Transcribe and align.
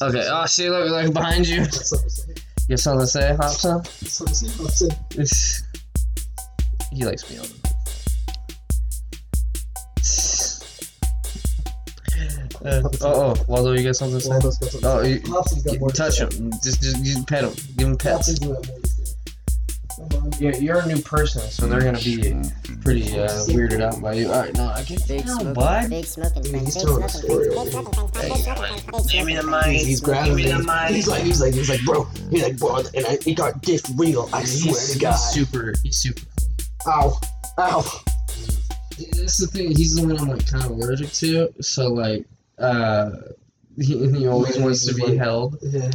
Okay. 0.00 0.24
Oh, 0.30 0.46
see, 0.46 0.70
look, 0.70 0.88
look 0.88 1.12
behind 1.12 1.48
you. 1.48 1.60
That's 1.64 1.88
something 1.90 2.08
to 2.08 2.14
say. 2.14 2.32
You 2.68 2.76
got 2.76 2.78
something 2.78 3.00
to 3.00 3.06
say, 3.08 3.34
Hobson? 3.34 3.84
Something 3.84 4.34
to 4.34 4.70
say. 4.70 4.88
Hobson. 5.18 5.66
he 6.92 7.04
likes 7.04 7.28
me 7.30 7.38
on 7.38 7.44
the 7.44 7.70
uh, 12.62 12.82
oh, 13.00 13.00
oh, 13.02 13.44
Waldo, 13.48 13.72
you 13.72 13.82
got 13.84 13.96
something 13.96 14.18
to 14.18 14.24
say? 14.24 14.28
Waldo's 14.30 14.58
got 14.58 14.70
something 14.70 14.88
Oh, 14.90 14.98
to 14.98 15.04
say. 15.04 15.12
you, 15.12 15.32
Hobson's 15.32 15.62
got 15.64 15.72
you 15.74 15.80
more 15.80 15.88
to 15.90 15.96
touch 15.96 16.16
say. 16.18 16.24
him. 16.24 16.50
Just, 16.62 16.82
just, 16.82 17.04
just 17.04 17.26
pet 17.26 17.44
him. 17.44 17.54
Give 17.76 17.88
him 17.88 17.96
pets. 17.96 18.12
Hobson's 18.28 18.38
got 18.40 18.48
more 18.48 18.60
to 18.62 18.66
say. 18.68 18.89
Come. 20.10 20.30
You're, 20.38 20.54
you're 20.54 20.78
a 20.80 20.86
new 20.86 21.00
person, 21.02 21.42
so 21.50 21.66
they're 21.66 21.80
gonna 21.80 21.98
be 21.98 22.34
pretty 22.82 23.02
uh, 23.18 23.28
weirded 23.48 23.80
out 23.82 24.00
by 24.00 24.14
you. 24.14 24.30
All 24.32 24.40
right, 24.40 24.54
no, 24.54 24.66
I 24.68 24.82
can't. 24.82 25.06
Big 25.08 25.26
No, 25.26 25.32
smoking, 25.34 25.54
bud. 25.54 25.90
big 25.90 26.04
smoking 26.04 26.42
Dude, 26.42 26.54
he's 26.56 26.74
big 26.74 26.84
telling 26.84 27.02
a 27.04 27.08
smoking 27.08 27.30
story 27.30 27.44
friends, 27.54 27.56
over 27.56 27.70
here. 27.70 27.72
smoking 27.92 28.08
friends, 28.08 28.32
big 28.32 28.44
smoking 28.44 28.90
friends, 28.90 29.12
Give 29.12 29.26
me 29.26 29.36
the 29.36 29.42
mic. 29.42 29.64
He's, 29.66 29.86
he's 29.86 30.00
grabbing 30.00 30.36
me 30.36 30.44
me. 30.44 30.52
the 30.52 30.58
mic. 30.62 30.90
He's 30.94 31.08
like, 31.08 31.22
he's 31.22 31.40
like, 31.40 31.54
he's 31.54 31.68
like, 31.68 31.84
bro. 31.84 32.04
He's 32.30 32.42
like, 32.42 32.56
bro, 32.58 32.76
and 32.78 33.06
I, 33.06 33.18
it 33.26 33.36
got 33.36 33.62
this 33.62 33.82
real. 33.96 34.28
I 34.32 34.44
swear 34.44 34.74
He's, 34.74 34.92
to 34.94 34.98
God. 34.98 35.12
he's 35.12 35.20
super. 35.48 35.74
He's 35.82 35.96
super. 35.98 36.22
Ow, 36.86 37.18
ow. 37.58 37.82
That's 39.16 39.38
the 39.38 39.46
thing. 39.46 39.68
He's 39.76 39.94
the 39.96 40.06
one 40.06 40.18
I'm 40.18 40.28
like 40.28 40.46
kind 40.46 40.64
of 40.64 40.70
allergic 40.72 41.10
to. 41.12 41.52
So 41.60 41.88
like, 41.88 42.24
uh, 42.58 43.10
he, 43.76 44.06
he 44.10 44.26
always 44.26 44.58
wants 44.58 44.86
to 44.86 44.94
be 44.94 45.02
like- 45.02 45.18
held. 45.18 45.56
Yeah. 45.62 45.90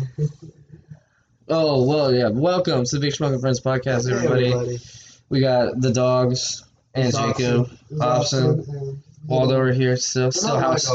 Oh 1.48 1.84
well, 1.86 2.14
yeah. 2.14 2.30
Welcome 2.30 2.86
to 2.86 2.96
the 2.96 3.00
Big 3.00 3.14
Smoking 3.14 3.40
Friends 3.40 3.60
podcast, 3.60 4.10
Hey, 4.10 4.16
everybody. 4.16 4.80
We 5.30 5.40
got 5.40 5.80
the 5.80 5.92
dogs 5.92 6.64
and 6.94 7.08
It's 7.08 7.18
Jacob. 7.18 7.70
Hobson. 8.00 8.66
and- 8.68 9.02
Waldo 9.28 9.58
are 9.60 9.72
here 9.72 9.98
still. 9.98 10.32
Still 10.32 10.60
house. 10.60 10.88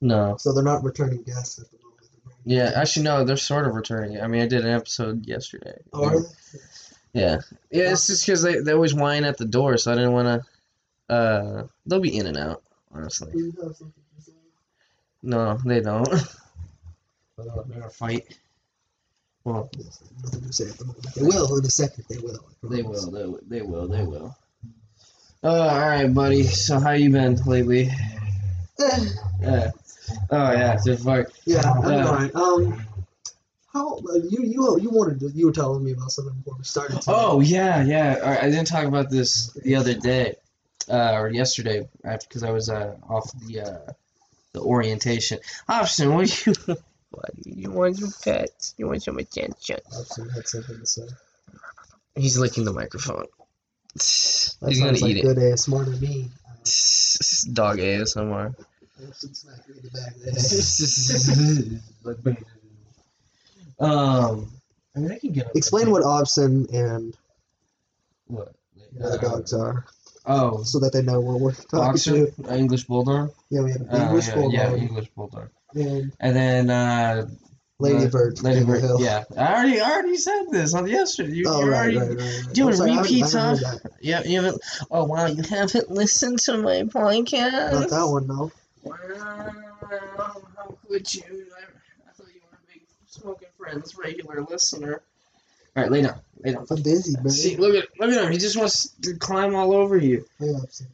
No. 0.00 0.36
so 0.38 0.52
they're 0.52 0.64
not 0.64 0.82
returning 0.82 1.22
guests 1.22 1.60
at 1.60 1.70
the 1.70 1.78
moment. 1.78 2.08
Yeah, 2.44 2.72
actually 2.74 3.04
no. 3.04 3.24
They're 3.24 3.36
sort 3.36 3.66
of 3.68 3.74
returning. 3.74 4.20
I 4.20 4.26
mean, 4.26 4.42
I 4.42 4.46
did 4.48 4.64
an 4.64 4.72
episode 4.72 5.26
yesterday. 5.26 5.78
Oh, 5.92 6.10
they? 6.10 6.26
Yeah. 7.12 7.38
Yeah, 7.70 7.92
it's 7.92 8.06
just 8.08 8.26
because 8.26 8.42
they, 8.42 8.58
they 8.60 8.72
always 8.72 8.94
whine 8.94 9.22
at 9.24 9.36
the 9.36 9.44
door, 9.44 9.76
so 9.78 9.92
I 9.92 9.94
didn't 9.94 10.12
want 10.12 10.42
to. 11.08 11.14
Uh, 11.14 11.66
they'll 11.86 12.00
be 12.00 12.16
in 12.16 12.26
and 12.26 12.36
out, 12.36 12.62
honestly. 12.92 13.30
Do 13.32 13.38
you 13.38 13.52
have 13.62 13.76
something 13.76 14.02
to 14.16 14.22
say? 14.22 14.32
No, 15.22 15.58
they 15.64 15.80
don't. 15.80 16.08
They're 17.38 17.46
gonna 17.68 17.90
fight. 17.90 18.38
Well, 19.44 19.70
Nothing 20.22 20.42
to 20.42 20.52
say 20.52 20.64
at 20.68 20.78
the 20.78 20.84
moment. 20.84 21.14
They 21.14 21.22
will 21.22 21.56
in 21.58 21.64
a 21.64 21.70
second. 21.70 22.04
They 22.08 22.18
will. 22.18 22.44
They 22.62 22.82
will. 22.82 23.10
They, 23.10 23.24
will, 23.24 23.40
they 23.48 23.62
will. 23.62 23.88
They 23.88 24.02
will. 24.04 24.36
Uh, 25.42 25.48
all 25.48 25.78
right, 25.88 26.06
buddy. 26.12 26.42
So 26.44 26.78
how 26.78 26.90
you 26.90 27.10
been 27.10 27.36
lately? 27.46 27.88
Eh, 28.78 29.04
Yeah. 29.40 29.70
Oh 30.30 30.52
yeah, 30.52 30.76
just 30.84 31.04
fuck. 31.04 31.28
yeah, 31.46 31.60
I'm 31.62 31.90
Yeah. 31.90 32.06
alright. 32.06 32.34
Um, 32.34 32.84
how 33.72 33.96
uh, 33.98 34.14
you 34.28 34.42
you 34.42 34.78
you 34.80 34.90
wanted 34.90 35.20
to, 35.20 35.28
you 35.30 35.46
were 35.46 35.52
telling 35.52 35.82
me 35.84 35.92
about 35.92 36.10
something 36.10 36.34
before 36.34 36.56
we 36.58 36.64
started. 36.64 37.00
today. 37.00 37.12
Oh 37.16 37.40
yeah, 37.40 37.82
yeah. 37.84 38.18
Right, 38.18 38.42
I 38.42 38.50
didn't 38.50 38.66
talk 38.66 38.84
about 38.84 39.08
this 39.08 39.52
the 39.52 39.76
other 39.76 39.94
day, 39.94 40.34
uh, 40.90 41.12
or 41.12 41.28
yesterday, 41.30 41.88
because 42.02 42.42
I 42.42 42.50
was 42.50 42.68
uh, 42.68 42.96
off 43.08 43.30
the 43.46 43.60
uh, 43.60 43.92
the 44.52 44.60
orientation. 44.60 45.38
Hobson, 45.68 46.12
what 46.12 46.26
do 46.26 46.50
you? 46.50 46.76
What 47.10 47.30
you 47.44 47.70
want 47.72 47.96
some 47.98 48.12
pets? 48.22 48.74
You 48.78 48.86
want 48.88 49.02
some 49.02 49.18
attention? 49.18 49.78
Hobson 49.92 50.28
had 50.30 50.46
something 50.48 50.78
to 50.78 50.86
say. 50.86 51.02
He's 52.14 52.38
licking 52.38 52.64
the 52.64 52.72
microphone. 52.72 53.26
He's 53.94 54.56
gonna 54.60 54.92
like 54.92 55.02
eat 55.02 55.16
it. 55.18 55.22
good 55.22 55.36
ASMR 55.38 55.84
to 55.84 55.90
me. 56.00 56.30
Uh, 56.46 57.50
Dog 57.52 57.78
ASMR. 57.78 58.54
Hobson 59.04 59.34
smacked 59.34 59.68
me 59.68 59.74
in 59.78 59.82
the 59.82 59.90
back 59.90 60.14
of 62.14 62.24
the 62.24 62.32
head. 62.32 62.38
um, 63.80 64.50
I 64.94 64.98
mean, 65.00 65.12
I 65.12 65.18
can 65.18 65.32
get. 65.32 65.48
Explain 65.54 65.90
what 65.90 66.02
Hobson 66.04 66.66
and 66.72 67.16
What? 68.26 68.54
the 68.92 69.04
other 69.06 69.18
dogs 69.18 69.52
are, 69.52 69.84
Oh, 70.26 70.62
so 70.64 70.78
that 70.80 70.92
they 70.92 71.02
know 71.02 71.20
what 71.20 71.40
we're 71.40 71.52
talking 71.52 71.78
boxer, 71.78 72.26
to. 72.30 72.54
English 72.56 72.84
bulldog. 72.84 73.32
Yeah, 73.48 73.62
we 73.62 73.72
have 73.72 73.82
Uh, 73.82 73.96
English 73.96 74.28
yeah, 74.28 74.34
bulldog 74.34 74.52
yeah, 74.52 74.74
English 74.74 75.08
bulldog. 75.16 75.48
And 75.74 76.12
And 76.20 76.36
then 76.36 76.70
uh, 76.70 77.28
Lady 77.78 78.04
the- 78.04 78.10
Bird. 78.10 78.42
Lady 78.42 78.58
King 78.60 78.66
Bird. 78.66 78.80
Hill. 78.82 79.00
Yeah, 79.00 79.24
I 79.36 79.54
already, 79.54 79.80
I 79.80 79.90
already 79.90 80.16
said 80.16 80.44
this 80.50 80.74
on 80.74 80.86
yesterday. 80.86 81.32
You, 81.32 81.44
Oh 81.48 81.60
you're 81.60 81.70
right, 81.70 81.96
already, 81.96 81.98
right, 81.98 82.08
right, 82.20 82.42
right. 82.46 82.54
doing 82.54 82.74
sorry, 82.76 82.96
repeats, 82.98 83.34
I 83.34 83.40
haven't 83.40 83.64
huh? 83.64 83.70
heard. 83.70 83.80
Yeah, 84.00 84.22
you 84.24 84.42
haven't. 84.42 84.62
Oh 84.90 85.04
wow, 85.04 85.26
you 85.26 85.42
haven't 85.42 85.90
listened 85.90 86.38
to 86.40 86.58
my 86.58 86.82
podcast. 86.82 87.72
Not 87.72 87.90
that 87.90 88.04
one, 88.06 88.26
no. 88.26 88.52
Wow, 88.82 88.96
how 90.16 90.76
could 90.88 91.14
you? 91.14 91.22
I, 91.22 92.08
I 92.08 92.12
thought 92.12 92.26
you 92.34 92.40
were 92.42 92.56
a 92.56 92.72
big 92.72 92.82
smoking 93.06 93.48
friends 93.58 93.96
regular 93.96 94.42
listener. 94.42 95.02
All 95.76 95.82
right, 95.84 95.90
lay 95.92 96.02
down, 96.02 96.20
lay 96.44 96.52
down. 96.52 96.66
I'm 96.70 96.82
busy, 96.82 97.14
man. 97.20 97.30
See, 97.30 97.56
look 97.56 97.74
at 97.74 97.88
look 97.98 98.10
at 98.10 98.24
him. 98.24 98.32
He 98.32 98.38
just 98.38 98.56
wants 98.58 98.88
to 99.02 99.14
climb 99.16 99.54
all 99.54 99.72
over 99.72 99.96
you. 99.96 100.26
Hobson. 100.40 100.88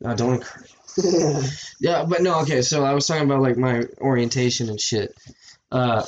No, 0.00 0.14
don't 0.14 0.34
encourage. 0.34 0.72
Yeah. 1.02 1.42
Yeah, 1.80 2.04
but 2.08 2.22
no, 2.22 2.40
okay. 2.42 2.62
So 2.62 2.84
I 2.84 2.94
was 2.94 3.06
talking 3.06 3.24
about 3.24 3.42
like 3.42 3.56
my 3.56 3.82
orientation 4.00 4.70
and 4.70 4.80
shit. 4.80 5.14
Uh, 5.70 6.04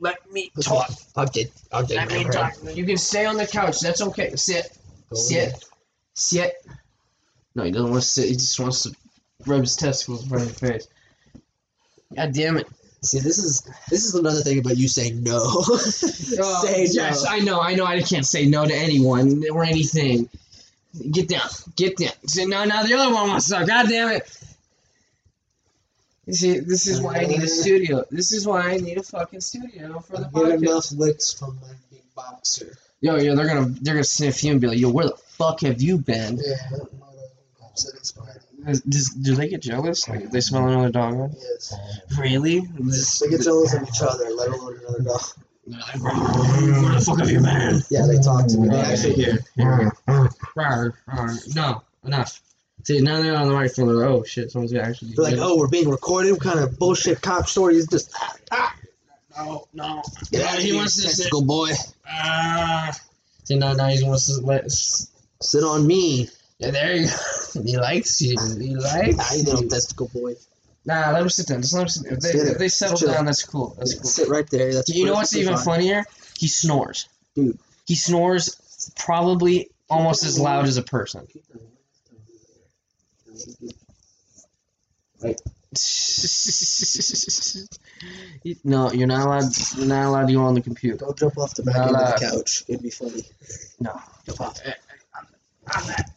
let 0.00 0.30
me 0.30 0.52
talk. 0.60 0.90
I 1.16 1.24
did. 1.24 1.50
I 1.72 1.82
did. 1.82 1.96
Let 1.96 2.12
me 2.12 2.24
talk. 2.24 2.52
You 2.72 2.84
can 2.84 2.98
stay 2.98 3.26
on 3.26 3.36
the 3.36 3.46
couch. 3.46 3.80
That's 3.80 4.00
okay. 4.00 4.36
Sit. 4.36 4.70
Sit. 5.12 5.64
Sit. 6.14 6.54
No, 7.54 7.64
he 7.64 7.72
doesn't 7.72 7.90
want 7.90 8.02
to 8.02 8.08
sit. 8.08 8.28
He 8.28 8.34
just 8.34 8.60
wants 8.60 8.84
to 8.84 8.94
rub 9.46 9.60
his 9.62 9.74
testicles 9.74 10.22
in 10.22 10.28
front 10.28 10.44
of 10.44 10.62
your 10.62 10.70
face. 10.70 10.88
God 12.14 12.32
damn 12.32 12.56
it. 12.58 12.68
See, 13.02 13.20
this 13.20 13.38
is 13.38 13.62
this 13.90 14.04
is 14.04 14.14
another 14.14 14.40
thing 14.40 14.58
about 14.58 14.76
you 14.76 14.88
saying 14.88 15.22
no. 15.22 15.38
Uh, 15.38 15.76
Say 15.78 16.86
yes, 16.90 17.24
no. 17.24 17.30
I 17.30 17.38
know. 17.40 17.60
I 17.60 17.74
know. 17.74 17.84
I 17.84 18.02
can't 18.02 18.26
say 18.26 18.46
no 18.46 18.66
to 18.66 18.74
anyone 18.74 19.42
or 19.52 19.64
anything. 19.64 20.28
Get 21.10 21.28
down. 21.28 21.48
Get 21.76 21.96
down. 21.96 22.12
See, 22.26 22.46
no, 22.46 22.64
now 22.64 22.82
the 22.82 22.94
other 22.94 23.12
one 23.14 23.28
wants 23.28 23.48
to. 23.48 23.64
God 23.66 23.88
damn 23.88 24.08
it. 24.10 24.38
You 26.26 26.34
see, 26.34 26.58
this 26.58 26.86
is 26.86 27.00
why 27.00 27.16
I 27.18 27.24
need 27.24 27.42
a 27.42 27.46
studio. 27.48 28.04
This 28.10 28.32
is 28.32 28.46
why 28.46 28.62
I 28.70 28.76
need 28.76 28.98
a 28.98 29.02
fucking 29.02 29.40
studio 29.40 30.00
for 30.00 30.18
the 30.18 30.26
I 30.26 30.30
get 30.30 30.32
podcast. 30.32 30.62
enough 30.62 30.92
licks 30.92 31.32
from 31.32 31.58
my 31.62 31.68
big 31.90 32.02
boxer. 32.14 32.76
Yo, 33.00 33.16
yo, 33.16 33.34
they're 33.36 33.46
gonna 33.46 33.66
they're 33.80 33.94
gonna 33.94 34.04
sniff 34.04 34.42
you 34.44 34.52
and 34.52 34.60
be 34.60 34.66
like, 34.66 34.78
yo, 34.78 34.90
where 34.90 35.06
the 35.06 35.16
fuck 35.16 35.60
have 35.60 35.80
you 35.80 35.98
been? 35.98 36.36
Yeah, 36.36 36.56
that 36.72 36.92
might 36.98 37.06
have 37.10 37.70
upset 37.70 37.98
his 37.98 38.12
body. 38.12 38.30
Does, 38.66 38.80
does- 38.82 39.10
do 39.10 39.34
they 39.36 39.48
get 39.48 39.62
jealous? 39.62 40.08
Like 40.08 40.30
they 40.30 40.40
smell 40.40 40.68
another 40.68 40.90
dog? 40.90 41.32
Yes. 41.34 41.74
Really? 42.18 42.60
They 42.60 43.28
get 43.30 43.42
jealous 43.42 43.72
of 43.74 43.82
each 43.88 44.02
other, 44.02 44.28
let 44.30 44.48
alone 44.48 44.78
another 44.80 45.02
dog. 45.02 45.22
Where 45.68 46.94
the 46.94 47.02
fuck 47.04 47.18
have 47.18 47.30
you 47.30 47.40
been? 47.40 47.82
Yeah, 47.90 48.06
they 48.06 48.18
talk 48.18 48.46
to 48.48 48.58
me. 48.58 48.68
They 48.68 48.80
actually 48.80 49.14
here, 49.14 49.38
here. 49.56 49.92
Rawr, 50.56 50.92
rawr. 51.08 51.54
No, 51.54 51.82
enough. 52.04 52.40
See, 52.84 53.00
now 53.00 53.20
they're 53.20 53.36
on 53.36 53.48
the 53.48 53.54
microphone. 53.54 53.88
They're 53.88 53.96
like, 53.96 54.08
oh 54.08 54.24
shit, 54.24 54.50
someone's 54.50 54.72
gonna 54.72 54.88
actually. 54.88 55.12
They're 55.14 55.24
like, 55.24 55.38
oh, 55.38 55.58
we're 55.58 55.68
being 55.68 55.88
recorded. 55.88 56.32
What 56.32 56.40
kind 56.40 56.60
of 56.60 56.78
bullshit 56.78 57.20
cop 57.20 57.48
story 57.48 57.76
is 57.76 57.86
this? 57.86 58.08
Ah, 58.18 58.34
ah, 58.52 58.74
no, 59.36 59.68
no. 59.74 60.02
get 60.30 60.40
No, 60.40 60.46
out 60.46 60.54
of 60.56 60.60
he 60.62 60.68
here, 60.70 60.76
wants 60.76 60.96
to 60.96 61.02
sit. 61.02 61.08
testicle 61.16 61.44
boy. 61.44 61.70
Ah. 62.08 62.96
See, 63.44 63.56
now, 63.56 63.72
now 63.74 63.88
he 63.88 64.02
wants 64.04 64.26
to 64.26 64.44
let. 64.44 64.70
Sit 64.70 65.62
on 65.64 65.86
me. 65.86 66.28
Yeah, 66.58 66.70
there 66.72 66.96
you 66.96 67.06
go. 67.54 67.62
he 67.62 67.76
likes 67.76 68.20
you. 68.20 68.36
He 68.58 68.74
likes 68.74 69.16
Ah, 69.20 69.34
you. 69.34 69.42
little 69.44 69.68
testicle 69.68 70.10
boy. 70.12 70.34
Nah, 70.88 71.10
let 71.10 71.20
him 71.20 71.28
sit 71.28 71.46
down. 71.46 71.60
Just 71.60 71.74
let 71.74 71.82
him 71.82 71.88
sit. 71.90 72.12
If 72.12 72.20
they, 72.20 72.30
Sit 72.30 72.48
if 72.48 72.58
they 72.58 72.68
settle 72.68 72.96
Chill. 72.96 73.12
down, 73.12 73.26
that's 73.26 73.44
cool. 73.44 73.74
That's 73.78 73.92
cool. 73.92 74.04
Sit 74.04 74.30
right 74.30 74.48
there. 74.48 74.72
That's 74.72 74.88
You 74.88 75.04
know 75.04 75.12
what's 75.12 75.36
even 75.36 75.56
fine. 75.56 75.64
funnier? 75.64 76.04
He 76.38 76.48
snores. 76.48 77.10
Dude. 77.34 77.58
He 77.86 77.94
snores 77.94 78.90
probably 78.96 79.68
almost 79.90 80.24
as 80.24 80.40
loud 80.40 80.64
as 80.64 80.78
a 80.78 80.82
person. 80.82 81.28
no, 88.64 88.90
you're 88.92 89.06
not 89.06 89.26
allowed. 89.26 89.52
You're 89.76 89.86
not 89.86 90.06
allowed 90.06 90.26
to 90.28 90.32
go 90.32 90.40
on 90.42 90.54
the 90.54 90.62
computer. 90.62 90.96
Don't 90.96 91.18
jump 91.18 91.36
off 91.36 91.54
the 91.54 91.64
back 91.64 91.76
of 91.76 91.90
the 91.90 92.18
couch. 92.30 92.64
It'd 92.68 92.82
be 92.82 92.88
funny. 92.90 93.24
No, 93.80 94.00
jump 94.26 94.40
off. 94.40 94.58
Eh, 94.64 94.70
eh, 94.70 95.20
I'm 95.66 95.86
that. 95.88 96.10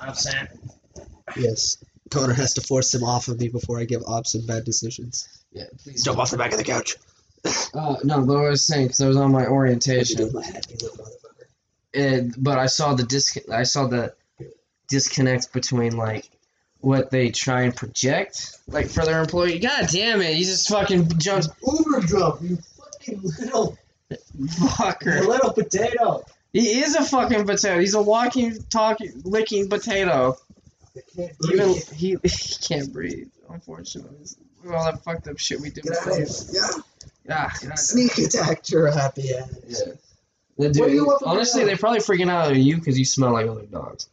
I'm 0.00 0.14
saying. 0.14 0.46
Yes. 1.36 1.76
Connor 2.12 2.34
has 2.34 2.54
to 2.54 2.60
force 2.60 2.94
him 2.94 3.02
off 3.04 3.28
of 3.28 3.40
me 3.40 3.48
before 3.48 3.78
I 3.80 3.84
give 3.84 4.02
Hobson 4.04 4.46
bad 4.46 4.64
decisions. 4.64 5.28
Yeah, 5.52 5.64
please 5.82 6.04
Jump 6.04 6.18
off 6.18 6.30
the 6.30 6.36
back 6.36 6.52
of 6.52 6.58
the 6.58 6.64
couch. 6.64 6.96
Uh, 7.74 7.96
no, 8.04 8.18
but 8.18 8.36
what 8.36 8.46
I 8.46 8.50
was 8.50 8.64
saying 8.64 8.86
because 8.86 9.00
I 9.00 9.08
was 9.08 9.16
on 9.16 9.32
my 9.32 9.46
orientation. 9.46 10.30
my 10.32 10.44
hat, 10.44 10.64
you 10.70 10.76
little 10.80 10.96
motherfucker? 11.04 11.46
and 11.92 12.34
but 12.38 12.56
I 12.56 12.66
saw 12.66 12.94
the 12.94 13.02
disc 13.02 13.36
I 13.50 13.64
saw 13.64 13.88
the 13.88 14.14
disconnect 14.88 15.52
between 15.52 15.96
like 15.96 16.30
what 16.80 17.10
they 17.10 17.30
try 17.30 17.62
and 17.62 17.74
project 17.74 18.58
like 18.68 18.88
for 18.88 19.04
their 19.04 19.20
employee. 19.20 19.58
God 19.58 19.88
damn 19.88 20.20
it, 20.20 20.34
he 20.36 20.44
just 20.44 20.68
fucking 20.68 21.18
jumps 21.18 21.48
Uber 21.66 22.00
jump, 22.02 22.42
you 22.42 22.58
fucking 22.76 23.20
little, 23.22 23.76
you 24.38 24.46
fucker. 24.46 25.26
little 25.26 25.52
potato. 25.52 26.22
He 26.52 26.80
is 26.80 26.94
a 26.94 27.02
fucking 27.02 27.46
potato. 27.46 27.80
He's 27.80 27.94
a 27.94 28.02
walking, 28.02 28.62
talking, 28.68 29.22
licking 29.24 29.68
potato. 29.68 30.36
I 30.96 31.00
can't 31.16 31.32
Even 31.52 31.68
he 31.94 32.16
he 32.22 32.54
can't 32.60 32.92
breathe. 32.92 33.28
Unfortunately, 33.48 34.26
all 34.70 34.84
that 34.84 35.02
fucked 35.02 35.28
up 35.28 35.38
shit 35.38 35.60
we 35.60 35.70
did 35.70 35.84
Get 35.84 35.92
with 36.06 36.08
out 36.08 36.20
of 36.20 36.54
Yeah. 36.54 36.82
Yeah, 37.24 37.50
yeah. 37.68 37.74
Sneak 37.76 38.18
attacked 38.18 38.70
your 38.70 38.90
happy 38.90 39.34
ass. 39.34 39.48
Yeah. 39.68 39.78
The 40.58 40.80
What 40.80 40.88
do 40.88 40.92
you 40.92 41.06
want 41.06 41.20
from 41.20 41.28
honestly, 41.30 41.64
they're 41.64 41.76
probably 41.76 42.00
freaking 42.00 42.28
out 42.30 42.50
at 42.50 42.56
you 42.56 42.76
because 42.76 42.98
you 42.98 43.04
smell 43.04 43.32
like 43.32 43.46
other 43.48 43.62
dogs. 43.66 44.08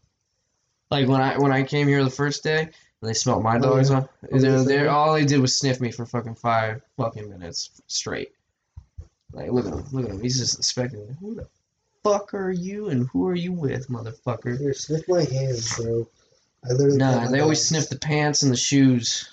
Like 0.92 1.08
when 1.08 1.22
I 1.22 1.38
when 1.38 1.52
I 1.52 1.64
came 1.64 1.88
here 1.88 2.04
the 2.04 2.10
first 2.10 2.44
day, 2.44 2.62
and 2.62 2.72
they 3.02 3.14
smelled 3.14 3.44
my 3.44 3.58
Oh, 3.58 3.62
dogs. 3.62 3.90
yeah. 3.90 3.98
on 3.98 4.10
Oh, 4.32 4.40
They're, 4.40 4.60
they 4.60 4.64
they're 4.76 4.90
all 4.90 5.14
they 5.14 5.26
did 5.26 5.40
was 5.42 5.56
sniff 5.58 5.82
me 5.82 5.92
for 5.92 6.06
fucking 6.06 6.36
five 6.36 6.82
fucking 6.98 7.30
minutes 7.30 7.72
straight. 7.88 8.32
Like 9.34 9.52
look 9.52 9.66
at 9.68 9.74
him, 9.74 9.86
look 9.92 10.06
at 10.06 10.12
him. 10.12 10.22
He's 10.22 10.40
just 10.40 10.58
inspecting. 10.58 11.08
me. 11.08 11.16
Who 11.20 11.36
the 11.36 11.48
fuck 12.04 12.34
are 12.34 12.52
you, 12.52 12.90
and 12.90 13.08
who 13.10 13.28
are 13.28 13.36
you 13.36 13.52
with, 13.52 13.88
motherfucker? 13.90 14.58
Here, 14.58 14.74
sniff 14.74 15.08
my 15.08 15.24
hands, 15.26 15.76
bro. 15.78 16.08
I 16.66 16.74
literally. 16.74 16.98
My 16.98 17.28
they 17.28 17.40
always 17.40 17.66
sniff 17.66 17.90
the 17.90 17.98
pants 17.98 18.44
and 18.44 18.52
the 18.52 18.58
shoes. 18.58 19.30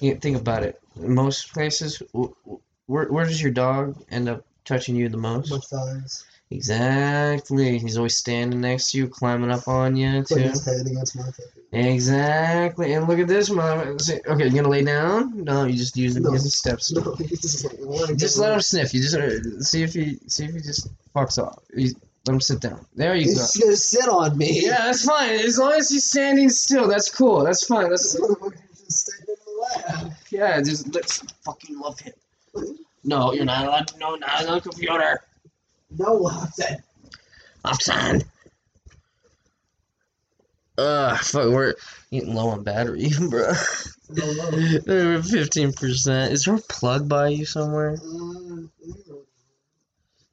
Yeah, 0.00 0.14
think 0.14 0.36
about 0.38 0.62
it. 0.62 0.80
In 0.96 1.14
most 1.14 1.52
places, 1.52 2.02
wh- 2.14 2.32
wh- 2.48 2.56
where 2.90 3.06
where 3.06 3.24
does 3.24 3.40
your 3.42 3.50
dog 3.52 3.96
end 4.10 4.28
up 4.28 4.44
touching 4.64 4.96
you 4.96 5.08
the 5.08 5.16
most? 5.16 5.50
my 5.50 5.58
thighs. 5.58 6.24
Exactly. 6.50 7.78
He's 7.78 7.96
always 7.96 8.16
standing 8.18 8.60
next 8.60 8.90
to 8.90 8.98
you, 8.98 9.08
climbing 9.08 9.50
up 9.50 9.66
on 9.68 9.96
you 9.96 10.22
Putting 10.22 10.44
too. 10.44 10.50
his 10.50 10.64
head 10.66 10.86
against 10.86 11.16
my 11.16 11.22
fucking. 11.22 11.46
Exactly. 11.72 12.92
And 12.92 13.08
look 13.08 13.18
at 13.18 13.26
this, 13.28 13.46
see- 13.46 14.20
Okay, 14.26 14.44
you're 14.44 14.50
gonna 14.50 14.68
lay 14.68 14.84
down? 14.84 15.44
No, 15.44 15.64
you 15.64 15.72
just 15.78 15.96
use 15.96 16.14
him 16.16 16.24
No. 16.24 16.36
steps. 16.36 16.92
No, 16.94 17.16
just 17.16 17.64
like, 17.64 18.16
Just 18.18 18.36
let 18.38 18.52
him 18.52 18.60
sniff. 18.60 18.92
You 18.92 19.00
just 19.00 19.14
uh, 19.16 19.60
see 19.62 19.82
if 19.82 19.94
he 19.94 20.18
see 20.26 20.44
if 20.44 20.52
he 20.52 20.60
just 20.60 20.88
fucks 21.14 21.42
off. 21.42 21.58
You, 21.74 21.94
let 22.26 22.34
him 22.34 22.40
sit 22.40 22.60
down. 22.60 22.86
There 22.94 23.14
you 23.16 23.24
go. 23.26 23.30
He's 23.32 23.56
gonna 23.56 23.76
sit 23.76 24.08
on 24.08 24.36
me. 24.38 24.62
Yeah, 24.64 24.86
that's 24.86 25.04
fine. 25.04 25.30
As 25.30 25.58
long 25.58 25.72
as 25.72 25.88
he's 25.90 26.04
standing 26.04 26.48
still, 26.48 26.86
that's 26.88 27.12
cool. 27.14 27.44
That's 27.44 27.66
fine. 27.66 27.90
That's 27.90 28.12
just 28.12 29.06
sitting 29.06 29.26
in 29.28 29.34
the 29.44 29.80
lap. 30.04 30.12
yeah. 30.30 30.60
Just 30.60 30.94
let's 30.94 31.20
fucking 31.44 31.78
love 31.78 31.98
him. 31.98 32.12
No, 33.04 33.32
you're 33.32 33.44
not 33.44 33.66
allowed. 33.66 33.92
No, 33.98 34.14
not 34.14 34.46
on 34.46 34.54
the 34.54 34.60
computer. 34.60 35.20
No, 35.98 36.26
I 36.26 36.46
said. 36.54 36.82
Upside. 37.64 38.24
Ugh, 40.78 41.18
fuck, 41.18 41.50
we're 41.52 41.74
getting 42.10 42.34
low 42.34 42.48
on 42.48 42.62
battery, 42.62 43.10
bro. 43.30 43.52
No. 44.10 44.80
We're 44.86 45.22
fifteen 45.22 45.72
percent. 45.72 46.32
Is 46.32 46.44
there 46.44 46.54
a 46.54 46.58
plug 46.58 47.08
by 47.08 47.28
you 47.28 47.44
somewhere? 47.44 47.92
Uh, 47.94 48.62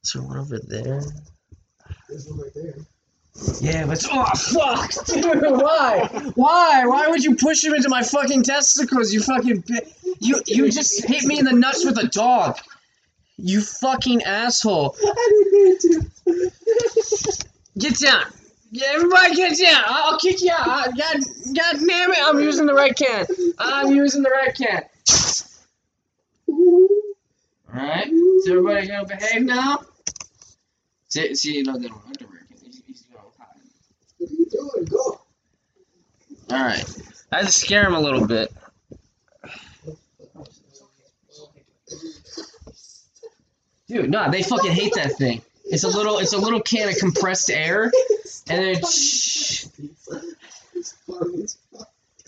Is 0.04 0.14
there 0.14 0.24
one 0.24 0.38
over 0.38 0.60
there? 0.60 1.02
There's 2.10 2.28
one 2.28 2.40
right 2.42 2.54
there. 2.54 2.76
Yeah, 3.62 3.86
but 3.86 4.04
oh 4.12 4.26
fuck, 4.36 5.06
dude, 5.06 5.42
why? 5.42 6.10
Why? 6.36 6.86
Why 6.86 7.08
would 7.08 7.24
you 7.24 7.36
push 7.36 7.64
him 7.64 7.74
into 7.74 7.90
my 7.90 8.04
fucking 8.04 8.44
testicles? 8.44 9.14
You 9.14 9.22
fucking 9.22 9.64
you 10.20 10.42
you 10.48 10.70
just 10.72 11.06
hit 11.08 11.24
me 11.24 11.40
in 11.40 11.46
the 11.46 11.54
nuts 11.54 11.86
with 11.86 11.98
a 11.98 12.08
dog. 12.08 12.58
You 13.38 13.62
fucking 13.62 14.24
asshole. 14.24 14.96
I 15.02 15.30
didn't 15.30 15.54
mean 15.54 15.78
to. 15.80 16.52
Get 17.78 17.98
down. 18.00 18.24
Yeah, 18.72 18.88
everybody 18.94 19.36
get 19.36 19.58
down. 19.58 19.84
I'll 19.88 20.18
kick 20.20 20.42
you 20.42 20.52
out. 20.52 20.68
I- 20.68 20.88
God, 20.88 21.18
God 21.56 21.76
damn 21.88 22.12
it, 22.12 22.18
I'm 22.22 22.40
using 22.40 22.66
the 22.66 22.74
right 22.74 22.96
can. 22.96 23.26
I'm 23.58 23.92
using 23.92 24.22
the 24.22 24.30
right 24.30 24.54
can. 24.54 24.84
Alright, 27.74 28.08
is 28.12 28.48
everybody 28.50 28.88
gonna 28.88 29.06
behave 29.06 29.44
now? 29.44 29.80
See, 31.10 31.36
see, 31.36 31.62
no, 31.64 31.78
they 31.78 31.88
don't 31.88 32.06
have 32.06 32.18
the 32.18 32.26
right 32.26 32.48
can. 32.50 32.58
He's, 32.64 32.82
he's 32.86 33.02
gonna 33.02 33.24
hide. 33.38 33.48
What 34.18 34.30
are 34.30 34.34
you 34.34 34.46
doing? 34.46 34.86
Go. 34.86 35.22
Alright. 36.52 36.86
I 37.32 37.38
had 37.38 37.46
to 37.48 37.52
scare 37.52 37.86
him 37.86 37.96
a 37.96 38.00
little 38.00 38.26
bit. 38.26 38.52
Dude, 43.88 44.12
no, 44.12 44.30
they 44.30 44.44
fucking 44.44 44.72
hate 44.72 44.94
that 44.96 45.14
thing. 45.14 45.42
It's 45.66 45.84
a 45.84 45.88
little 45.88 46.20
it's 46.20 46.34
a 46.34 46.38
little 46.38 46.62
can 46.62 46.90
of 46.90 46.98
compressed 46.98 47.50
air 47.50 47.92
and 48.48 48.64
then 48.64 48.82
shh. 48.86 49.66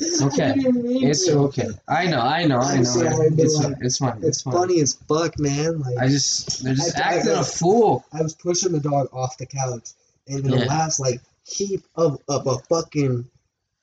It's 0.01 0.19
funny 0.21 0.21
as 0.21 0.21
fuck. 0.21 0.33
Okay. 0.33 0.49
I 0.49 0.53
didn't 0.55 0.83
mean 0.83 1.07
It's 1.09 1.29
okay. 1.29 1.67
I 1.87 2.05
know, 2.07 2.19
I 2.21 2.45
know, 2.45 2.59
I 2.59 2.77
know. 2.77 2.83
sorry, 2.83 3.27
It's 3.37 3.55
like, 3.59 3.73
fine. 3.73 3.85
It's 3.85 3.97
fine. 3.97 4.19
It's 4.23 4.41
fine. 4.41 4.53
funny 4.53 4.81
as 4.81 4.93
fuck, 4.93 5.39
man. 5.39 5.79
Like 5.79 5.97
I 5.97 6.07
just 6.07 6.63
they're 6.63 6.73
just 6.75 6.97
I- 6.97 7.01
I- 7.01 7.13
acting 7.17 7.31
a 7.33 7.43
fool. 7.43 8.05
I 8.13 8.21
was 8.21 8.33
pushing 8.35 8.71
the 8.71 8.79
dog 8.79 9.09
off 9.13 9.37
the 9.37 9.45
couch, 9.45 9.89
and 10.27 10.43
the 10.43 10.57
Yeah. 10.57 10.65
last 10.65 10.99
like 10.99 11.21
heap 11.45 11.83
of, 11.95 12.19
of 12.27 12.47
a 12.47 12.57
fucking 12.69 13.27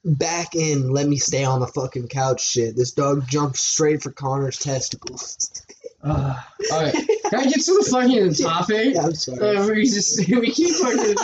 back 0.05 0.55
in, 0.55 0.91
let 0.91 1.07
me 1.09 1.17
stay 1.17 1.45
on 1.45 1.61
the 1.61 1.67
fucking 1.67 2.09
couch 2.09 2.41
shit. 2.45 2.77
This 2.77 2.93
dog 2.93 3.27
jumped 3.29 3.57
straight 3.59 4.03
for 4.03 4.11
Connor's 4.13 4.59
testicles. 4.59 5.51
Ugh. 6.05 6.37
okay. 6.73 6.93
Can 7.29 7.41
I 7.41 7.45
get 7.45 7.61
to 7.61 7.73
the 7.83 7.89
fucking 7.91 8.33
topic? 8.47 8.95
Yeah, 8.95 9.03
I'm 9.07 9.15
sorry. 9.15 9.57
Uh, 9.57 9.67
we 9.67 9.83
just 9.85 10.19
we 10.31 10.51
keep 10.53 10.75
fucking 10.77 11.17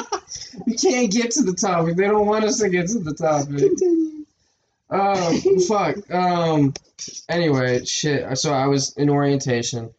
we 0.66 0.74
can't 0.74 1.10
get 1.12 1.30
to 1.32 1.42
the 1.44 1.54
topic. 1.54 1.94
They 1.96 2.08
don't 2.08 2.26
want 2.26 2.44
us 2.44 2.58
to 2.58 2.68
get 2.68 2.88
to 2.88 2.98
the 2.98 3.14
topic. 3.14 3.56
Continue. 3.56 4.13
Um, 4.90 5.40
fuck. 5.66 6.10
Um, 6.10 6.74
anyway, 7.28 7.84
shit. 7.84 8.38
So 8.38 8.52
I 8.52 8.66
was 8.66 8.92
in 8.96 9.10
orientation. 9.10 9.90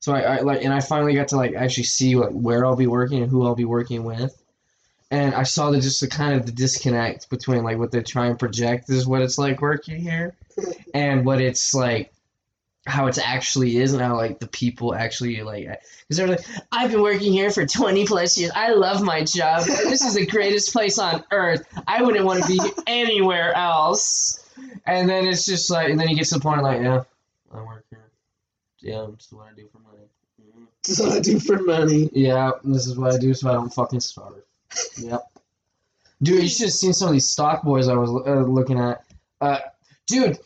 So 0.00 0.14
I, 0.14 0.20
I 0.20 0.40
like, 0.40 0.64
and 0.64 0.72
I 0.72 0.80
finally 0.80 1.14
got 1.14 1.28
to 1.28 1.36
like 1.36 1.54
actually 1.54 1.84
see 1.84 2.16
like 2.16 2.32
where 2.32 2.64
I'll 2.64 2.76
be 2.76 2.86
working 2.86 3.22
and 3.22 3.30
who 3.30 3.46
I'll 3.46 3.54
be 3.54 3.66
working 3.66 4.04
with. 4.04 4.36
And 5.10 5.34
I 5.34 5.42
saw 5.42 5.70
the 5.70 5.80
just 5.80 6.00
the 6.00 6.06
kind 6.08 6.34
of 6.34 6.46
the 6.46 6.52
disconnect 6.52 7.28
between 7.30 7.64
like 7.64 7.78
what 7.78 7.90
they 7.90 8.02
try 8.02 8.26
and 8.26 8.38
project 8.38 8.88
is 8.88 9.06
what 9.06 9.22
it's 9.22 9.38
like 9.38 9.60
working 9.60 10.00
here, 10.00 10.34
and 10.94 11.26
what 11.26 11.40
it's 11.40 11.74
like, 11.74 12.12
how 12.86 13.06
it's 13.06 13.18
actually 13.18 13.76
is, 13.76 13.92
and 13.92 14.02
how 14.02 14.16
like 14.16 14.38
the 14.40 14.46
people 14.48 14.94
actually 14.94 15.42
like. 15.42 15.64
Because 15.64 16.16
they're 16.16 16.28
like, 16.28 16.44
I've 16.72 16.90
been 16.90 17.02
working 17.02 17.32
here 17.32 17.50
for 17.50 17.66
twenty 17.66 18.06
plus 18.06 18.38
years. 18.38 18.52
I 18.54 18.72
love 18.72 19.02
my 19.02 19.22
job. 19.22 19.64
This 19.64 20.02
is 20.02 20.14
the 20.14 20.26
greatest 20.26 20.72
place 20.72 20.98
on 20.98 21.24
earth. 21.30 21.66
I 21.86 22.02
wouldn't 22.02 22.24
want 22.24 22.42
to 22.42 22.48
be 22.48 22.60
anywhere 22.86 23.54
else. 23.54 24.46
And 24.86 25.08
then 25.08 25.26
it's 25.26 25.44
just 25.46 25.70
like, 25.70 25.90
and 25.90 25.98
then 26.00 26.08
he 26.08 26.14
gets 26.14 26.30
to 26.30 26.36
the 26.36 26.40
point 26.40 26.62
like, 26.62 26.82
yeah, 26.82 27.02
I 27.52 27.62
work 27.62 27.84
here. 27.90 28.10
Yeah, 28.80 29.06
this 29.14 29.26
is 29.26 29.32
what 29.32 29.46
I 29.46 29.54
do 29.54 29.68
for 29.70 29.78
money. 29.78 30.04
Mhm. 30.40 30.66
That's 30.86 31.00
what 31.00 31.12
I 31.12 31.20
do 31.20 31.38
for 31.38 31.58
money. 31.60 32.10
Yeah, 32.12 32.52
this 32.64 32.86
is 32.86 32.96
what 32.96 33.14
I 33.14 33.18
do 33.18 33.34
so 33.34 33.50
I 33.50 33.54
don't 33.54 33.72
fucking 33.72 34.00
starve. 34.00 34.42
Yep. 34.98 35.22
Dude, 36.22 36.42
you 36.42 36.48
should 36.48 36.66
have 36.66 36.72
seen 36.72 36.92
some 36.92 37.08
of 37.08 37.12
these 37.12 37.28
stock 37.28 37.62
boys 37.62 37.88
I 37.88 37.94
was 37.94 38.10
uh, 38.10 38.42
looking 38.42 38.78
at. 38.78 39.04
Uh, 39.40 39.58
dude, 40.06 40.38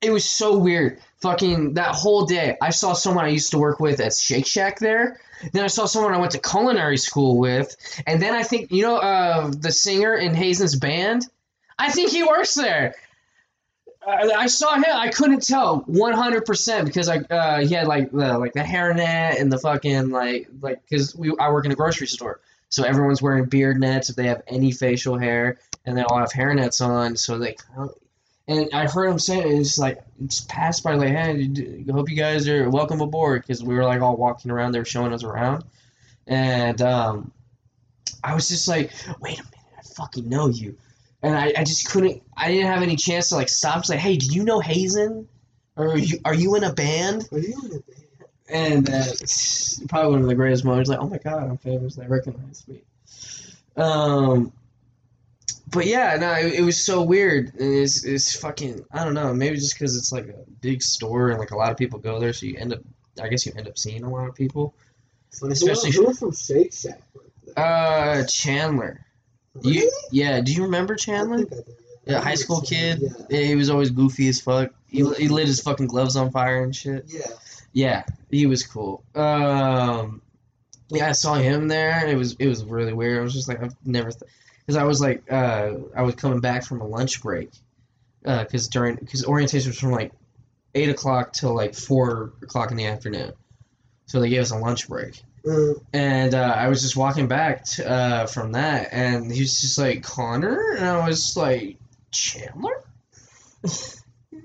it 0.00 0.10
was 0.10 0.24
so 0.24 0.58
weird. 0.58 1.00
Fucking 1.20 1.74
that 1.74 1.94
whole 1.94 2.26
day, 2.26 2.56
I 2.60 2.70
saw 2.70 2.92
someone 2.92 3.24
I 3.24 3.28
used 3.28 3.50
to 3.52 3.58
work 3.58 3.80
with 3.80 4.00
at 4.00 4.14
Shake 4.14 4.46
Shack 4.46 4.78
there. 4.78 5.18
Then 5.52 5.64
I 5.64 5.68
saw 5.68 5.86
someone 5.86 6.14
I 6.14 6.18
went 6.18 6.32
to 6.32 6.38
culinary 6.38 6.98
school 6.98 7.38
with, 7.38 7.76
and 8.06 8.20
then 8.20 8.34
I 8.34 8.42
think 8.42 8.70
you 8.70 8.82
know 8.82 8.96
uh, 8.96 9.50
the 9.50 9.72
singer 9.72 10.14
in 10.14 10.34
Hazen's 10.34 10.76
band. 10.76 11.26
I 11.78 11.90
think 11.90 12.10
he 12.10 12.22
works 12.22 12.54
there. 12.54 12.94
I, 14.06 14.30
I 14.30 14.46
saw 14.46 14.76
him. 14.76 14.84
I 14.88 15.08
couldn't 15.08 15.46
tell 15.46 15.78
one 15.86 16.12
hundred 16.12 16.44
percent 16.46 16.86
because 16.86 17.08
I 17.08 17.18
uh, 17.18 17.66
he 17.66 17.74
had 17.74 17.86
like 17.86 18.10
the 18.12 18.38
like 18.38 18.52
the 18.52 18.60
hairnet 18.60 19.40
and 19.40 19.50
the 19.50 19.58
fucking 19.58 20.10
like 20.10 20.48
like 20.60 20.82
because 20.88 21.14
we 21.16 21.34
I 21.38 21.50
work 21.50 21.64
in 21.64 21.72
a 21.72 21.76
grocery 21.76 22.06
store, 22.06 22.40
so 22.68 22.84
everyone's 22.84 23.20
wearing 23.20 23.46
beard 23.46 23.80
nets 23.80 24.10
if 24.10 24.16
they 24.16 24.26
have 24.26 24.42
any 24.46 24.70
facial 24.70 25.18
hair, 25.18 25.58
and 25.84 25.96
they 25.96 26.02
all 26.02 26.18
have 26.18 26.30
hairnets 26.30 26.86
on. 26.86 27.16
So 27.16 27.38
they 27.38 27.56
and 28.48 28.68
I 28.72 28.86
heard 28.86 29.06
him 29.06 29.18
say 29.18 29.40
it, 29.40 29.46
it's 29.46 29.78
like 29.78 30.02
it's 30.22 30.40
passed 30.42 30.84
by 30.84 30.94
like 30.94 31.08
hey, 31.08 31.84
hope 31.90 32.10
you 32.10 32.16
guys 32.16 32.48
are 32.48 32.70
welcome 32.70 33.00
aboard 33.00 33.42
because 33.42 33.62
we 33.62 33.74
were 33.74 33.84
like 33.84 34.00
all 34.00 34.16
walking 34.16 34.50
around, 34.50 34.72
they 34.72 34.78
were 34.78 34.84
showing 34.84 35.12
us 35.12 35.24
around, 35.24 35.64
and 36.26 36.80
um, 36.82 37.32
I 38.22 38.34
was 38.34 38.48
just 38.48 38.66
like, 38.68 38.92
wait 39.20 39.38
a 39.38 39.42
minute, 39.42 39.58
I 39.78 39.82
fucking 39.82 40.28
know 40.28 40.48
you. 40.48 40.76
And 41.22 41.36
I, 41.36 41.52
I 41.56 41.64
just 41.64 41.88
couldn't. 41.88 42.22
I 42.36 42.52
didn't 42.52 42.66
have 42.66 42.82
any 42.82 42.96
chance 42.96 43.30
to 43.30 43.36
like 43.36 43.48
stop. 43.48 43.76
and 43.76 43.86
Say, 43.86 43.96
hey, 43.96 44.16
do 44.16 44.26
you 44.26 44.44
know 44.44 44.60
Hazen? 44.60 45.28
Or 45.76 45.92
are 45.92 45.98
you, 45.98 46.18
are 46.24 46.34
you 46.34 46.54
in 46.56 46.64
a 46.64 46.72
band? 46.72 47.28
Are 47.32 47.38
you 47.38 47.54
in 47.64 47.70
the 47.70 47.82
band? 47.86 48.02
And 48.48 48.90
uh, 48.90 49.04
probably 49.88 50.12
one 50.12 50.22
of 50.22 50.28
the 50.28 50.34
greatest 50.34 50.64
moments. 50.64 50.88
Like, 50.88 51.00
oh 51.00 51.08
my 51.08 51.18
god, 51.18 51.44
I'm 51.44 51.56
famous. 51.56 51.96
They 51.96 52.06
recognize 52.06 52.66
me. 52.68 52.82
Um, 53.76 54.52
but 55.68 55.86
yeah, 55.86 56.16
no, 56.18 56.32
it, 56.32 56.54
it 56.54 56.62
was 56.62 56.76
so 56.78 57.02
weird. 57.02 57.52
It's, 57.56 58.04
it's 58.04 58.38
fucking. 58.38 58.84
I 58.92 59.04
don't 59.04 59.14
know. 59.14 59.32
Maybe 59.34 59.56
just 59.56 59.74
because 59.74 59.96
it's 59.96 60.12
like 60.12 60.26
a 60.28 60.44
big 60.60 60.82
store 60.82 61.30
and 61.30 61.38
like 61.38 61.50
a 61.50 61.56
lot 61.56 61.70
of 61.70 61.76
people 61.76 61.98
go 61.98 62.18
there, 62.20 62.32
so 62.32 62.46
you 62.46 62.56
end 62.58 62.72
up. 62.72 62.80
I 63.22 63.28
guess 63.28 63.46
you 63.46 63.52
end 63.56 63.66
up 63.66 63.78
seeing 63.78 64.04
a 64.04 64.10
lot 64.10 64.28
of 64.28 64.34
people. 64.34 64.74
Especially- 65.32 65.90
who, 65.90 66.06
who 66.06 66.14
from 66.14 66.32
Shake 66.32 66.72
Shack? 66.72 67.00
Uh, 67.56 68.24
Chandler. 68.26 69.04
Really? 69.54 69.76
You, 69.78 69.92
yeah. 70.12 70.40
Do 70.40 70.52
you 70.52 70.64
remember 70.64 70.94
I 70.94 70.96
Chandler? 70.96 71.38
I 71.38 71.44
did, 71.44 71.64
Yeah, 72.06 72.18
I 72.18 72.22
high 72.22 72.34
school 72.34 72.60
kid. 72.60 73.00
Yeah. 73.00 73.08
Yeah, 73.30 73.46
he 73.46 73.54
was 73.54 73.70
always 73.70 73.90
goofy 73.90 74.28
as 74.28 74.40
fuck. 74.40 74.72
He, 74.86 74.98
he 75.14 75.28
lit 75.28 75.46
his 75.46 75.60
fucking 75.60 75.86
gloves 75.86 76.16
on 76.16 76.30
fire 76.30 76.62
and 76.62 76.74
shit. 76.76 77.04
Yeah. 77.08 77.26
Yeah, 77.72 78.04
he 78.30 78.46
was 78.46 78.66
cool. 78.66 79.04
Um, 79.14 80.22
yeah, 80.88 81.08
I 81.08 81.12
saw 81.12 81.34
him 81.34 81.68
there. 81.68 82.06
It 82.06 82.16
was 82.16 82.34
it 82.38 82.46
was 82.48 82.64
really 82.64 82.92
weird. 82.94 83.18
I 83.18 83.22
was 83.22 83.34
just 83.34 83.48
like 83.48 83.62
I've 83.62 83.74
never, 83.84 84.10
because 84.66 84.76
I 84.76 84.84
was 84.84 85.00
like 85.00 85.30
uh 85.30 85.74
I 85.94 86.02
was 86.02 86.16
coming 86.16 86.40
back 86.40 86.64
from 86.64 86.80
a 86.80 86.86
lunch 86.86 87.22
break, 87.22 87.50
because 88.22 88.68
during 88.68 88.96
because 88.96 89.24
orientation 89.24 89.70
was 89.70 89.78
from 89.78 89.92
like 89.92 90.12
eight 90.74 90.88
o'clock 90.88 91.32
till 91.32 91.54
like 91.54 91.74
four 91.74 92.32
o'clock 92.42 92.70
in 92.70 92.76
the 92.76 92.86
afternoon. 92.86 93.32
So 94.06 94.20
they 94.20 94.28
gave 94.28 94.42
us 94.42 94.50
a 94.52 94.58
lunch 94.58 94.88
break. 94.88 95.22
Mm, 95.44 95.80
And 95.92 96.34
uh, 96.34 96.54
I 96.56 96.68
was 96.68 96.82
just 96.82 96.96
walking 96.96 97.28
back 97.28 97.64
t- 97.64 97.84
uh, 97.84 98.26
from 98.26 98.52
that, 98.52 98.88
and 98.92 99.32
he 99.32 99.40
was 99.40 99.60
just 99.60 99.78
like 99.78 100.02
Connor, 100.02 100.74
and 100.76 100.84
I 100.84 101.08
was 101.08 101.36
like 101.36 101.78
Chandler. 102.10 102.84
it, 103.62 104.00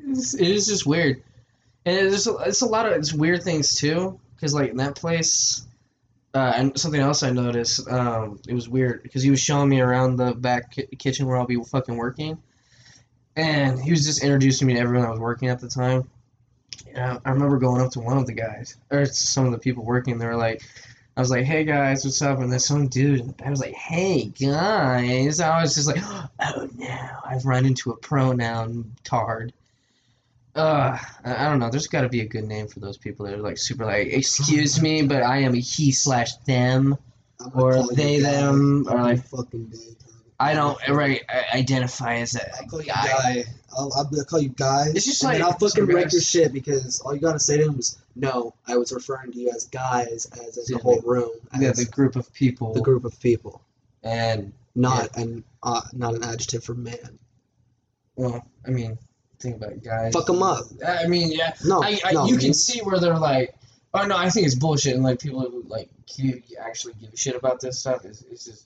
was, 0.07 0.67
just 0.67 0.85
weird, 0.85 1.23
and 1.85 2.07
it's 2.07 2.27
it's 2.27 2.61
a 2.61 2.65
lot 2.67 2.85
of 2.85 2.93
it's 2.93 3.13
weird 3.13 3.43
things 3.43 3.75
too, 3.75 4.19
because 4.35 4.53
like 4.53 4.71
in 4.71 4.77
that 4.77 4.95
place, 4.95 5.65
uh, 6.33 6.53
and 6.55 6.79
something 6.79 7.01
else 7.01 7.23
I 7.23 7.31
noticed, 7.31 7.87
um, 7.89 8.39
it 8.47 8.53
was 8.53 8.69
weird 8.69 9.03
because 9.03 9.23
he 9.23 9.29
was 9.29 9.39
showing 9.39 9.69
me 9.69 9.81
around 9.81 10.15
the 10.15 10.33
back 10.33 10.71
ki- 10.71 10.87
kitchen 10.97 11.25
where 11.25 11.37
I'll 11.37 11.45
be 11.45 11.61
fucking 11.61 11.95
working, 11.95 12.37
and 13.35 13.79
he 13.79 13.91
was 13.91 14.05
just 14.05 14.23
introducing 14.23 14.67
me 14.67 14.75
to 14.75 14.79
everyone 14.79 15.03
that 15.03 15.11
was 15.11 15.19
working 15.19 15.49
at 15.49 15.59
the 15.59 15.67
time. 15.67 16.09
And 16.87 16.99
I, 16.99 17.19
I 17.25 17.31
remember 17.31 17.57
going 17.57 17.81
up 17.81 17.91
to 17.91 17.99
one 17.99 18.17
of 18.17 18.27
the 18.27 18.33
guys, 18.33 18.77
or 18.89 19.05
some 19.05 19.45
of 19.45 19.51
the 19.51 19.59
people 19.59 19.83
working. 19.83 20.17
They 20.17 20.25
were 20.25 20.37
like, 20.37 20.61
I 21.15 21.19
was 21.19 21.29
like, 21.29 21.43
"Hey 21.43 21.65
guys, 21.65 22.05
what's 22.05 22.21
up?" 22.21 22.39
And 22.39 22.51
then 22.51 22.59
some 22.59 22.87
dude 22.87 23.35
I 23.43 23.49
was 23.49 23.59
like, 23.59 23.73
"Hey 23.73 24.25
guys." 24.25 25.41
I 25.41 25.61
was 25.61 25.75
just 25.75 25.87
like, 25.87 26.01
"Oh 26.39 26.69
no, 26.75 27.07
I've 27.25 27.45
run 27.45 27.65
into 27.65 27.91
a 27.91 27.97
pronoun 27.97 28.93
tard." 29.03 29.53
Uh, 30.55 30.97
I 31.23 31.45
I 31.45 31.49
don't 31.49 31.59
know. 31.59 31.69
There's 31.69 31.87
got 31.87 32.01
to 32.01 32.09
be 32.09 32.21
a 32.21 32.25
good 32.25 32.43
name 32.43 32.67
for 32.67 32.79
those 32.79 32.97
people 32.97 33.25
that 33.25 33.35
are 33.35 33.41
like 33.41 33.57
super 33.57 33.85
like, 33.85 34.07
"Excuse 34.07 34.81
me, 34.81 35.03
but 35.03 35.23
I 35.23 35.39
am 35.39 35.53
a 35.53 35.59
he 35.59 35.91
slash 35.91 36.35
them." 36.45 36.97
Or 37.55 37.87
they, 37.93 38.19
them, 38.19 38.85
or 38.89 39.01
like- 39.01 39.25
fucking 39.25 39.67
day. 39.67 39.77
I 40.39 40.55
don't 40.55 40.77
right 40.89 41.21
I 41.29 41.57
identify 41.59 42.15
as 42.15 42.35
a 42.35 42.41
I'll 42.57 42.67
call 42.67 42.81
you 42.81 42.87
guy. 42.87 43.05
guy. 43.05 43.43
I'll, 43.77 43.91
I'll, 43.95 44.23
call 44.25 44.41
you 44.41 44.49
guy. 44.49 44.87
It's 44.93 45.05
just 45.05 45.23
and 45.23 45.33
like- 45.33 45.41
I'll 45.41 45.57
fucking 45.57 45.85
wreck 45.85 46.11
your 46.11 46.21
shit 46.21 46.51
because 46.51 46.99
all 47.01 47.13
you 47.13 47.21
gotta 47.21 47.39
say 47.39 47.57
to 47.57 47.63
him 47.65 47.77
is, 47.77 47.97
"No, 48.15 48.53
I 48.67 48.77
was 48.77 48.91
referring 48.91 49.31
to 49.33 49.39
you 49.39 49.51
as 49.55 49.65
guys, 49.65 50.25
as 50.25 50.57
in 50.57 50.63
Yeah, 50.67 50.77
the 50.77 50.83
whole 50.83 51.01
room, 51.01 51.31
as 51.53 51.61
Yeah, 51.61 51.71
the 51.73 51.85
group 51.85 52.15
of 52.15 52.33
people, 52.33 52.73
the 52.73 52.81
group 52.81 53.05
of 53.05 53.19
people, 53.19 53.61
and 54.03 54.51
not 54.75 55.15
an 55.15 55.43
uh, 55.63 55.81
not 55.93 56.15
an 56.15 56.23
adjective 56.23 56.63
for 56.63 56.73
man." 56.73 57.19
well, 58.15 58.45
I 58.65 58.71
mean, 58.71 58.97
think 59.41 59.57
about 59.57 59.71
it, 59.73 59.83
guys. 59.83 60.13
Fuck 60.13 60.29
'em 60.29 60.43
up. 60.43 60.65
I 60.85 61.07
mean, 61.07 61.31
yeah, 61.31 61.53
No, 61.63 61.83
I, 61.83 61.99
I 62.05 62.11
no, 62.13 62.25
you 62.25 62.33
man. 62.35 62.41
can 62.41 62.53
see 62.53 62.79
where 62.81 62.99
they're 62.99 63.17
like, 63.17 63.55
oh 63.93 64.05
no, 64.05 64.17
I 64.17 64.29
think 64.29 64.45
it's 64.45 64.55
bullshit, 64.55 64.95
and 64.95 65.03
like 65.03 65.19
people 65.19 65.41
who 65.41 65.63
like 65.67 65.89
you 66.17 66.41
actually 66.59 66.93
give 66.99 67.13
a 67.13 67.17
shit 67.17 67.35
about 67.35 67.59
this 67.61 67.79
stuff 67.79 68.05
is 68.05 68.23
it's 68.31 68.45
just 68.45 68.65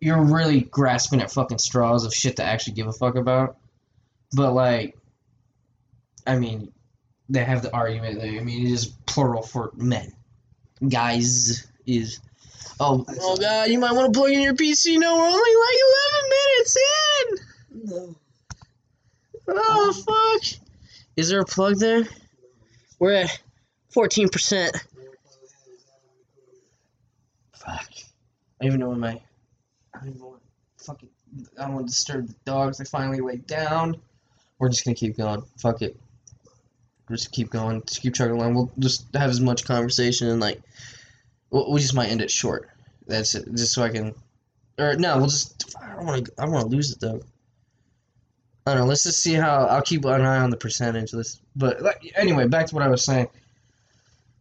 you're 0.00 0.22
really 0.22 0.60
grasping 0.60 1.20
at 1.22 1.30
fucking 1.30 1.58
straws 1.58 2.04
of 2.04 2.12
shit 2.14 2.36
to 2.36 2.44
actually 2.44 2.74
give 2.74 2.86
a 2.86 2.92
fuck 2.92 3.14
about. 3.16 3.56
But 4.32 4.52
like, 4.52 4.96
I 6.26 6.36
mean, 6.36 6.72
they 7.28 7.42
have 7.44 7.62
the 7.62 7.72
argument. 7.74 8.20
That, 8.20 8.28
I 8.28 8.40
mean, 8.40 8.66
it 8.66 8.70
is 8.72 8.86
plural 9.06 9.42
for 9.42 9.70
men. 9.74 10.12
Guys 10.86 11.66
is. 11.86 12.20
Oh, 12.78 13.06
oh 13.08 13.36
god, 13.38 13.70
you 13.70 13.78
might 13.78 13.92
want 13.92 14.12
to 14.12 14.18
plug 14.18 14.32
in 14.32 14.42
your 14.42 14.52
PC. 14.54 14.98
No, 14.98 15.16
we're 15.16 15.24
only 15.24 15.38
like 15.38 15.78
eleven 15.88 16.30
minutes 16.36 16.76
in. 16.76 17.86
No. 17.88 18.16
Oh 19.48 19.92
fuck! 19.92 20.60
Is 21.16 21.28
there 21.28 21.40
a 21.40 21.44
plug 21.44 21.78
there? 21.78 22.04
We're 22.98 23.12
at 23.12 23.40
fourteen 23.90 24.28
percent. 24.28 24.76
Fuck! 27.52 27.88
I 28.60 28.64
don't 28.64 28.68
even 28.68 28.80
know 28.80 28.88
when 28.90 29.00
my. 29.00 29.20
I 29.94 29.98
don't 29.98 30.08
even 30.08 30.20
want 30.20 30.40
to 30.78 30.84
fucking. 30.84 31.08
I 31.58 31.62
don't 31.64 31.74
want 31.74 31.86
to 31.86 31.90
disturb 31.90 32.28
the 32.28 32.34
dogs. 32.44 32.78
They 32.78 32.84
finally 32.84 33.20
laid 33.20 33.46
down. 33.46 34.00
We're 34.58 34.68
just 34.68 34.84
gonna 34.84 34.94
keep 34.94 35.16
going. 35.16 35.42
Fuck 35.58 35.82
it. 35.82 35.96
Just 37.10 37.30
keep 37.30 37.50
going. 37.50 37.82
Just 37.86 38.02
keep 38.02 38.14
chugging 38.14 38.36
along. 38.36 38.54
We'll 38.54 38.72
just 38.78 39.06
have 39.14 39.30
as 39.30 39.40
much 39.40 39.64
conversation 39.64 40.28
and 40.28 40.40
like. 40.40 40.60
We'll, 41.50 41.70
we 41.70 41.80
just 41.80 41.94
might 41.94 42.08
end 42.08 42.22
it 42.22 42.30
short. 42.30 42.68
That's 43.06 43.34
it. 43.36 43.46
Just 43.54 43.72
so 43.72 43.82
I 43.82 43.90
can. 43.90 44.14
Or 44.78 44.96
no, 44.96 45.18
we'll 45.18 45.26
just. 45.26 45.76
I 45.80 45.94
don't 45.94 46.06
want 46.06 46.26
to. 46.26 46.32
I 46.38 46.44
don't 46.44 46.52
want 46.52 46.70
to 46.70 46.76
lose 46.76 46.90
it 46.90 47.00
though. 47.00 47.20
I 48.66 48.72
don't 48.72 48.80
know. 48.80 48.86
Let's 48.86 49.04
just 49.04 49.22
see 49.22 49.34
how. 49.34 49.66
I'll 49.66 49.82
keep 49.82 50.04
an 50.04 50.22
eye 50.22 50.38
on 50.38 50.50
the 50.50 50.56
percentage. 50.56 51.14
Let's. 51.14 51.40
But 51.54 51.82
like, 51.82 52.12
anyway, 52.16 52.48
back 52.48 52.66
to 52.66 52.74
what 52.74 52.82
I 52.82 52.88
was 52.88 53.04
saying. 53.04 53.28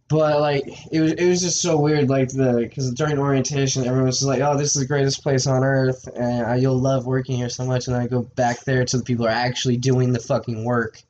But 0.07 0.39
like, 0.39 0.65
it 0.91 0.99
was 0.99 1.13
it 1.13 1.27
was 1.27 1.41
just 1.41 1.61
so 1.61 1.79
weird. 1.79 2.09
Like 2.09 2.29
the 2.29 2.65
because 2.67 2.91
during 2.93 3.19
orientation, 3.19 3.85
everyone 3.85 4.07
was 4.07 4.23
like, 4.23 4.41
"Oh, 4.41 4.57
this 4.57 4.75
is 4.75 4.81
the 4.81 4.87
greatest 4.87 5.21
place 5.21 5.45
on 5.45 5.63
earth, 5.63 6.07
and 6.15 6.45
uh, 6.45 6.53
you'll 6.53 6.79
love 6.79 7.05
working 7.05 7.37
here 7.37 7.49
so 7.49 7.65
much." 7.65 7.87
And 7.87 7.95
then 7.95 8.01
I 8.01 8.07
go 8.07 8.23
back 8.23 8.63
there 8.65 8.83
to 8.85 8.97
the 8.97 9.03
people 9.03 9.25
who 9.25 9.31
are 9.31 9.35
actually 9.35 9.77
doing 9.77 10.11
the 10.11 10.19
fucking 10.19 10.63
work, 10.63 11.01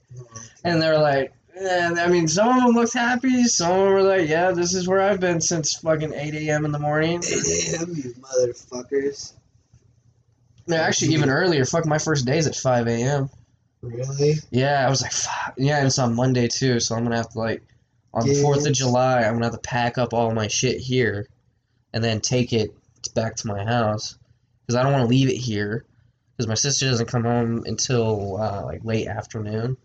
and 0.63 0.81
they're 0.81 0.99
like. 0.99 1.31
Yeah, 1.57 1.93
I 1.99 2.09
mean, 2.09 2.27
some 2.27 2.49
of 2.49 2.65
them 2.65 2.75
looked 2.75 2.91
happy. 2.91 3.45
Some 3.45 3.71
of 3.71 3.77
them 3.77 3.93
were 3.93 4.01
like, 4.01 4.27
"Yeah, 4.27 4.51
this 4.51 4.73
is 4.73 4.89
where 4.89 4.99
I've 4.99 5.21
been 5.21 5.39
since 5.39 5.73
fucking 5.75 6.13
8 6.13 6.33
a.m. 6.33 6.65
in 6.65 6.73
the 6.73 6.79
morning." 6.79 7.23
8 7.25 7.33
a.m. 7.79 7.93
You 7.95 8.13
motherfuckers. 8.19 9.31
They're 10.67 10.81
actually 10.81 11.13
even 11.13 11.29
earlier. 11.29 11.63
Fuck, 11.65 11.85
my 11.85 11.97
first 11.97 12.25
day's 12.25 12.47
at 12.47 12.55
5 12.55 12.87
a.m. 12.87 13.29
Really? 13.81 14.35
Yeah, 14.49 14.85
I 14.85 14.89
was 14.89 15.01
like, 15.01 15.11
fuck. 15.11 15.53
Yeah, 15.57 15.77
and 15.77 15.87
it's 15.87 15.99
on 15.99 16.15
Monday 16.15 16.47
too, 16.47 16.79
so 16.79 16.95
I'm 16.95 17.03
gonna 17.03 17.17
have 17.17 17.29
to 17.31 17.37
like, 17.37 17.61
on 18.13 18.27
the 18.27 18.41
Fourth 18.41 18.65
of 18.65 18.73
July, 18.73 19.23
I'm 19.23 19.33
gonna 19.33 19.45
have 19.45 19.53
to 19.53 19.59
pack 19.59 19.97
up 19.97 20.13
all 20.13 20.31
my 20.33 20.47
shit 20.47 20.79
here, 20.79 21.27
and 21.93 22.03
then 22.03 22.19
take 22.21 22.53
it 22.53 22.71
back 23.13 23.35
to 23.37 23.47
my 23.47 23.63
house, 23.63 24.17
because 24.61 24.75
I 24.75 24.83
don't 24.83 24.93
want 24.93 25.03
to 25.03 25.09
leave 25.09 25.29
it 25.29 25.37
here, 25.37 25.85
because 26.35 26.47
my 26.47 26.55
sister 26.55 26.89
doesn't 26.89 27.07
come 27.07 27.23
home 27.23 27.63
until 27.65 28.41
uh, 28.41 28.63
like 28.63 28.83
late 28.83 29.07
afternoon, 29.07 29.77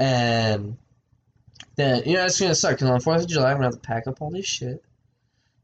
and 0.00 0.76
then 1.76 2.02
you 2.06 2.14
know 2.14 2.24
it's 2.24 2.40
gonna 2.40 2.54
suck 2.54 2.72
because 2.72 2.88
on 2.90 3.00
Fourth 3.00 3.22
of 3.22 3.28
July 3.28 3.50
I'm 3.50 3.58
gonna 3.58 3.66
have 3.66 3.74
to 3.74 3.80
pack 3.80 4.08
up 4.08 4.20
all 4.20 4.30
this 4.30 4.46
shit, 4.46 4.82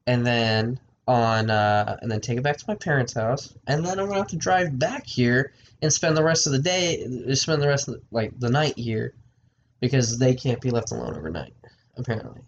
and 0.07 0.25
then 0.25 0.79
on 1.09 1.51
uh, 1.51 1.97
and 2.01 2.11
then 2.11 2.21
take 2.21 2.39
it 2.39 2.43
back 2.43 2.57
to 2.59 2.65
my 2.69 2.77
parents' 2.77 3.15
house, 3.15 3.55
and 3.67 3.85
then 3.85 3.99
I'm 3.99 4.07
gonna 4.07 4.19
have 4.19 4.29
to 4.29 4.37
drive 4.37 4.79
back 4.79 5.07
here 5.07 5.53
and 5.83 5.93
spend 5.93 6.17
the 6.17 6.23
rest 6.23 6.47
of 6.47 6.53
the 6.53 6.61
day, 6.61 7.05
spend 7.35 7.61
the 7.61 7.69
rest 7.69 7.89
of 7.89 7.95
the, 7.95 8.03
like 8.13 8.39
the 8.39 8.51
night 8.51 8.79
here, 8.79 9.15
because 9.81 10.19
they 10.19 10.35
can't 10.35 10.61
be 10.61 10.71
left 10.71 10.93
alone 10.93 11.17
overnight, 11.17 11.55
apparently. 11.97 12.41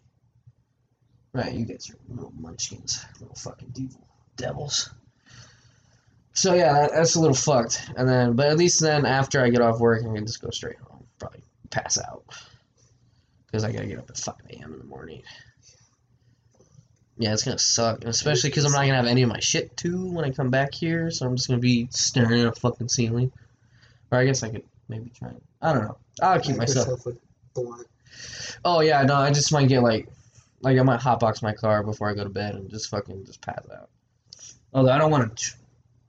Right, 1.33 1.53
you 1.53 1.65
guys 1.65 1.91
are 1.91 1.99
little 2.15 2.33
munchkins, 2.39 3.05
little 3.21 3.35
fucking 3.35 3.71
devil 3.73 4.07
devils. 4.37 4.91
So 6.33 6.55
yeah, 6.55 6.73
that, 6.73 6.93
that's 6.93 7.17
a 7.17 7.21
little 7.21 7.35
fucked. 7.35 7.91
And 7.97 8.09
then, 8.09 8.35
but 8.35 8.47
at 8.47 8.57
least 8.57 8.81
then 8.81 9.05
after 9.05 9.41
I 9.41 9.51
get 9.51 9.61
off 9.61 9.81
work, 9.81 10.03
I 10.03 10.15
can 10.15 10.27
just 10.27 10.41
go 10.41 10.51
straight 10.51 10.79
home, 10.79 11.05
probably 11.19 11.43
pass 11.71 11.99
out, 11.99 12.23
because 13.47 13.65
I 13.65 13.73
gotta 13.73 13.87
get 13.87 13.99
up 13.99 14.11
at 14.11 14.17
five 14.17 14.37
a.m. 14.51 14.73
in 14.75 14.79
the 14.79 14.85
morning. 14.85 15.23
Yeah, 17.17 17.33
it's 17.33 17.45
gonna 17.45 17.59
suck, 17.59 18.05
especially 18.05 18.51
because 18.51 18.65
I'm 18.65 18.73
not 18.73 18.81
gonna 18.81 18.97
have 18.97 19.07
any 19.07 19.23
of 19.23 19.29
my 19.29 19.39
shit 19.39 19.77
too 19.77 20.07
when 20.11 20.25
I 20.25 20.31
come 20.31 20.51
back 20.51 20.75
here. 20.75 21.11
So 21.11 21.27
I'm 21.27 21.37
just 21.37 21.49
gonna 21.49 21.61
be 21.61 21.87
staring 21.91 22.41
at 22.41 22.49
a 22.49 22.53
fucking 22.53 22.89
ceiling. 22.89 23.31
Or 24.11 24.19
I 24.19 24.25
guess 24.25 24.43
I 24.43 24.51
could 24.51 24.65
maybe 24.89 25.11
try. 25.11 25.29
And, 25.29 25.41
I 25.63 25.73
don't 25.73 25.85
know. 25.85 25.97
I'll 26.21 26.41
keep 26.41 26.57
myself. 26.57 26.89
yourself 26.89 27.07
with 27.07 27.19
blunt. 27.55 27.87
Oh 28.65 28.81
yeah, 28.81 29.03
no, 29.03 29.15
I 29.15 29.31
just 29.31 29.53
might 29.53 29.69
get 29.69 29.83
like, 29.83 30.09
like 30.61 30.79
I 30.79 30.83
might 30.83 31.01
hotbox 31.01 31.43
my 31.43 31.53
car 31.53 31.83
before 31.83 32.11
I 32.11 32.15
go 32.15 32.25
to 32.25 32.31
bed 32.31 32.57
and 32.57 32.69
just 32.69 32.91
fucking 32.91 33.25
just 33.27 33.41
pass 33.41 33.65
out. 33.73 33.91
Although 34.73 34.93
I 34.93 34.99
don't 34.99 35.11
want 35.11 35.37
to. 35.37 35.55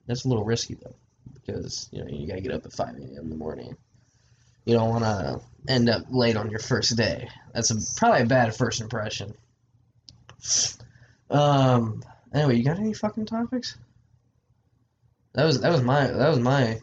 That's 0.08 0.26
a 0.26 0.28
little 0.28 0.44
risky 0.44 0.76
though, 0.76 0.96
because 1.34 1.88
you 1.92 2.04
know 2.04 2.08
you 2.10 2.28
gotta 2.28 2.42
get 2.42 2.52
up 2.52 2.66
at 2.66 2.74
five 2.74 2.96
a.m. 2.96 3.18
in 3.22 3.30
the 3.30 3.36
morning. 3.36 3.76
You 4.66 4.74
don't 4.74 4.90
want 4.90 5.04
to 5.04 5.40
end 5.72 5.90
up 5.90 6.04
late 6.10 6.36
on 6.36 6.50
your 6.50 6.60
first 6.60 6.96
day. 6.98 7.30
That's 7.54 7.70
a, 7.70 8.00
probably 8.00 8.22
a 8.22 8.26
bad 8.26 8.56
first 8.56 8.82
impression. 8.82 9.36
Um. 11.30 12.04
Anyway, 12.34 12.58
you 12.58 12.64
got 12.64 12.78
any 12.80 12.94
fucking 12.94 13.26
topics? 13.26 13.78
That 15.34 15.46
was 15.46 15.62
that 15.62 15.72
was 15.72 15.82
my 15.82 16.08
that 16.08 16.30
was 16.30 16.40
my 16.40 16.80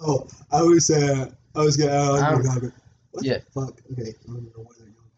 Oh, 0.00 0.26
I 0.50 0.62
was 0.62 0.90
uh, 0.90 1.30
I 1.54 1.60
was 1.60 1.76
gonna. 1.76 1.92
Uh, 1.92 2.18
I 2.20 2.34
was 2.34 2.72
what 3.12 3.24
yeah. 3.24 3.38
the 3.38 3.44
fuck? 3.60 3.80
Okay, 3.92 4.12
don't 4.26 4.44
know. 4.56 4.68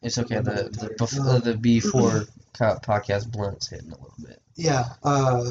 It's 0.03 0.19
okay. 0.19 0.37
The 0.37 0.69
the 0.71 0.79
Tired. 0.79 0.99
bef- 0.99 1.27
Uh, 1.27 1.39
the 1.39 1.57
B 1.57 1.81
four 1.81 2.25
podcast 2.55 3.31
blunt's 3.33 3.69
hitting 3.69 3.89
a 3.91 3.95
little 3.95 4.15
bit. 4.23 4.41
Yeah. 4.55 4.85
Uh, 5.03 5.51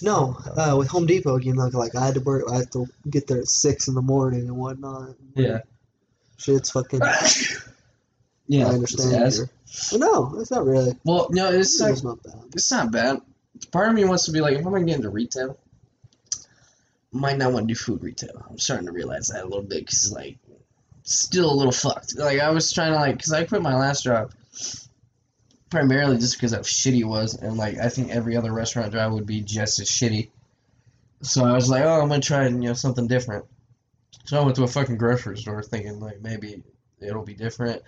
no. 0.00 0.36
Uh, 0.56 0.76
with 0.78 0.88
Home 0.88 1.06
Depot 1.06 1.36
again, 1.36 1.56
like 1.56 1.74
like 1.74 1.94
I 1.94 2.06
had 2.06 2.14
to 2.14 2.20
work. 2.20 2.44
I 2.50 2.56
had 2.58 2.72
to 2.72 2.86
get 3.10 3.26
there 3.26 3.38
at 3.38 3.48
six 3.48 3.88
in 3.88 3.94
the 3.94 4.02
morning 4.02 4.42
and 4.48 4.56
whatnot. 4.56 5.16
Yeah. 5.34 5.60
Shit's 6.38 6.70
fucking. 6.70 7.00
Yeah, 8.48 8.66
I 8.66 8.70
understand. 8.70 9.12
Yes. 9.12 9.36
your- 9.38 9.50
But 9.92 10.00
no, 10.00 10.40
it's 10.40 10.50
not 10.50 10.64
really. 10.66 10.98
Well, 11.04 11.28
no, 11.30 11.50
it's 11.52 11.78
like 11.80 11.92
It's 11.92 12.02
not 12.02 12.22
bad. 12.22 12.34
it's 12.54 12.70
not 12.70 12.90
bad. 12.90 13.20
Part 13.72 13.88
of 13.90 13.94
me 13.94 14.04
wants 14.04 14.24
to 14.24 14.32
be 14.32 14.40
like, 14.40 14.54
if 14.56 14.66
I'm 14.66 14.72
gonna 14.72 14.84
get 14.84 14.96
into 14.96 15.10
retail, 15.10 15.58
might 17.12 17.38
not 17.38 17.52
want 17.52 17.68
to 17.68 17.74
do 17.74 17.78
food 17.78 18.02
retail. 18.02 18.44
I'm 18.48 18.58
starting 18.58 18.86
to 18.86 18.92
realize 18.92 19.28
that 19.28 19.42
a 19.42 19.46
little 19.46 19.62
bit 19.62 19.80
because 19.80 20.12
like, 20.12 20.38
still 21.02 21.50
a 21.52 21.54
little 21.54 21.72
fucked. 21.72 22.16
Like 22.18 22.40
I 22.40 22.50
was 22.50 22.72
trying 22.72 22.92
to 22.92 22.96
like, 22.98 23.16
because 23.16 23.32
I 23.32 23.44
quit 23.44 23.62
my 23.62 23.74
last 23.76 24.04
job 24.04 24.32
primarily 25.70 26.16
just 26.18 26.34
because 26.36 26.52
how 26.52 26.60
shitty 26.60 27.00
it 27.00 27.04
was, 27.04 27.34
and 27.34 27.56
like 27.56 27.76
I 27.78 27.88
think 27.88 28.10
every 28.10 28.36
other 28.36 28.52
restaurant 28.52 28.92
job 28.92 29.12
would 29.12 29.26
be 29.26 29.40
just 29.42 29.80
as 29.80 29.88
shitty. 29.88 30.30
So 31.22 31.44
I 31.44 31.52
was 31.52 31.68
like, 31.68 31.84
oh, 31.84 32.00
I'm 32.00 32.08
gonna 32.08 32.20
try 32.22 32.46
you 32.46 32.54
know 32.56 32.74
something 32.74 33.06
different. 33.06 33.44
So 34.24 34.40
I 34.40 34.44
went 34.44 34.56
to 34.56 34.62
a 34.64 34.68
fucking 34.68 34.96
grocery 34.98 35.36
store 35.38 35.62
thinking 35.62 36.00
like 36.00 36.20
maybe 36.22 36.62
it'll 37.00 37.24
be 37.24 37.34
different, 37.34 37.82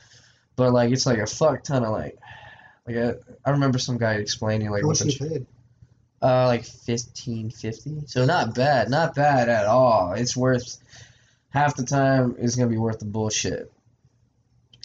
but 0.61 0.75
like 0.75 0.93
it's 0.93 1.07
like 1.07 1.19
a 1.19 1.27
fuck 1.27 1.65
ton 1.65 1.83
of 1.85 1.91
like, 1.91 2.19
like 2.87 2.97
I, 2.97 3.15
I 3.47 3.51
remember 3.53 3.79
some 3.79 3.97
guy 3.97 4.17
explaining 4.17 4.69
like 4.71 4.83
How 4.83 4.89
what 4.89 4.99
the 4.99 5.17
paid? 5.19 5.47
uh 6.21 6.47
like 6.49 6.67
fifteen 6.67 7.49
fifty. 7.49 8.03
So 8.07 8.27
not 8.27 8.55
bad, 8.55 8.91
not 8.91 9.15
bad 9.15 9.49
at 9.49 9.65
all. 9.65 10.13
It's 10.13 10.37
worth 10.37 10.77
half 11.49 11.77
the 11.77 11.85
time. 11.85 12.37
It's 12.39 12.57
gonna 12.57 12.69
be 12.69 12.77
worth 12.77 12.99
the 12.99 13.07
bullshit. 13.07 13.73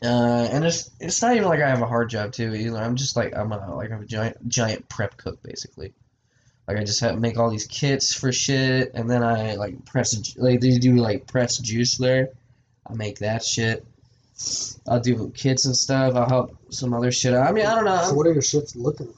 Uh, 0.01 0.47
and 0.49 0.63
it's 0.63 0.91
it's 1.01 1.21
not 1.21 1.35
even 1.35 1.49
like 1.49 1.59
I 1.61 1.67
have 1.67 1.81
a 1.81 1.87
hard 1.87 2.09
job 2.09 2.31
too 2.31 2.55
either. 2.55 2.77
I'm 2.77 2.95
just 2.95 3.17
like 3.17 3.35
I'm 3.35 3.51
a 3.51 3.75
like 3.75 3.91
I'm 3.91 4.01
a 4.01 4.05
giant 4.05 4.47
giant 4.47 4.87
prep 4.87 5.17
cook 5.17 5.43
basically. 5.43 5.93
Like 6.69 6.77
I 6.77 6.85
just 6.85 7.01
have 7.01 7.19
make 7.19 7.37
all 7.37 7.49
these 7.49 7.67
kits 7.67 8.15
for 8.15 8.31
shit, 8.31 8.91
and 8.93 9.09
then 9.11 9.23
I 9.23 9.55
like 9.55 9.83
press 9.83 10.37
like 10.37 10.61
they 10.61 10.77
do 10.77 10.95
like 10.95 11.27
press 11.27 11.57
juice 11.57 11.97
there. 11.97 12.29
I 12.87 12.93
make 12.93 13.19
that 13.19 13.43
shit. 13.43 13.85
I'll 14.87 14.99
do 14.99 15.31
kits 15.35 15.65
and 15.65 15.75
stuff. 15.75 16.15
I'll 16.15 16.27
help 16.27 16.73
some 16.73 16.93
other 16.93 17.11
shit. 17.11 17.33
out. 17.33 17.47
I 17.47 17.51
mean, 17.51 17.65
I 17.65 17.75
don't 17.75 17.85
know. 17.85 18.01
So 18.03 18.13
what 18.13 18.27
are 18.27 18.33
your 18.33 18.41
shifts 18.41 18.75
looking? 18.75 19.13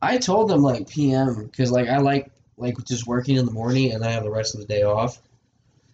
I 0.00 0.18
told 0.18 0.48
them 0.50 0.62
like 0.62 0.88
PM 0.88 1.44
because 1.44 1.70
like 1.70 1.88
I 1.88 1.98
like 1.98 2.30
like 2.56 2.82
just 2.84 3.06
working 3.06 3.36
in 3.36 3.46
the 3.46 3.52
morning 3.52 3.92
and 3.92 4.02
then 4.02 4.10
I 4.10 4.12
have 4.12 4.24
the 4.24 4.30
rest 4.30 4.54
of 4.54 4.60
the 4.60 4.66
day 4.66 4.82
off. 4.82 5.20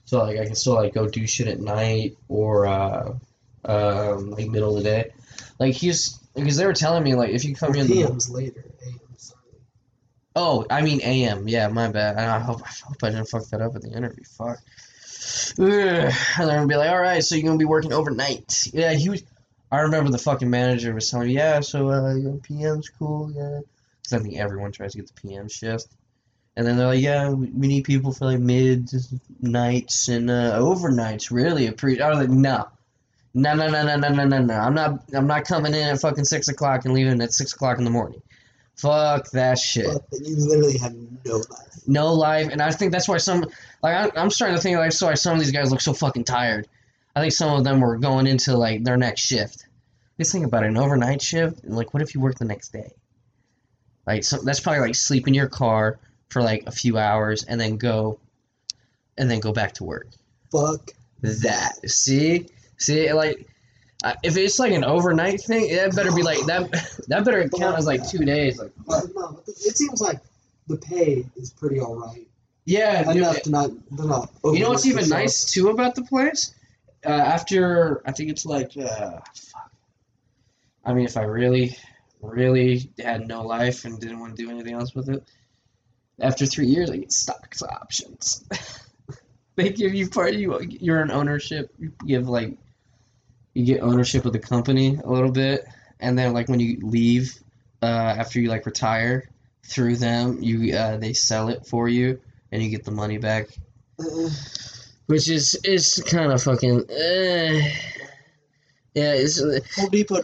So 0.05 0.19
like 0.19 0.39
I 0.39 0.45
can 0.45 0.55
still 0.55 0.75
like 0.75 0.95
go 0.95 1.09
do 1.09 1.27
shit 1.27 1.49
at 1.49 1.61
night 1.61 2.17
or 2.29 2.67
uh, 2.67 3.15
um, 3.65 4.31
like 4.31 4.49
middle 4.49 4.77
of 4.77 4.83
the 4.83 4.89
day. 4.89 5.13
Like 5.59 5.75
he's 5.75 6.19
because 6.35 6.57
they 6.57 6.67
were 6.67 6.73
telling 6.73 7.03
me 7.03 7.15
like 7.15 7.31
if 7.31 7.45
you 7.45 7.55
come 7.55 7.75
in 7.75 7.87
the 7.87 7.95
PM's 7.95 8.29
later. 8.31 8.65
AM's 8.87 9.35
oh 10.35 10.67
I 10.71 10.83
mean 10.83 11.01
AM 11.03 11.49
yeah 11.49 11.69
my 11.69 11.89
bad 11.89 12.17
I 12.17 12.39
hope 12.39 12.63
I 12.63 12.71
hope 12.87 13.03
I 13.03 13.11
didn't 13.11 13.29
fuck 13.29 13.47
that 13.49 13.61
up 13.61 13.75
at 13.77 13.83
the 13.83 13.91
interview 13.91 14.25
fuck. 14.25 14.59
Ugh. 15.59 15.67
And 15.67 16.49
they're 16.49 16.57
gonna 16.57 16.67
be 16.67 16.77
like, 16.77 16.91
all 16.91 17.01
right, 17.01 17.23
so 17.23 17.35
you're 17.35 17.47
gonna 17.47 17.59
be 17.59 17.65
working 17.65 17.93
overnight. 17.93 18.69
Yeah, 18.73 18.93
he 18.93 19.09
was. 19.09 19.23
I 19.71 19.81
remember 19.81 20.11
the 20.11 20.19
fucking 20.19 20.51
manager 20.51 20.93
was 20.93 21.11
telling 21.11 21.29
me, 21.29 21.35
yeah, 21.35 21.61
so 21.61 21.91
uh, 21.91 22.15
you 22.15 22.25
know, 22.25 22.41
PM's 22.43 22.89
cool, 22.91 23.33
yeah. 23.33 23.61
Because 24.03 24.13
I 24.13 24.19
think 24.19 24.37
everyone 24.37 24.73
tries 24.73 24.93
to 24.93 24.99
get 24.99 25.07
the 25.07 25.21
PM 25.21 25.49
shift. 25.49 25.87
And 26.57 26.67
then 26.67 26.77
they're 26.77 26.89
like, 26.89 27.01
yeah, 27.01 27.31
we 27.31 27.69
need 27.69 27.85
people 27.85 28.13
for 28.13 28.27
like 28.27 28.41
mid 28.41 28.91
nights 29.41 30.09
and 30.09 30.31
uh, 30.31 30.59
overnights. 30.59 31.31
Really 31.31 31.67
appreciate. 31.67 32.05
I 32.05 32.11
was 32.11 32.19
like, 32.19 32.29
no, 32.29 32.69
no, 33.33 33.55
no, 33.55 33.69
no, 33.69 33.83
no, 33.85 33.97
no, 33.97 34.09
no, 34.09 34.25
no, 34.25 34.39
no. 34.39 34.55
I'm 34.55 34.75
not. 34.75 35.05
I'm 35.15 35.27
not 35.27 35.47
coming 35.47 35.73
in 35.73 35.89
at 35.89 36.01
fucking 36.01 36.25
six 36.27 36.49
o'clock 36.49 36.85
and 36.85 36.93
leaving 36.93 37.23
at 37.23 37.33
six 37.33 37.55
o'clock 37.55 37.79
in 37.79 37.85
the 37.85 37.91
morning. 37.91 38.21
Fuck 38.77 39.31
that 39.31 39.59
shit 39.59 39.87
you 40.13 40.37
literally 40.37 40.79
have 40.79 40.95
no 41.25 41.37
life. 41.37 41.87
no 41.87 42.13
life, 42.13 42.49
and 42.51 42.61
I 42.61 42.71
think 42.71 42.93
that's 42.93 43.09
why 43.09 43.19
some 43.19 43.45
like 43.83 44.17
I, 44.17 44.21
I'm 44.21 44.31
starting 44.31 44.57
to 44.57 44.63
think 44.63 44.79
like 44.79 44.93
so 44.93 45.13
some 45.15 45.35
of 45.35 45.41
these 45.41 45.53
guys 45.53 45.71
look 45.71 45.81
so 45.81 45.93
fucking 45.93 46.25
tired. 46.25 46.69
I 47.15 47.21
think 47.21 47.33
some 47.33 47.57
of 47.57 47.65
them 47.65 47.81
were 47.81 47.99
going 47.99 48.27
into 48.27 48.57
like 48.57 48.85
their 48.85 48.97
next 48.97 49.23
shift. 49.23 49.67
Just 50.19 50.33
think 50.33 50.47
about 50.47 50.63
it, 50.65 50.69
an 50.69 50.77
overnight 50.77 51.21
shift, 51.21 51.65
like 51.65 51.93
what 51.93 52.03
if 52.03 52.15
you 52.15 52.21
work 52.21 52.39
the 52.39 52.45
next 52.45 52.73
day? 52.73 52.93
Like 54.07 54.25
so 54.25 54.39
that's 54.39 54.61
probably 54.61 54.81
like 54.81 54.95
sleep 54.95 55.29
in 55.29 55.35
your 55.35 55.49
car 55.49 55.99
for 56.29 56.43
like 56.43 56.65
a 56.67 56.71
few 56.71 56.99
hours 56.99 57.45
and 57.45 57.61
then 57.61 57.77
go, 57.77 58.19
and 59.19 59.31
then 59.31 59.41
go 59.41 59.53
back 59.53 59.75
to 59.75 59.85
work. 59.85 60.09
Fuck. 60.51 60.91
That 61.21 61.89
see, 61.89 62.49
see 62.79 63.13
like. 63.13 63.47
Uh, 64.05 64.15
if 64.25 64.37
it's 64.37 64.59
like 64.59 64.73
an 64.73 64.83
overnight 64.83 65.41
thing, 65.41 65.73
that 65.77 65.95
better 65.95 66.11
be 66.11 66.23
like 66.23 66.45
that. 66.47 66.69
That 67.09 67.25
better 67.25 67.49
count 67.49 67.79
as 67.79 67.87
like 67.87 68.09
two 68.09 68.25
days. 68.25 68.59
Like. 68.59 68.73
No, 68.89 69.33
but 69.33 69.45
it 69.47 69.77
seems 69.77 70.01
like 70.01 70.19
the 70.67 70.77
pay 70.77 71.25
is 71.37 71.53
pretty 71.53 71.81
alright. 71.81 72.27
Yeah, 72.65 73.11
Enough 73.11 73.43
to 73.43 73.51
not, 73.51 73.71
to 73.97 74.07
not 74.07 74.31
You 74.45 74.61
know 74.61 74.71
what's 74.71 74.87
even 74.87 75.09
nice 75.09 75.45
too 75.45 75.69
about 75.69 75.95
the 75.95 76.03
place? 76.03 76.55
Uh, 77.05 77.09
after 77.09 78.03
I 78.07 78.13
think 78.13 78.31
it's 78.31 78.47
like 78.47 78.77
uh, 78.77 79.19
fuck. 79.35 79.73
I 80.85 80.93
mean, 80.95 81.05
if 81.05 81.17
I 81.17 81.23
really, 81.23 81.77
really 82.21 82.91
had 82.99 83.27
no 83.27 83.43
life 83.43 83.85
and 83.85 83.99
didn't 84.01 84.21
want 84.21 84.37
to 84.37 84.43
do 84.43 84.51
anything 84.51 84.75
else 84.75 84.95
with 84.95 85.09
it, 85.09 85.25
after 86.21 86.47
three 86.47 86.67
years, 86.67 86.91
I 86.91 86.99
get 86.99 87.13
stock 87.13 87.55
options. 87.63 88.45
they 89.57 89.71
give 89.71 89.95
you 89.95 90.09
part. 90.09 90.35
You 90.35 90.61
you're 90.61 91.01
an 91.01 91.11
ownership. 91.11 91.75
You 91.79 91.93
give 92.07 92.29
like 92.29 92.57
you 93.55 93.65
get 93.65 93.83
ownership 93.83 94.25
of 94.25 94.33
the 94.33 94.39
company 94.39 94.99
a 95.03 95.11
little 95.11 95.33
bit, 95.33 95.65
and 95.99 96.17
then 96.17 96.33
like 96.33 96.49
when 96.49 96.61
you 96.61 96.79
leave, 96.83 97.37
uh, 97.83 97.87
after 97.87 98.41
you 98.41 98.49
like 98.49 98.67
retire, 98.67 99.29
through 99.65 99.97
them, 99.97 100.39
you 100.41 100.77
uh, 100.77 100.97
they 100.99 101.13
sell 101.13 101.49
it 101.49 101.67
for 101.67 101.89
you, 101.89 102.21
and 102.53 102.63
you 102.63 102.69
get 102.71 102.85
the 102.85 102.91
money 102.93 103.19
back 103.19 103.49
Uh, 103.99 104.29
which 105.07 105.29
is 105.29 105.55
is 105.65 106.03
kind 106.07 106.31
of 106.33 106.43
fucking. 106.43 106.81
Uh, 106.89 107.61
yeah, 108.95 109.15
it's, 109.15 109.41
Home 109.77 109.89
Depot 109.91 110.21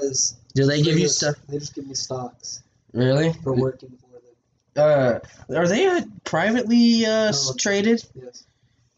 has. 0.00 0.36
do 0.54 0.64
they 0.66 0.82
give 0.82 0.98
you 0.98 1.08
stuff? 1.08 1.36
They 1.48 1.58
just 1.58 1.74
give 1.74 1.86
me 1.86 1.94
stocks 1.94 2.62
Really? 2.92 3.32
for 3.44 3.52
working 3.54 3.90
for 4.00 4.20
them. 4.20 5.20
Uh, 5.50 5.54
are 5.56 5.68
they 5.68 5.86
uh, 5.86 6.02
privately 6.24 7.04
uh, 7.06 7.30
No. 7.32 7.54
traded? 7.58 8.02
Yes. 8.14 8.44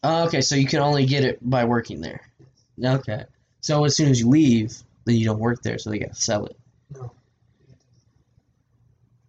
Oh, 0.03 0.25
okay, 0.27 0.41
so 0.41 0.55
you 0.55 0.65
can 0.67 0.79
only 0.79 1.05
get 1.05 1.23
it 1.25 1.37
by 1.41 1.65
working 1.65 1.99
there. 2.01 2.21
Okay, 2.83 3.25
so 3.61 3.83
as 3.85 3.95
soon 3.95 4.09
as 4.09 4.19
you 4.21 4.29
leave, 4.29 4.73
then 5.05 5.15
you 5.15 5.25
don't 5.25 5.39
work 5.39 5.61
there, 5.61 5.77
so 5.77 5.89
they 5.89 5.99
gotta 5.99 6.15
sell 6.15 6.45
it. 6.45 6.57
No. 6.93 7.11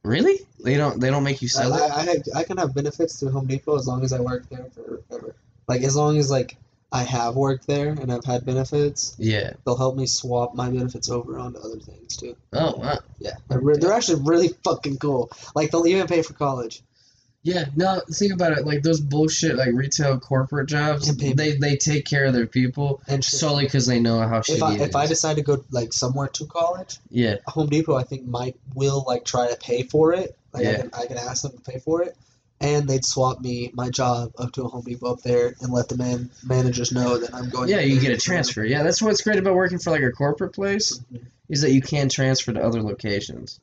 Really? 0.05 0.39
They 0.63 0.77
don't. 0.77 1.01
They 1.01 1.11
don't 1.11 1.23
make 1.25 1.43
you 1.43 1.47
I, 1.47 1.49
sell 1.49 1.75
it. 1.75 1.81
I, 1.81 2.39
I, 2.39 2.41
I 2.41 2.45
can 2.45 2.57
have 2.59 2.75
benefits 2.75 3.19
through 3.19 3.31
Home 3.31 3.47
Depot 3.47 3.77
as 3.77 3.87
long 3.87 4.05
as 4.05 4.13
I 4.13 4.21
work 4.21 4.49
there 4.49 4.67
forever. 4.75 5.35
Like 5.69 5.83
as 5.83 5.97
long 5.97 6.19
as 6.19 6.31
like 6.31 6.57
I 6.93 7.03
have 7.05 7.37
worked 7.37 7.67
there 7.67 7.91
and 7.91 8.13
I've 8.13 8.25
had 8.25 8.45
benefits, 8.45 9.15
Yeah. 9.19 9.53
they'll 9.65 9.77
help 9.77 9.97
me 9.97 10.07
swap 10.07 10.55
my 10.55 10.69
benefits 10.69 11.09
over 11.09 11.39
onto 11.39 11.59
other 11.61 11.79
things 11.79 12.17
too. 12.17 12.37
Oh 12.53 12.77
wow. 12.77 12.99
Yeah, 13.21 13.37
they're, 13.49 13.77
they're 13.77 13.93
actually 13.93 14.23
really 14.25 14.49
fucking 14.65 14.99
cool. 14.99 15.31
Like 15.55 15.71
they'll 15.71 15.87
even 15.87 16.07
pay 16.09 16.23
for 16.23 16.33
college. 16.35 16.83
Yeah, 17.43 17.65
no, 17.75 18.03
think 18.13 18.35
about 18.35 18.53
it. 18.59 18.67
Like 18.67 18.83
those 18.83 19.01
bullshit, 19.01 19.57
like 19.57 19.71
retail 19.73 20.21
corporate 20.21 20.69
jobs, 20.69 21.15
they 21.17 21.57
they 21.57 21.77
take 21.77 22.05
care 22.05 22.27
of 22.27 22.35
their 22.35 22.47
people 22.47 23.01
And 23.09 23.25
solely 23.25 23.65
because 23.65 23.87
they 23.87 23.99
know 23.99 24.19
how 24.21 24.41
shitty 24.41 24.57
if 24.57 24.63
I 24.63 24.75
it 24.75 24.81
if 24.83 24.97
I 24.97 25.07
decide 25.07 25.37
to 25.37 25.43
go 25.43 25.65
like 25.71 25.93
somewhere 25.95 26.29
to 26.29 26.45
college, 26.47 26.99
Yeah. 27.11 27.37
Home 27.47 27.69
Depot 27.69 27.95
I 27.97 28.03
think 28.03 28.27
might 28.27 28.57
will 28.75 29.05
like 29.07 29.25
try 29.25 29.49
to 29.49 29.57
pay 29.57 29.85
for 29.85 30.13
it. 30.13 30.37
Like 30.53 30.67
I 30.67 30.75
can 30.77 30.91
I 30.93 31.07
can 31.07 31.17
ask 31.17 31.43
them 31.43 31.53
to 31.53 31.61
pay 31.61 31.79
for 31.79 32.03
it, 32.03 32.15
and 32.61 32.87
they'd 32.87 33.07
swap 33.07 33.41
me 33.41 33.71
my 33.73 33.89
job 33.89 34.33
up 34.37 34.53
to 34.53 34.65
a 34.65 34.69
Home 34.69 34.83
Depot 34.85 35.13
up 35.13 35.23
there 35.23 35.55
and 35.63 35.73
let 35.73 35.89
the 35.89 35.97
man 35.97 36.29
managers 36.45 36.93
know 36.93 37.17
that 37.17 37.35
I'm 37.35 37.49
going. 37.49 37.71
Yeah, 37.71 37.81
you 37.81 38.01
get 38.01 38.13
a 38.13 38.19
transfer. 38.21 38.65
Yeah, 38.65 38.83
that's 38.83 39.01
what's 39.01 39.23
great 39.23 39.39
about 39.39 39.55
working 39.55 39.79
for 39.79 39.93
like 39.93 40.03
a 40.03 40.11
corporate 40.11 40.53
place 40.53 41.01
Mhm. 41.11 41.23
is 41.49 41.63
that 41.63 41.73
you 41.73 41.81
can 41.81 42.11
transfer 42.11 42.53
to 42.53 42.63
other 42.63 42.83
locations. 42.83 43.61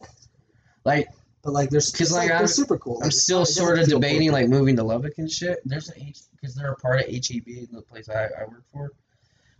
Like 0.83 1.09
But 1.47 1.53
like 1.53 1.69
there's 1.69 1.89
because 1.93 2.11
like, 2.11 2.23
like 2.23 2.31
I'm- 2.31 2.39
they're 2.41 2.47
super 2.47 2.77
cool. 2.77 2.97
I'm 2.97 3.03
Like, 3.05 3.13
still 3.13 3.45
sort 3.45 3.79
of 3.79 3.87
debating 3.87 4.31
corporate. 4.31 4.49
like 4.51 4.59
moving 4.59 4.75
to 4.75 4.83
Lubbock 4.83 5.17
and 5.17 5.31
shit. 5.31 5.59
There's 5.63 5.87
an 5.87 6.03
H 6.05 6.19
because 6.35 6.53
they're 6.55 6.73
a 6.73 6.75
part 6.75 6.99
of 6.99 7.05
HEB, 7.07 7.69
the 7.71 7.81
place 7.89 8.09
I, 8.09 8.25
I 8.25 8.43
work 8.49 8.63
for. 8.73 8.91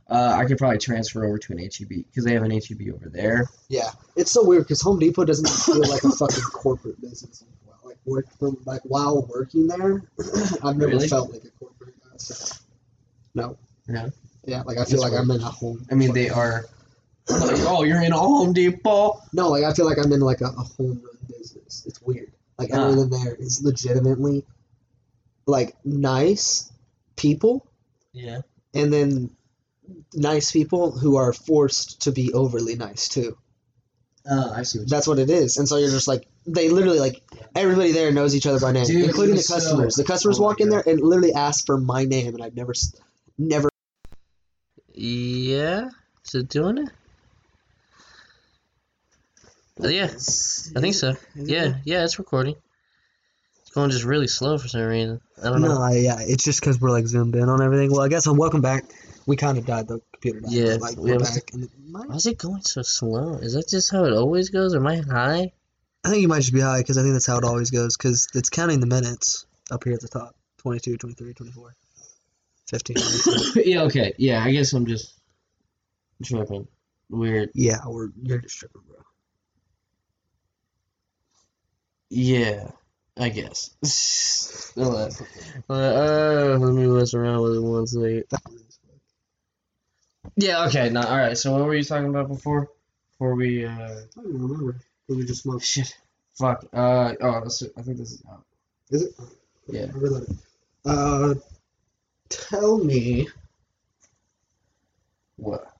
Uh, 0.09 0.35
I 0.37 0.43
could 0.43 0.57
probably 0.57 0.79
transfer 0.79 1.23
over 1.25 1.37
to 1.37 1.53
an 1.53 1.59
HEB 1.59 1.87
because 2.09 2.25
they 2.25 2.33
have 2.33 2.43
an 2.43 2.51
HEB 2.51 2.93
over 2.93 3.07
there. 3.07 3.49
Yeah, 3.69 3.89
it's 4.17 4.31
so 4.31 4.43
weird 4.45 4.63
because 4.63 4.81
Home 4.81 4.99
Depot 4.99 5.23
doesn't 5.23 5.47
feel 5.47 5.79
like 5.89 6.03
a 6.03 6.09
fucking 6.11 6.43
corporate 6.51 6.99
business. 6.99 7.45
Like 7.85 7.95
work 8.05 8.25
from 8.37 8.57
like 8.65 8.81
while 8.83 9.25
working 9.33 9.67
there, 9.67 10.03
I've 10.61 10.75
never 10.75 10.87
Really? 10.87 11.07
felt 11.07 11.31
like 11.31 11.45
a 11.45 11.49
corporate. 11.51 11.93
Uh, 12.13 12.17
so- 12.17 12.55
no. 13.33 13.57
No? 13.87 14.11
Yeah, 14.43 14.63
like 14.63 14.77
I 14.77 14.83
feel 14.83 14.99
That's 15.01 15.13
like 15.13 15.21
I'm 15.21 15.31
in 15.31 15.39
a 15.39 15.45
home. 15.45 15.85
I 15.89 15.95
mean, 15.95 16.13
they 16.13 16.29
are. 16.29 16.65
Like, 17.29 17.57
oh, 17.67 17.83
you're 17.83 18.01
in 18.01 18.13
a 18.13 18.17
Home 18.17 18.53
Depot. 18.53 19.21
No, 19.33 19.49
like 19.49 19.65
I 19.65 19.73
feel 19.73 19.85
like 19.85 19.97
I'm 19.97 20.13
in 20.13 20.21
like 20.21 20.39
a, 20.39 20.45
a 20.45 20.49
home 20.63 21.01
business. 21.27 21.83
It's 21.85 22.01
weird. 22.01 22.31
Like 22.57 22.69
Ah. 22.73 22.87
everything 22.89 23.09
there 23.09 23.35
is 23.35 23.61
legitimately 23.63 24.45
like 25.45 25.75
nice 25.85 26.71
people, 27.15 27.65
Yeah. 28.13 28.41
and 28.73 28.91
then 28.91 29.29
nice 30.13 30.51
people 30.51 30.91
who 30.91 31.15
are 31.17 31.31
forced 31.33 32.01
to 32.01 32.11
be 32.11 32.33
overly 32.33 32.75
nice 32.75 33.07
too. 33.07 33.37
Oh, 34.29 34.51
I 34.51 34.63
see. 34.63 34.79
What 34.79 34.89
That's 34.89 35.07
what 35.07 35.19
it 35.19 35.29
is. 35.29 35.55
And 35.57 35.67
so 35.69 35.77
you're 35.77 35.89
just 35.89 36.07
like 36.07 36.27
they 36.45 36.69
literally 36.69 36.99
like 36.99 37.21
everybody 37.55 37.91
there 37.93 38.11
knows 38.11 38.35
each 38.35 38.45
other 38.47 38.59
by 38.59 38.71
name, 38.73 38.85
Dude, 38.85 39.05
including 39.05 39.35
the 39.35 39.39
was 39.39 39.47
so- 39.47 39.53
customers. 39.55 39.95
the 39.95 40.03
customers 40.03 40.39
oh 40.39 40.43
walk 40.43 40.59
in 40.61 40.69
God. 40.69 40.83
there 40.85 40.93
and 40.93 41.01
literally 41.01 41.33
ask 41.33 41.65
for 41.65 41.77
my 41.77 42.03
name, 42.05 42.33
and 42.35 42.43
I've 42.43 42.55
never, 42.55 42.73
never. 43.37 43.69
Yeah. 44.93 45.89
Is 46.25 46.35
it 46.35 46.49
doing 46.49 46.77
it? 46.79 46.89
Oh, 49.79 49.87
yeah. 49.87 50.05
I 50.05 50.81
think 50.81 50.95
so. 50.95 51.15
Yeah, 51.35 51.75
yeah, 51.83 52.03
it's 52.03 52.17
recording. 52.19 52.55
It's 53.61 53.71
going 53.71 53.91
just 53.91 54.05
really 54.05 54.27
slow 54.27 54.57
for 54.57 54.67
some 54.67 54.81
reason. 54.81 55.21
I 55.41 55.49
don't 55.49 55.61
know. 55.61 55.75
No, 55.75 55.81
I, 55.81 55.97
yeah, 55.97 56.17
it's 56.19 56.43
just 56.43 56.59
because 56.59 56.81
we're 56.81 56.89
like 56.89 57.05
zoomed 57.07 57.35
in 57.35 57.47
on 57.49 57.61
everything. 57.61 57.91
Well, 57.91 58.01
I 58.01 58.07
guess 58.07 58.25
I'm 58.25 58.37
welcome 58.37 58.61
back. 58.61 58.85
We 59.27 59.35
kind 59.35 59.57
of 59.57 59.65
died. 59.65 59.87
The 59.87 59.99
computer 60.13 60.39
died. 60.39 60.51
Yeah, 60.51 60.77
but, 60.79 60.81
like 60.81 60.97
we 60.97 61.11
we're 61.11 61.19
have- 61.23 61.33
back. 61.35 61.51
It 61.53 61.69
Why 61.91 62.15
is 62.15 62.25
it 62.25 62.37
going 62.37 62.61
so 62.61 62.81
slow? 62.81 63.35
Is 63.35 63.53
that 63.53 63.67
just 63.69 63.91
how 63.91 64.05
it 64.05 64.13
always 64.13 64.49
goes? 64.49 64.73
Am 64.73 64.87
I 64.87 64.97
high? 64.97 65.51
I 66.03 66.09
think 66.09 66.21
you 66.21 66.27
might 66.27 66.39
just 66.39 66.53
be 66.53 66.61
high 66.61 66.79
because 66.79 66.97
I 66.97 67.01
think 67.01 67.13
that's 67.13 67.25
how 67.25 67.37
it 67.37 67.43
always 67.43 67.69
goes 67.69 67.97
because 67.97 68.27
it's 68.33 68.49
counting 68.49 68.79
the 68.79 68.85
minutes 68.87 69.45
up 69.69 69.83
here 69.83 69.93
at 69.93 69.99
the 69.99 70.07
top 70.07 70.35
22, 70.59 70.97
23, 70.97 71.33
24. 71.33 71.75
15 72.69 72.97
yeah, 73.65 73.81
okay. 73.83 74.13
Yeah, 74.17 74.43
I 74.43 74.51
guess 74.51 74.73
I'm 74.73 74.85
just 74.85 75.13
tripping. 76.23 76.67
Weird. 77.09 77.51
yeah, 77.53 77.77
we're 77.85 78.09
you're 78.21 78.39
just 78.39 78.57
tripping, 78.57 78.81
bro. 78.87 78.97
Yeah, 82.09 82.71
I 83.17 83.29
guess. 83.29 83.71
uh, 84.77 85.09
uh, 85.69 86.57
let 86.59 86.73
me 86.73 86.87
mess 86.87 87.13
around 87.13 87.41
with 87.41 87.55
it 87.55 87.61
one 87.61 87.87
second. 87.87 88.23
Yeah, 90.35 90.65
okay. 90.67 90.89
No, 90.89 91.01
all 91.01 91.17
right. 91.17 91.37
So 91.37 91.51
what 91.53 91.65
were 91.65 91.75
you 91.75 91.83
talking 91.83 92.09
about 92.09 92.27
before? 92.27 92.69
Before 93.11 93.35
we 93.35 93.65
uh 93.65 93.71
I 93.71 94.21
don't 94.21 94.41
remember. 94.41 94.75
We 95.07 95.25
just 95.25 95.43
smoked. 95.43 95.65
shit. 95.65 95.97
Fuck. 96.35 96.65
Uh 96.71 97.13
oh, 97.21 97.43
this, 97.43 97.63
I 97.75 97.81
think 97.81 97.97
this 97.97 98.11
is 98.11 98.23
out. 98.29 98.43
Is 98.91 99.03
it? 99.03 99.13
Yeah. 99.67 99.87
I 99.93 99.97
realized 99.97 100.31
it. 100.31 100.37
Uh, 100.85 101.33
tell 102.29 102.77
me. 102.77 103.27
What? 105.37 105.73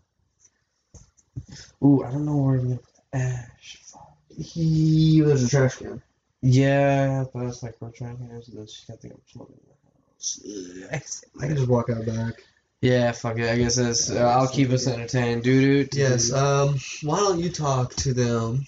Ooh, 1.83 2.03
I 2.03 2.11
don't 2.11 2.25
know 2.25 2.37
where 2.37 2.53
we're 2.53 2.57
gonna 2.57 2.77
put 2.77 2.95
the 3.11 3.17
ash. 3.17 3.79
Fuck. 3.83 4.17
He 4.35 5.21
was 5.23 5.43
a 5.43 5.49
trash 5.49 5.75
can. 5.75 6.01
Yeah, 6.49 7.25
but 7.33 7.45
it's 7.45 7.61
like 7.61 7.75
we're 7.81 7.91
trying 7.91 8.17
to 8.17 8.23
then 8.23 8.41
she's 8.41 8.85
got 8.85 8.93
to 8.93 8.99
think 8.99 9.15
I'm 9.15 9.21
smoking 9.27 9.57
in 9.57 10.81
the 10.81 10.87
house. 10.89 11.23
I 11.41 11.47
can 11.47 11.57
just 11.57 11.67
walk 11.67 11.89
out 11.89 12.05
back. 12.05 12.35
Yeah, 12.79 13.11
fuck 13.11 13.37
it. 13.37 13.49
I 13.49 13.57
guess 13.57 13.75
that's. 13.75 14.09
Uh, 14.09 14.19
I'll 14.19 14.47
keep 14.47 14.69
us 14.69 14.87
entertained, 14.87 15.43
doo 15.43 15.83
doo. 15.83 15.99
Yes. 15.99 16.31
Um. 16.31 16.77
Why 17.03 17.17
don't 17.17 17.39
you 17.39 17.49
talk 17.49 17.95
to 17.95 18.13
them? 18.13 18.65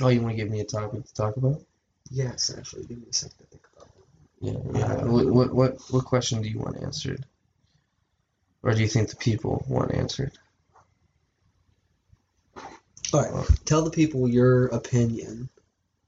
Oh, 0.00 0.08
you 0.08 0.20
want 0.20 0.32
to 0.32 0.36
give 0.36 0.50
me 0.50 0.58
a 0.60 0.64
topic 0.64 1.04
to 1.04 1.14
talk 1.14 1.36
about? 1.36 1.60
Yes, 2.10 2.52
actually, 2.56 2.86
give 2.86 2.98
me 2.98 3.06
a 3.08 3.12
second 3.12 3.38
to 3.38 3.44
think 3.44 3.62
about 3.76 3.88
it. 3.96 4.04
Yeah. 4.40 4.80
Yeah. 4.80 5.04
What 5.04 5.26
what 5.26 5.54
what, 5.54 5.80
what 5.90 6.04
question 6.06 6.42
do 6.42 6.48
you 6.48 6.58
want 6.58 6.82
answered? 6.82 7.24
Or 8.64 8.74
do 8.74 8.80
you 8.82 8.88
think 8.88 9.08
the 9.08 9.16
people 9.16 9.64
want 9.68 9.94
answered? 9.94 10.32
All 13.12 13.22
right. 13.22 13.46
Tell 13.66 13.84
the 13.84 13.90
people 13.90 14.28
your 14.28 14.66
opinion 14.66 15.48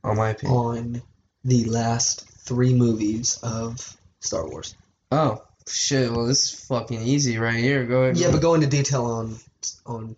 On 0.02 0.16
my 0.16 0.30
opinion. 0.30 0.56
on 0.58 1.02
the 1.44 1.64
last 1.64 2.28
three 2.28 2.74
movies 2.74 3.38
of 3.42 3.96
Star 4.20 4.48
Wars. 4.48 4.74
Oh 5.10 5.42
shit! 5.66 6.10
Well, 6.10 6.26
this 6.26 6.44
is 6.44 6.64
fucking 6.66 7.02
easy 7.02 7.38
right 7.38 7.56
here. 7.56 7.84
Go 7.84 8.04
ahead. 8.04 8.16
Yeah, 8.16 8.30
but 8.30 8.40
go 8.42 8.54
into 8.54 8.66
detail 8.66 9.04
on 9.06 9.36
on 9.86 10.16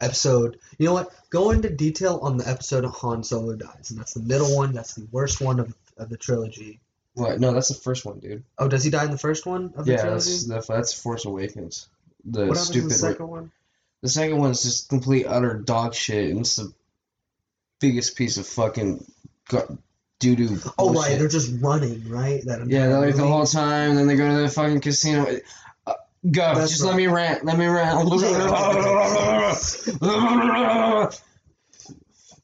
episode. 0.00 0.58
You 0.78 0.86
know 0.86 0.94
what? 0.94 1.10
Go 1.30 1.50
into 1.50 1.70
detail 1.70 2.20
on 2.22 2.36
the 2.36 2.48
episode 2.48 2.84
of 2.84 2.92
Han 2.92 3.24
Solo 3.24 3.56
dies, 3.56 3.90
and 3.90 3.98
that's 3.98 4.14
the 4.14 4.22
middle 4.22 4.56
one. 4.56 4.72
That's 4.72 4.94
the 4.94 5.06
worst 5.10 5.40
one 5.40 5.60
of, 5.60 5.74
of 5.96 6.08
the 6.08 6.16
trilogy. 6.16 6.80
What? 7.14 7.40
No, 7.40 7.52
that's 7.52 7.68
the 7.68 7.74
first 7.74 8.04
one, 8.04 8.20
dude. 8.20 8.44
Oh, 8.58 8.68
does 8.68 8.84
he 8.84 8.90
die 8.90 9.04
in 9.04 9.10
the 9.10 9.18
first 9.18 9.44
one 9.44 9.72
of 9.76 9.86
the 9.86 9.92
Yeah, 9.92 10.02
trilogy? 10.02 10.30
that's 10.46 10.66
the, 10.66 10.72
that's 10.72 10.92
Force 10.92 11.24
Awakens. 11.24 11.88
The 12.24 12.46
what 12.46 12.58
stupid. 12.58 12.90
the 12.90 12.94
second 12.94 13.28
one? 13.28 13.50
The 14.02 14.08
second 14.08 14.38
one's 14.38 14.62
just 14.62 14.88
complete 14.88 15.26
utter 15.26 15.54
dog 15.54 15.94
shit, 15.94 16.30
and 16.30 16.40
it's 16.40 16.56
the 16.56 16.72
biggest 17.80 18.16
piece 18.16 18.36
of 18.36 18.46
fucking 18.46 19.04
doo 20.18 20.36
doo. 20.36 20.58
Oh 20.78 20.92
right, 20.92 21.18
they're 21.18 21.28
just 21.28 21.60
running, 21.60 22.08
right? 22.08 22.44
That 22.44 22.66
Yeah, 22.68 22.88
they're 22.88 23.00
like 23.00 23.16
the 23.16 23.26
whole 23.26 23.46
time, 23.46 23.94
then 23.94 24.06
they 24.06 24.16
go 24.16 24.28
to 24.28 24.42
the 24.42 24.48
fucking 24.48 24.80
casino. 24.80 25.26
Uh, 25.86 25.94
go, 26.30 26.54
That's 26.54 26.70
just 26.70 26.82
right. 26.82 26.88
let 26.90 26.96
me 26.96 27.06
rant. 27.06 27.44
Let 27.44 27.58
me 27.58 27.66
rant. 27.66 28.08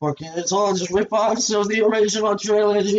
Fucking, 0.01 0.33
it's 0.37 0.53
all 0.53 0.75
just 0.75 0.91
rip-offs 0.91 1.51
of 1.53 1.69
the 1.69 1.83
original 1.83 2.37
trilogy. 2.37 2.99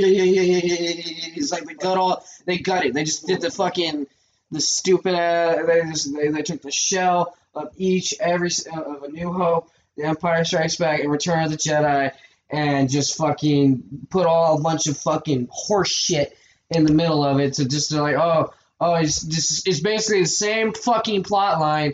It's 1.36 1.52
like 1.52 1.66
they 1.66 1.74
got 1.76 1.98
all, 1.98 2.26
they 2.46 2.58
got 2.58 2.86
it. 2.86 2.94
They 2.94 3.04
just 3.04 3.28
did 3.28 3.42
the 3.42 3.52
fucking, 3.52 4.08
the 4.52 4.62
stupid. 4.62 5.14
Uh, 5.14 5.66
they 5.68 5.82
just 5.82 6.16
they, 6.16 6.30
they 6.30 6.42
took 6.42 6.62
the 6.62 6.72
shell 6.72 7.36
of 7.54 7.72
each 7.78 8.16
every 8.20 8.50
uh, 8.74 8.82
of 8.82 9.04
a 9.04 9.10
New 9.10 9.32
Hope, 9.32 9.70
The 9.98 10.06
Empire 10.06 10.44
Strikes 10.46 10.78
Back, 10.78 11.02
and 11.02 11.12
Return 11.12 11.44
of 11.44 11.52
the 11.52 11.58
Jedi, 11.58 12.12
and 12.50 12.90
just 12.90 13.18
fucking 13.18 14.08
put 14.10 14.26
all 14.26 14.58
a 14.58 14.62
bunch 14.62 14.88
of 14.88 14.98
fucking 14.98 15.48
horse 15.52 15.92
shit 15.92 16.38
in 16.70 16.86
the 16.86 16.94
middle 16.94 17.24
of 17.24 17.40
it 17.40 17.54
to 17.54 17.68
just 17.68 17.92
like 17.92 18.16
oh 18.16 18.54
oh 18.80 18.96
it's 18.96 19.24
just 19.24 19.68
it's 19.68 19.80
basically 19.80 20.22
the 20.22 20.28
same 20.28 20.74
fucking 20.74 21.24
plot 21.24 21.60
line. 21.60 21.94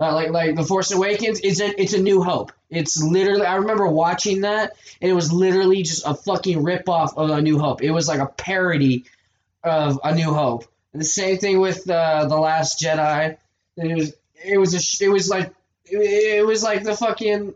Uh, 0.00 0.12
like 0.14 0.30
like 0.30 0.56
the 0.56 0.64
Force 0.64 0.90
Awakens, 0.90 1.40
it's 1.44 1.60
a 1.60 1.80
it's 1.80 1.92
a 1.92 2.02
New 2.02 2.22
Hope. 2.22 2.50
It's 2.70 3.00
literally 3.00 3.46
I 3.46 3.56
remember 3.56 3.86
watching 3.86 4.40
that 4.40 4.72
and 5.00 5.10
it 5.10 5.14
was 5.14 5.32
literally 5.32 5.82
just 5.82 6.06
a 6.06 6.14
fucking 6.14 6.62
rip 6.62 6.88
off 6.88 7.16
of 7.16 7.30
a 7.30 7.40
New 7.40 7.58
Hope. 7.58 7.82
It 7.82 7.92
was 7.92 8.08
like 8.08 8.18
a 8.18 8.26
parody 8.26 9.04
of 9.62 10.00
a 10.02 10.14
New 10.14 10.32
Hope. 10.32 10.64
And 10.92 11.00
the 11.00 11.06
same 11.06 11.38
thing 11.38 11.60
with 11.60 11.88
uh, 11.88 12.26
the 12.26 12.36
Last 12.36 12.80
Jedi. 12.80 13.36
It 13.76 13.94
was 13.94 14.14
it 14.44 14.58
was 14.58 14.74
a 14.74 15.04
it 15.04 15.08
was 15.08 15.28
like 15.28 15.52
it, 15.84 16.38
it 16.38 16.46
was 16.46 16.62
like 16.62 16.82
the 16.82 16.96
fucking 16.96 17.54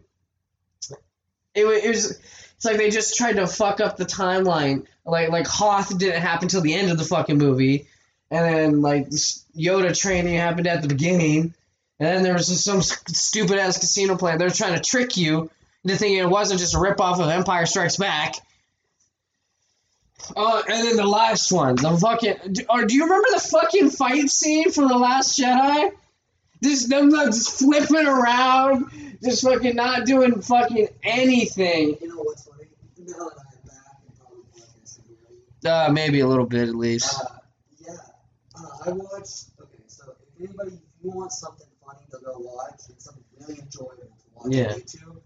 it, 1.56 1.66
it 1.66 1.88
was 1.88 2.20
it's 2.56 2.64
like 2.64 2.76
they 2.76 2.90
just 2.90 3.16
tried 3.16 3.36
to 3.36 3.46
fuck 3.46 3.80
up 3.80 3.96
the 3.96 4.04
timeline. 4.04 4.86
Like 5.04 5.30
like 5.30 5.46
Hoth 5.46 5.96
didn't 5.98 6.22
happen 6.22 6.48
till 6.48 6.60
the 6.60 6.74
end 6.74 6.90
of 6.90 6.98
the 6.98 7.04
fucking 7.04 7.38
movie, 7.38 7.86
and 8.30 8.44
then 8.44 8.82
like 8.82 9.08
Yoda 9.08 9.98
training 9.98 10.36
happened 10.36 10.66
at 10.66 10.82
the 10.82 10.88
beginning, 10.88 11.54
and 11.98 12.08
then 12.08 12.22
there 12.22 12.34
was 12.34 12.48
just 12.48 12.64
some 12.64 12.82
stupid 12.82 13.58
ass 13.58 13.78
casino 13.78 14.16
plan. 14.16 14.38
They're 14.38 14.50
trying 14.50 14.74
to 14.74 14.80
trick 14.80 15.16
you 15.16 15.50
into 15.84 15.96
thinking 15.96 16.18
it 16.18 16.28
wasn't 16.28 16.60
just 16.60 16.74
a 16.74 16.78
rip 16.78 17.00
off 17.00 17.20
of 17.20 17.28
Empire 17.28 17.66
Strikes 17.66 17.96
Back. 17.96 18.36
Oh, 20.34 20.62
and 20.66 20.86
then 20.86 20.96
the 20.96 21.06
last 21.06 21.52
one, 21.52 21.76
the 21.76 21.96
fucking. 21.96 22.66
Or 22.68 22.84
do 22.84 22.94
you 22.94 23.04
remember 23.04 23.28
the 23.32 23.40
fucking 23.40 23.90
fight 23.90 24.28
scene 24.28 24.72
from 24.72 24.88
the 24.88 24.96
Last 24.96 25.38
Jedi? 25.38 25.92
Just 26.62 26.88
them 26.88 27.10
like, 27.10 27.26
just 27.26 27.58
flipping 27.58 28.06
around, 28.06 28.90
just 29.22 29.42
fucking 29.42 29.76
not 29.76 30.06
doing 30.06 30.40
fucking 30.40 30.88
anything. 31.02 31.96
You 32.00 32.08
know 32.08 32.16
what's 32.22 32.44
funny? 32.44 32.64
Now 32.98 33.06
that 33.06 33.22
I'm 33.22 33.68
back 33.68 34.00
and 34.06 34.18
probably 34.18 34.42
podcasting, 35.62 35.88
Uh, 35.88 35.92
maybe 35.92 36.20
a 36.20 36.26
little 36.26 36.46
bit 36.46 36.68
at 36.68 36.74
least. 36.74 37.14
Uh, 37.20 37.26
yeah. 37.86 37.94
Uh, 38.58 38.68
I 38.86 38.90
watched. 38.92 39.50
Okay, 39.60 39.78
so 39.86 40.04
if 40.38 40.48
anybody, 40.48 40.72
if 40.72 41.04
you 41.04 41.10
want 41.10 41.32
something 41.32 41.66
funny 41.84 42.00
to 42.10 42.18
go 42.24 42.38
watch 42.38 42.80
and 42.88 43.00
something 43.00 43.22
really 43.40 43.60
enjoyable 43.60 43.94
to 43.96 44.24
watch 44.34 44.46
Yeah. 44.52 44.72
on 44.72 44.80
YouTube, 44.80 45.20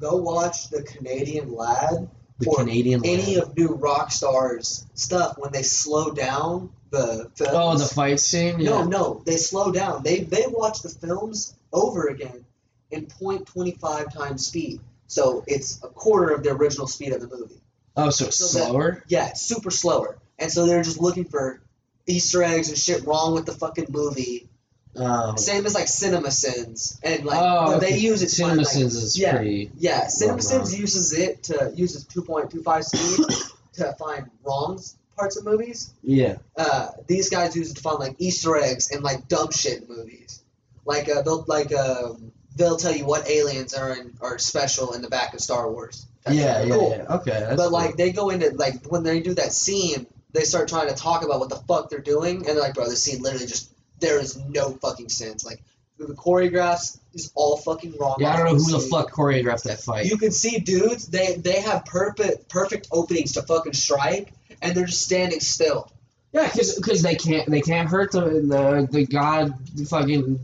go 0.00 0.16
watch 0.16 0.70
the 0.70 0.82
Canadian 0.84 1.52
Lad 1.52 2.08
The 2.40 2.54
Canadian 2.56 3.02
any 3.04 3.36
of 3.36 3.56
New 3.56 3.68
Rockstars 3.76 4.84
stuff 4.94 5.36
when 5.38 5.52
they 5.52 5.62
slow 5.62 6.10
down 6.10 6.70
the 6.90 7.30
films. 7.36 7.52
Oh, 7.54 7.76
the 7.78 7.84
fight 7.86 8.18
scene. 8.20 8.58
No, 8.64 8.78
Yeah. 8.80 8.84
no, 8.86 9.22
they 9.24 9.36
slow 9.36 9.70
down. 9.72 10.02
They 10.02 10.20
they 10.20 10.44
watch 10.48 10.80
the 10.82 10.88
films 10.88 11.54
over 11.72 12.08
again 12.08 12.44
in 12.90 13.06
0.25 13.06 14.12
times 14.12 14.46
speed. 14.46 14.80
So 15.06 15.44
it's 15.46 15.78
a 15.82 15.88
quarter 15.88 16.30
of 16.34 16.42
the 16.42 16.50
original 16.50 16.86
speed 16.86 17.12
of 17.12 17.20
the 17.20 17.28
movie. 17.28 17.60
Oh, 17.96 18.10
so 18.10 18.26
it's 18.26 18.38
So 18.38 18.58
that- 18.58 18.66
slower. 18.68 19.04
Yeah, 19.08 19.32
super 19.34 19.70
slower. 19.70 20.18
And 20.38 20.50
so 20.50 20.66
they're 20.66 20.82
just 20.82 21.00
looking 21.00 21.24
for 21.24 21.60
Easter 22.06 22.42
eggs 22.42 22.68
and 22.70 22.78
shit 22.78 23.04
wrong 23.06 23.34
with 23.34 23.46
the 23.46 23.52
fucking 23.52 23.86
movie. 23.90 24.48
Oh. 24.96 25.36
Same 25.36 25.66
as 25.66 25.74
like 25.74 25.86
CinemaSins. 25.86 26.98
And 27.02 27.24
like 27.24 27.38
oh, 27.40 27.78
they 27.78 27.88
okay. 27.88 27.98
use 27.98 28.22
it 28.22 28.26
to 28.26 28.34
Cinema 28.34 28.56
like, 28.58 28.66
Sins 28.66 28.96
is 28.96 29.18
yeah. 29.18 29.36
pretty. 29.36 29.70
Yeah, 29.76 30.06
CinemaSins 30.06 30.76
uses 30.76 31.12
it 31.16 31.44
to 31.44 31.72
uses 31.74 32.04
2.25 32.06 32.84
speed 32.84 33.48
to 33.74 33.92
find 33.94 34.30
wrong 34.44 34.80
parts 35.16 35.36
of 35.36 35.44
movies. 35.44 35.92
Yeah. 36.02 36.38
uh, 36.56 36.88
these 37.06 37.28
guys 37.28 37.54
use 37.54 37.70
it 37.70 37.74
to 37.74 37.82
find 37.82 37.98
like 37.98 38.16
Easter 38.18 38.56
eggs 38.56 38.90
and 38.90 39.02
like 39.02 39.28
dumb 39.28 39.50
shit 39.52 39.82
in 39.82 39.88
movies. 39.88 40.42
Like 40.84 41.08
uh, 41.08 41.22
they'll 41.22 41.44
like 41.46 41.72
um, 41.74 42.32
they'll 42.56 42.76
tell 42.76 42.94
you 42.94 43.04
what 43.04 43.28
aliens 43.28 43.74
are 43.74 43.94
in, 43.94 44.14
are 44.20 44.38
special 44.38 44.92
in 44.94 45.02
the 45.02 45.08
back 45.08 45.34
of 45.34 45.40
Star 45.40 45.70
Wars. 45.70 46.06
That's 46.24 46.36
yeah, 46.36 46.62
yeah, 46.62 46.74
cool. 46.74 46.90
yeah. 46.90 47.14
Okay. 47.16 47.30
That's 47.30 47.56
But 47.56 47.68
cool. 47.68 47.70
like 47.70 47.96
they 47.96 48.12
go 48.12 48.30
into 48.30 48.50
like 48.50 48.86
when 48.86 49.02
they 49.02 49.20
do 49.20 49.34
that 49.34 49.52
scene, 49.52 50.06
they 50.32 50.42
start 50.42 50.68
trying 50.68 50.88
to 50.88 50.94
talk 50.94 51.24
about 51.24 51.40
what 51.40 51.48
the 51.48 51.56
fuck 51.56 51.90
they're 51.90 52.00
doing, 52.00 52.36
and 52.38 52.46
they're 52.46 52.60
like, 52.60 52.74
bro, 52.74 52.88
this 52.88 53.02
scene 53.02 53.22
literally 53.22 53.46
just 53.46 53.69
there 54.00 54.18
is 54.20 54.38
no 54.48 54.70
fucking 54.72 55.08
sense. 55.08 55.44
Like 55.44 55.62
the 55.98 56.14
choreographs 56.14 56.98
is 57.12 57.30
all 57.34 57.58
fucking 57.58 57.94
wrong. 57.98 58.16
yeah, 58.18 58.32
I 58.32 58.36
don't 58.38 58.46
know 58.46 58.54
who 58.54 58.72
the 58.72 58.80
fuck 58.80 59.10
choreographed 59.12 59.64
that 59.64 59.80
fight. 59.80 60.06
You 60.06 60.16
can 60.16 60.30
see 60.30 60.58
dudes, 60.58 61.06
they 61.08 61.34
they 61.36 61.60
have 61.60 61.84
perfect 61.84 62.48
perfect 62.48 62.88
openings 62.90 63.32
to 63.32 63.42
fucking 63.42 63.74
strike, 63.74 64.32
and 64.62 64.74
they're 64.74 64.86
just 64.86 65.02
standing 65.02 65.40
still. 65.40 65.90
Yeah, 66.32 66.48
because 66.54 67.02
they 67.02 67.16
can't 67.16 67.50
they 67.50 67.60
can't 67.60 67.88
hurt 67.88 68.12
the 68.12 68.20
the, 68.20 68.88
the 68.90 69.06
god 69.06 69.52
fucking 69.88 70.38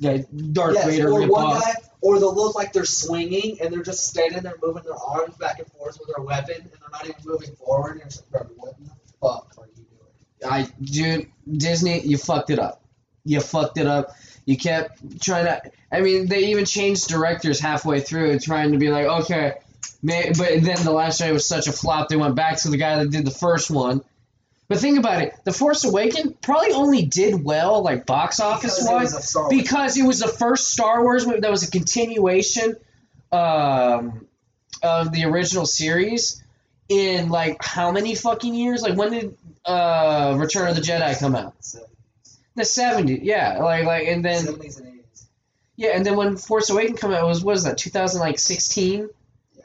that 0.00 0.52
Darth 0.52 0.74
Yes, 0.74 0.86
Vader 0.86 1.10
or 1.10 1.26
one 1.28 1.44
off. 1.44 1.64
guy, 1.64 1.72
or 2.00 2.18
they'll 2.18 2.34
look 2.34 2.54
like 2.54 2.72
they're 2.72 2.84
swinging 2.84 3.60
and 3.60 3.72
they're 3.72 3.82
just 3.82 4.06
standing 4.06 4.42
there 4.42 4.54
moving 4.62 4.82
their 4.84 4.94
arms 4.94 5.36
back 5.36 5.58
and 5.58 5.68
forth 5.72 5.98
with 5.98 6.08
their 6.14 6.24
weapon, 6.24 6.56
and 6.56 6.70
they're 6.70 6.90
not 6.90 7.04
even 7.04 7.16
moving 7.24 7.54
forward. 7.56 8.00
And 8.00 8.14
you're 8.32 8.40
like, 8.40 8.50
what 8.56 8.78
the 8.78 8.90
fuck 9.20 9.54
are 9.58 9.66
you? 9.76 9.81
I 10.44 10.68
dude, 10.80 11.28
Disney, 11.50 12.00
you 12.00 12.18
fucked 12.18 12.50
it 12.50 12.58
up. 12.58 12.82
You 13.24 13.40
fucked 13.40 13.78
it 13.78 13.86
up. 13.86 14.16
You 14.44 14.56
kept 14.56 15.22
trying 15.22 15.44
to. 15.44 15.62
I 15.90 16.00
mean, 16.00 16.26
they 16.26 16.46
even 16.46 16.64
changed 16.64 17.08
directors 17.08 17.60
halfway 17.60 18.00
through, 18.00 18.30
and 18.30 18.42
trying 18.42 18.72
to 18.72 18.78
be 18.78 18.90
like, 18.90 19.06
okay, 19.06 19.54
may, 20.02 20.32
but 20.36 20.62
then 20.62 20.82
the 20.82 20.92
last 20.92 21.20
Jedi 21.20 21.32
was 21.32 21.46
such 21.46 21.68
a 21.68 21.72
flop. 21.72 22.08
They 22.08 22.16
went 22.16 22.34
back 22.34 22.60
to 22.62 22.70
the 22.70 22.76
guy 22.76 22.96
that 22.96 23.10
did 23.10 23.24
the 23.24 23.30
first 23.30 23.70
one. 23.70 24.02
But 24.68 24.78
think 24.78 24.98
about 24.98 25.22
it. 25.22 25.34
The 25.44 25.52
Force 25.52 25.84
Awakens 25.84 26.34
probably 26.40 26.72
only 26.72 27.04
did 27.04 27.44
well, 27.44 27.82
like 27.82 28.06
box 28.06 28.40
office 28.40 28.78
wise, 28.80 29.12
was 29.12 29.14
a 29.14 29.22
Star 29.22 29.42
Wars. 29.42 29.62
because 29.62 29.96
it 29.98 30.02
was 30.02 30.20
the 30.20 30.28
first 30.28 30.70
Star 30.70 31.02
Wars 31.02 31.26
movie 31.26 31.40
that 31.40 31.50
was 31.50 31.66
a 31.66 31.70
continuation 31.70 32.76
um, 33.30 34.26
of 34.82 35.12
the 35.12 35.24
original 35.24 35.66
series 35.66 36.42
in 36.88 37.28
like 37.28 37.62
how 37.62 37.92
many 37.92 38.14
fucking 38.14 38.54
years? 38.54 38.82
Like 38.82 38.96
when 38.96 39.10
did 39.10 39.36
uh, 39.64 40.34
Return 40.38 40.68
of 40.68 40.76
the 40.76 40.82
Jedi 40.82 41.18
come 41.18 41.34
out? 41.36 41.54
The 42.54 42.62
70s. 42.62 43.20
Yeah, 43.22 43.58
like 43.58 43.84
like 43.86 44.06
and 44.08 44.24
then 44.24 44.44
70s 44.44 44.78
and 44.80 44.86
80s. 45.00 45.24
yeah, 45.76 45.90
and 45.90 46.04
then 46.04 46.16
when 46.16 46.36
Force 46.36 46.68
Awakens 46.70 46.98
come 47.00 47.12
out, 47.12 47.22
it 47.22 47.26
was 47.26 47.42
what 47.42 47.56
is 47.56 47.64
that 47.64 47.78
2016? 47.78 49.08
Yeah. 49.56 49.62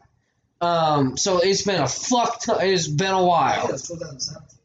Um, 0.61 1.17
so 1.17 1.39
it's 1.39 1.63
been 1.63 1.81
a 1.81 1.87
fuck 1.87 2.41
ton. 2.41 2.57
It's 2.61 2.87
been 2.87 3.07
a 3.07 3.19
Yeah, 3.19 3.21
while. 3.21 3.65
it 3.67 3.71
was 3.73 3.87
2017. 3.87 4.57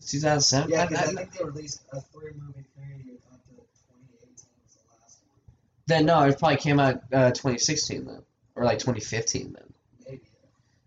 2007. 0.00 0.70
Yeah, 0.70 0.82
I- 0.82 0.86
because 0.86 1.00
I, 1.08 1.10
I- 1.10 1.14
think 1.14 1.32
they 1.32 1.44
released 1.44 1.82
a 1.92 2.00
three 2.00 2.32
movie 2.34 2.64
period 2.76 3.04
to 3.04 3.12
2018 3.12 3.56
was 3.56 4.74
the 4.74 4.80
last 4.90 5.18
one. 5.22 5.42
Then 5.86 6.06
no, 6.06 6.22
it 6.24 6.38
probably 6.38 6.56
came 6.56 6.80
out 6.80 7.02
uh, 7.12 7.30
2016 7.30 8.04
then, 8.06 8.22
or 8.56 8.64
like 8.64 8.78
2015 8.78 9.52
then. 9.52 9.67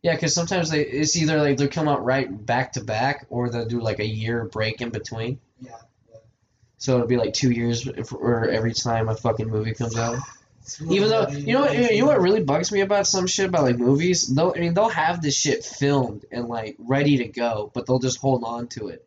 Yeah, 0.03 0.15
because 0.15 0.33
sometimes 0.33 0.71
they 0.71 0.81
it's 0.81 1.15
either 1.15 1.37
like 1.37 1.57
they'll 1.57 1.67
come 1.67 1.87
out 1.87 2.03
right 2.03 2.27
back 2.45 2.73
to 2.73 2.83
back, 2.83 3.27
or 3.29 3.49
they'll 3.49 3.67
do 3.67 3.79
like 3.79 3.99
a 3.99 4.05
year 4.05 4.45
break 4.45 4.81
in 4.81 4.89
between. 4.89 5.39
Yeah. 5.59 5.77
So 6.77 6.95
it'll 6.95 7.07
be 7.07 7.17
like 7.17 7.33
two 7.33 7.51
years 7.51 7.87
for 8.07 8.49
every 8.49 8.73
time 8.73 9.09
a 9.09 9.15
fucking 9.15 9.49
movie 9.49 9.73
comes 9.73 9.97
out. 9.97 10.17
Even 10.89 11.09
though 11.09 11.27
you 11.27 11.53
know 11.53 11.61
what 11.61 11.75
you 11.75 12.01
know 12.01 12.07
what 12.07 12.21
really 12.21 12.43
bugs 12.43 12.71
me 12.71 12.81
about 12.81 13.05
some 13.05 13.27
shit 13.27 13.49
about 13.49 13.63
like 13.63 13.77
movies, 13.77 14.27
they'll 14.27 14.53
I 14.55 14.59
mean 14.59 14.73
they'll 14.73 14.89
have 14.89 15.21
this 15.21 15.35
shit 15.35 15.63
filmed 15.63 16.25
and 16.31 16.47
like 16.47 16.75
ready 16.79 17.17
to 17.17 17.27
go, 17.27 17.71
but 17.73 17.85
they'll 17.85 17.99
just 17.99 18.19
hold 18.19 18.43
on 18.43 18.67
to 18.69 18.87
it 18.87 19.05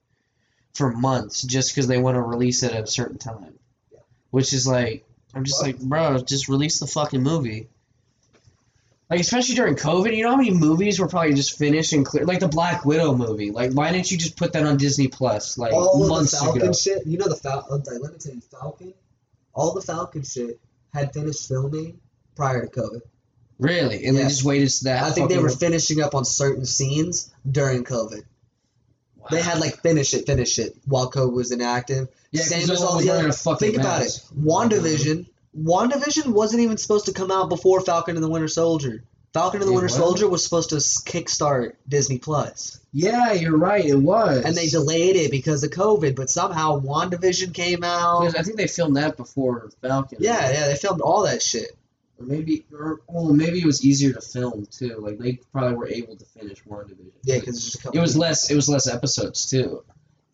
for 0.74 0.92
months 0.92 1.42
just 1.42 1.72
because 1.72 1.86
they 1.86 1.98
want 1.98 2.16
to 2.16 2.20
release 2.20 2.62
it 2.62 2.72
at 2.72 2.84
a 2.84 2.88
certain 2.88 3.18
time. 3.18 3.54
Yeah. 3.92 4.00
Which 4.30 4.52
is 4.52 4.66
like 4.66 5.04
I'm 5.34 5.44
just 5.44 5.62
like, 5.62 5.80
bro, 5.80 6.18
just 6.18 6.48
release 6.48 6.78
the 6.78 6.86
fucking 6.86 7.22
movie. 7.22 7.68
Like 9.14 9.20
especially 9.20 9.54
during 9.54 9.76
COVID, 9.76 10.16
you 10.16 10.24
know 10.24 10.30
how 10.30 10.36
many 10.36 10.50
movies 10.50 10.98
were 10.98 11.06
probably 11.06 11.34
just 11.34 11.56
finished 11.56 11.92
and 11.92 12.04
clear, 12.04 12.24
like 12.26 12.40
the 12.40 12.48
Black 12.48 12.84
Widow 12.84 13.14
movie. 13.14 13.52
Like, 13.52 13.70
why 13.72 13.92
didn't 13.92 14.10
you 14.10 14.18
just 14.18 14.36
put 14.36 14.52
that 14.54 14.66
on 14.66 14.76
Disney 14.76 15.06
Plus 15.06 15.56
like 15.56 15.72
all 15.72 16.04
months 16.08 16.32
the 16.32 16.38
Falcon 16.38 16.62
ago? 16.62 16.72
shit. 16.72 17.06
You 17.06 17.18
know 17.18 17.28
the 17.28 17.36
Falcon. 17.36 17.80
Let 18.02 18.12
me 18.12 18.18
tell 18.18 18.34
you, 18.34 18.40
Falcon. 18.40 18.92
All 19.54 19.72
the 19.72 19.82
Falcon 19.82 20.24
shit 20.24 20.58
had 20.92 21.12
finished 21.12 21.46
filming 21.46 22.00
prior 22.34 22.66
to 22.66 22.80
COVID. 22.80 23.02
Really, 23.60 24.04
and 24.04 24.16
they 24.16 24.22
just 24.24 24.42
waited 24.42 24.68
to 24.68 24.84
that. 24.84 25.04
I 25.04 25.10
think 25.12 25.28
they 25.28 25.38
were 25.38 25.48
finishing 25.48 26.02
up 26.02 26.16
on 26.16 26.24
certain 26.24 26.64
scenes 26.64 27.32
during 27.48 27.84
COVID. 27.84 28.22
They 29.30 29.40
had 29.42 29.60
like 29.60 29.80
finish 29.80 30.12
it, 30.12 30.26
finish 30.26 30.58
it 30.58 30.76
while 30.86 31.08
COVID 31.08 31.32
was 31.32 31.52
inactive. 31.52 32.08
yeah, 32.32 32.42
same 32.42 32.68
as 32.68 32.82
all 32.82 32.98
the 32.98 33.10
other- 33.10 33.30
Think 33.30 33.76
about 33.76 34.02
it. 34.02 34.20
WandaVision. 34.36 35.26
WandaVision 35.58 36.26
wasn't 36.32 36.62
even 36.62 36.76
supposed 36.76 37.06
to 37.06 37.12
come 37.12 37.30
out 37.30 37.48
before 37.48 37.80
Falcon 37.80 38.16
and 38.16 38.24
the 38.24 38.28
Winter 38.28 38.48
Soldier. 38.48 39.04
Falcon 39.32 39.60
and 39.60 39.68
the 39.68 39.72
It 39.72 39.76
Winter 39.76 39.86
wasn't? 39.86 40.04
Soldier 40.04 40.28
was 40.28 40.44
supposed 40.44 40.70
to 40.70 40.76
kickstart 40.76 41.74
Disney 41.88 42.18
Plus, 42.18 42.78
Yeah, 42.92 43.32
you're 43.32 43.56
right. 43.56 43.84
It 43.84 43.96
was. 43.96 44.44
and 44.44 44.56
they 44.56 44.68
delayed 44.68 45.16
it 45.16 45.30
because 45.30 45.64
of 45.64 45.70
COVID. 45.70 46.14
But 46.14 46.30
somehow 46.30 46.80
WandaVision 46.80 47.52
came 47.52 47.82
out. 47.82 48.20
Because 48.20 48.34
I 48.36 48.42
think 48.42 48.56
they 48.56 48.68
filmed 48.68 48.96
that 48.96 49.16
before 49.16 49.70
Falcon. 49.82 50.18
Yeah, 50.20 50.52
yeah, 50.52 50.66
they 50.68 50.76
filmed 50.76 51.00
all 51.00 51.24
that 51.24 51.42
shit. 51.42 51.76
Or 52.20 52.26
maybe, 52.26 52.64
or 52.72 53.00
well, 53.08 53.32
maybe 53.32 53.58
it 53.58 53.66
was 53.66 53.84
easier 53.84 54.12
to 54.12 54.20
film 54.20 54.66
too. 54.70 54.98
Like 55.00 55.18
they 55.18 55.40
probably 55.52 55.74
were 55.74 55.88
able 55.88 56.14
to 56.14 56.24
finish 56.26 56.62
WandaVision. 56.62 57.10
Yeah, 57.24 57.40
because 57.40 57.56
it's 57.56 57.64
just 57.64 57.78
a 57.80 57.82
couple. 57.82 57.98
it 57.98 58.02
was 58.02 58.16
less. 58.16 58.50
It 58.52 58.54
was 58.54 58.68
less 58.68 58.86
episodes 58.86 59.46
too, 59.50 59.82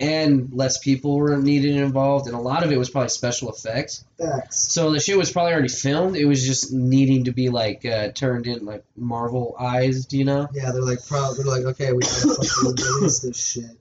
and 0.00 0.50
less 0.54 0.78
people 0.78 1.16
were 1.18 1.36
needed 1.36 1.76
involved, 1.76 2.26
and 2.26 2.34
a 2.34 2.40
lot 2.40 2.64
of 2.64 2.72
it 2.72 2.78
was 2.78 2.88
probably 2.88 3.10
special 3.10 3.50
effects. 3.52 4.02
facts. 4.18 4.72
So 4.72 4.90
the 4.92 4.98
shit 4.98 5.18
was 5.18 5.30
probably 5.30 5.52
already 5.52 5.68
filmed. 5.68 6.16
It 6.16 6.24
was 6.24 6.44
just 6.44 6.72
needing 6.72 7.24
to 7.24 7.32
be 7.32 7.50
like 7.50 7.84
uh, 7.84 8.08
turned 8.12 8.46
in 8.46 8.64
like 8.64 8.82
Marvel 8.96 9.54
eyes. 9.60 10.06
Do 10.06 10.16
you 10.16 10.24
know? 10.24 10.48
Yeah, 10.54 10.72
they're 10.72 10.82
like 10.82 11.06
proud. 11.06 11.36
They're 11.36 11.44
like, 11.44 11.64
okay, 11.64 11.92
we 11.92 12.00
gotta 12.02 12.34
fucking 12.34 12.84
release 12.96 13.20
this 13.20 13.46
shit. 13.46 13.76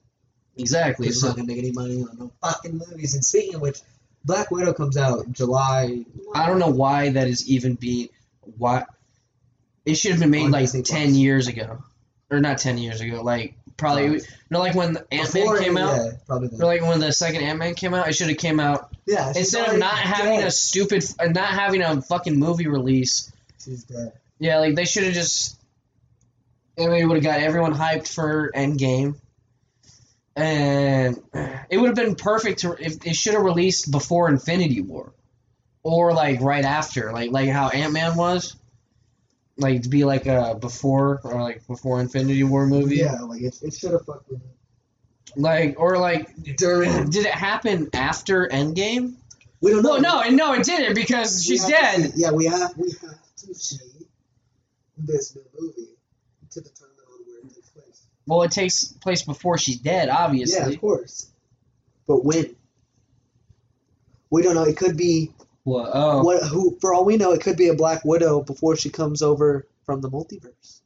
Exactly. 0.57 1.07
We're 1.07 1.13
So 1.13 1.27
not 1.27 1.37
gonna 1.37 1.47
make 1.47 1.57
any 1.57 1.71
money 1.71 2.01
on 2.03 2.17
no 2.19 2.31
fucking 2.43 2.77
movies. 2.77 3.15
And 3.15 3.23
speaking 3.23 3.55
of 3.55 3.61
which, 3.61 3.79
Black 4.25 4.51
Widow 4.51 4.73
comes 4.73 4.97
out 4.97 5.31
July. 5.31 6.03
I 6.35 6.47
don't 6.47 6.59
know 6.59 6.69
why 6.69 7.11
that 7.11 7.27
is 7.29 7.49
even 7.49 7.75
being 7.75 8.09
why 8.57 8.83
it 9.85 9.95
should 9.95 10.11
have 10.11 10.19
been 10.19 10.31
made 10.31 10.49
like 10.49 10.69
ten 10.71 10.83
Plus. 10.83 11.11
years 11.11 11.47
ago, 11.47 11.81
or 12.29 12.41
not 12.41 12.57
ten 12.57 12.77
years 12.77 12.99
ago. 12.99 13.21
Like 13.23 13.53
probably 13.79 14.05
you 14.05 14.21
know, 14.51 14.59
like 14.59 14.75
when 14.75 14.97
Ant 15.11 15.33
Man 15.33 15.57
came 15.57 15.77
out, 15.77 15.95
Yeah, 15.95 16.11
probably. 16.27 16.49
or 16.59 16.65
like 16.65 16.81
when 16.81 16.99
the 16.99 17.11
second 17.11 17.41
Ant 17.41 17.57
Man 17.57 17.73
came 17.75 17.93
out, 17.93 18.07
it 18.07 18.13
should 18.13 18.29
have 18.29 18.37
came 18.37 18.59
out 18.59 18.93
Yeah, 19.07 19.29
instead 19.35 19.69
of 19.69 19.79
not 19.79 19.97
having 19.97 20.39
dead. 20.39 20.47
a 20.47 20.51
stupid, 20.51 21.03
uh, 21.19 21.25
not 21.27 21.49
having 21.49 21.81
a 21.81 22.01
fucking 22.01 22.37
movie 22.37 22.67
release. 22.67 23.31
She's 23.63 23.83
dead. 23.85 24.13
Yeah, 24.39 24.59
like 24.59 24.75
they 24.75 24.85
should 24.85 25.03
have 25.05 25.13
just. 25.13 25.57
I 26.77 26.87
mean, 26.87 27.07
would 27.09 27.15
have 27.15 27.23
got 27.23 27.39
everyone 27.41 27.73
hyped 27.73 28.07
for 28.07 28.51
Endgame. 28.55 29.15
And 30.35 31.21
it 31.69 31.77
would 31.77 31.87
have 31.87 31.95
been 31.95 32.15
perfect 32.15 32.59
to 32.59 32.75
if 32.79 33.05
it 33.05 33.15
should 33.15 33.33
have 33.33 33.43
released 33.43 33.91
before 33.91 34.29
Infinity 34.29 34.79
War, 34.81 35.11
or 35.83 36.13
like 36.13 36.39
right 36.39 36.63
after, 36.63 37.11
like 37.11 37.31
like 37.31 37.49
how 37.49 37.67
Ant 37.69 37.91
Man 37.91 38.15
was, 38.15 38.55
like 39.59 39.83
to 39.83 39.89
be 39.89 40.03
like 40.05 40.25
a 40.25 40.55
before 40.59 41.19
or 41.23 41.41
like 41.41 41.65
before 41.67 41.99
Infinity 42.01 42.43
War 42.43 42.65
movie, 42.65 42.97
Yeah, 42.97 43.19
like 43.21 43.41
it, 43.41 43.57
it 43.61 43.73
should 43.73 43.91
have 43.91 44.05
fucking. 44.05 44.41
like 45.35 45.75
or 45.79 45.97
like 45.97 46.33
During. 46.57 47.09
did 47.09 47.25
it 47.25 47.33
happen 47.33 47.89
after 47.93 48.47
Endgame? 48.47 49.13
We 49.61 49.71
don't 49.71 49.83
know. 49.83 49.89
Well, 49.91 50.01
no, 50.01 50.21
and 50.21 50.37
no, 50.37 50.53
it 50.53 50.63
didn't 50.63 50.95
because 50.95 51.43
she's 51.43 51.65
dead. 51.65 52.13
see- 52.13 52.21
yeah, 52.21 52.31
we 52.31 52.45
have 52.45 52.77
we 52.77 52.91
have 53.01 53.19
to 53.37 53.53
see 53.53 53.77
this 54.97 55.35
new 55.35 55.43
movie 55.59 55.89
to 56.51 56.61
determine 56.61 56.95
on 57.11 57.19
where 57.27 57.39
it 57.39 57.53
takes 57.53 57.69
place. 57.69 58.05
Well, 58.25 58.41
it 58.43 58.51
takes 58.51 58.83
place 58.85 59.21
before 59.23 59.57
she's 59.57 59.77
dead, 59.77 60.09
obviously. 60.09 60.59
Yeah, 60.61 60.67
of 60.69 60.79
course. 60.81 61.29
But 62.07 62.23
when? 62.23 62.55
We 64.29 64.41
don't 64.43 64.55
know. 64.55 64.63
It 64.63 64.77
could 64.77 64.95
be 64.95 65.31
Well, 65.65 65.89
oh, 65.93 66.23
what? 66.23 66.43
Who? 66.43 66.77
For 66.81 66.93
all 66.93 67.05
we 67.05 67.17
know, 67.17 67.31
it 67.33 67.41
could 67.41 67.57
be 67.57 67.67
a 67.67 67.75
Black 67.75 68.03
Widow 68.05 68.41
before 68.41 68.75
she 68.75 68.89
comes 68.89 69.21
over 69.21 69.67
from 69.85 70.01
the 70.01 70.09
multiverse. 70.09 70.81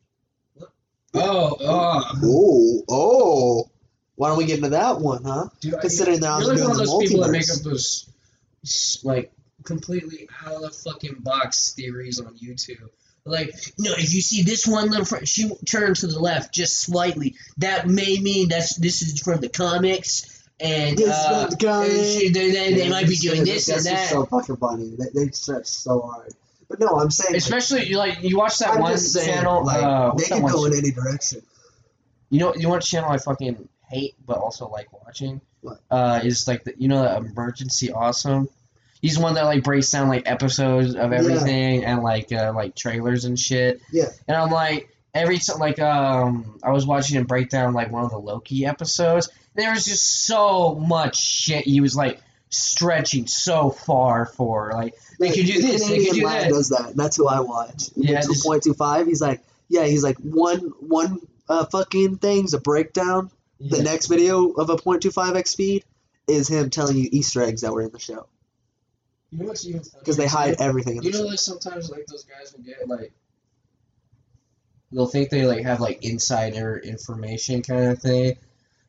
oh, 1.14 1.58
oh. 1.60 2.04
Oh, 2.24 2.84
oh. 2.90 3.70
Why 4.16 4.30
don't 4.30 4.38
we 4.38 4.46
get 4.46 4.58
into 4.58 4.70
that 4.70 5.00
one, 5.00 5.24
huh? 5.24 5.50
Dude, 5.60 5.76
I- 5.76 5.82
Considering 5.82 6.20
they're 6.20 6.32
You're 6.40 6.56
like 6.56 6.62
one 6.62 6.72
of 6.72 6.78
the 6.78 6.84
those 6.86 7.04
people 7.04 7.24
that 7.24 7.32
make 7.32 7.50
up 7.50 7.60
those 7.64 8.10
like 9.04 9.32
completely 9.64 10.28
out 10.46 10.56
of 10.56 10.62
the 10.62 10.70
fucking 10.70 11.16
box 11.20 11.74
theories 11.74 12.20
on 12.20 12.36
YouTube. 12.36 12.90
Like, 13.26 13.54
no, 13.80 13.94
if 13.94 14.14
you 14.14 14.22
see 14.22 14.44
this 14.44 14.68
one 14.68 14.90
little, 14.90 15.06
fr- 15.06 15.24
she 15.26 15.50
turned 15.66 15.96
to 15.98 16.08
the 16.08 16.20
left 16.20 16.54
just 16.54 16.78
slightly. 16.78 17.36
That 17.58 17.88
may 17.88 18.20
mean 18.20 18.50
that's 18.50 18.76
this 18.76 19.02
is 19.02 19.22
from 19.22 19.40
the 19.40 19.48
comics, 19.48 20.33
and 20.64 20.98
This 20.98 21.10
uh, 21.10 21.48
from 21.48 21.50
the 21.52 21.66
comics. 21.66 21.94
and 21.94 22.06
she- 22.08 22.30
they, 22.30 22.52
they, 22.52 22.74
they 22.74 22.90
might 22.90 23.08
be 23.08 23.16
doing 23.18 23.44
this 23.44 23.68
and 23.70 23.76
that's 23.78 23.90
just 23.90 24.04
that. 24.04 24.10
so 24.10 24.26
fucking 24.26 24.58
funny. 24.58 24.96
They, 24.98 25.26
they 25.26 25.32
stretch 25.32 25.66
so 25.68 26.02
hard. 26.02 26.34
But 26.70 26.80
no, 26.80 26.88
I'm 27.00 27.12
saying. 27.12 27.36
Especially 27.36 27.86
you 27.86 27.98
like 27.98 28.24
you 28.24 28.38
watch 28.38 28.58
that 28.60 28.70
I'm 28.76 28.80
one 28.82 28.94
just 28.94 29.12
saying, 29.14 29.28
channel. 29.36 29.64
like, 29.66 29.84
uh, 29.84 30.14
they 30.16 30.24
can 30.24 30.42
go 30.46 30.64
ch- 30.68 30.72
in 30.72 30.78
any 30.80 30.92
direction. 30.92 31.42
You 32.30 32.40
know, 32.40 32.56
you 32.56 32.64
know 32.64 32.70
what 32.70 32.82
channel 32.82 33.12
I 33.12 33.18
fucking 33.18 33.68
hate, 33.90 34.16
but 34.26 34.38
also 34.40 34.68
like 34.70 34.92
watching. 35.06 35.42
What? 35.62 35.80
Uh, 35.92 36.22
is 36.24 36.48
like 36.48 36.64
the 36.64 36.74
you 36.78 36.88
know 36.88 37.04
the 37.04 37.16
emergency 37.18 37.92
awesome. 37.92 38.50
He's 39.02 39.20
one 39.20 39.34
that 39.36 39.44
like 39.44 39.64
breaks 39.64 39.92
down 39.92 40.08
like 40.08 40.24
episodes 40.26 40.96
of 40.96 41.12
Yeah. 41.12 41.18
everything 41.18 41.84
and 41.84 42.02
like 42.02 42.32
uh, 42.32 42.54
like 42.56 42.74
trailers 42.76 43.26
and 43.26 43.38
shit. 43.38 43.82
Yeah. 43.92 44.06
And 44.28 44.36
I'm 44.38 44.50
like 44.50 44.93
every 45.14 45.38
time 45.38 45.60
like 45.60 45.80
um 45.80 46.60
I 46.64 46.72
was 46.72 46.86
watching 46.86 47.18
him 47.18 47.26
break 47.26 47.50
down 47.50 47.74
like 47.74 47.92
one 47.92 48.04
of 48.04 48.12
the 48.12 48.20
Loki 48.20 48.66
episodes. 48.66 49.30
There 49.56 49.72
was 49.72 49.86
just 49.86 50.26
so 50.26 50.76
much 50.76 51.18
shit 51.18 51.66
he 51.66 51.80
was 51.82 51.96
like 51.96 52.20
stretching 52.50 53.28
so 53.28 53.70
far 53.72 54.26
for 54.26 54.72
like 54.74 54.96
they 55.20 55.30
could 55.32 55.46
do 55.46 55.62
this, 55.62 55.88
they 55.88 55.98
could 56.00 56.08
Canadian 56.08 56.16
do 56.16 56.30
that. 56.30 56.50
does 56.50 56.70
that. 56.70 56.96
That's 56.96 57.18
who 57.18 57.28
I 57.28 57.40
watch. 57.42 57.90
Yeah, 57.96 58.22
two 58.22 58.30
just- 58.34 58.46
point 58.46 58.64
two 58.64 58.74
five. 58.74 59.08
He's 59.08 59.22
like, 59.22 59.42
yeah, 59.70 59.86
he's 59.86 60.04
like 60.04 60.18
one 60.18 60.74
one 60.80 61.20
uh, 61.50 61.66
fucking 61.66 62.18
thing's 62.18 62.54
a 62.54 62.60
breakdown. 62.60 63.30
The 63.60 63.82
next 63.82 64.08
video 64.08 64.50
of 64.50 64.70
a 64.70 64.76
0.25 64.76 65.38
x 65.38 65.52
speed 65.52 65.86
is 66.28 66.50
him 66.50 66.70
telling 66.70 66.98
you 66.98 67.08
Easter 67.14 67.42
eggs 67.42 67.62
that 67.62 67.72
were 67.72 67.82
in 67.82 67.92
the 67.92 68.00
show 68.00 68.28
You 69.32 69.38
know 69.40 69.46
what's 69.46 69.66
even 69.66 69.80
funnier 69.84 70.00
because 70.00 70.18
they 70.18 70.28
hide 70.28 70.56
everything 70.60 70.98
in 70.98 71.04
You 71.04 71.12
the 71.12 71.18
know, 71.20 71.24
show. 71.24 71.30
like 71.30 71.40
sometimes 71.40 71.90
like 71.90 72.06
those 72.08 72.26
guys 72.26 72.54
will 72.54 72.64
get 72.64 72.86
like 72.90 73.14
they'll 74.94 75.08
think 75.08 75.30
they 75.30 75.46
like 75.46 75.64
have 75.64 75.80
like 75.80 76.04
insider 76.04 76.78
information 76.78 77.62
kind 77.62 77.86
of 77.86 78.00
thing, 78.00 78.36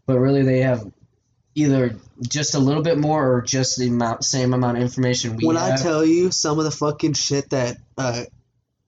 but 0.06 0.18
really 0.18 0.42
they 0.42 0.60
have 0.60 0.90
either 1.54 1.96
just 2.28 2.54
a 2.54 2.58
little 2.58 2.82
bit 2.82 2.98
more 2.98 3.32
or 3.36 3.42
just 3.42 3.78
the 3.78 3.88
amount 3.88 4.24
same 4.24 4.52
amount 4.54 4.76
of 4.76 4.82
information 4.82 5.36
we 5.36 5.46
when 5.46 5.56
I 5.56 5.76
tell 5.76 6.04
you 6.04 6.30
some 6.32 6.58
of 6.58 6.64
the 6.64 6.70
fucking 6.70 7.12
shit 7.14 7.50
that 7.50 7.76
uh, 7.96 8.24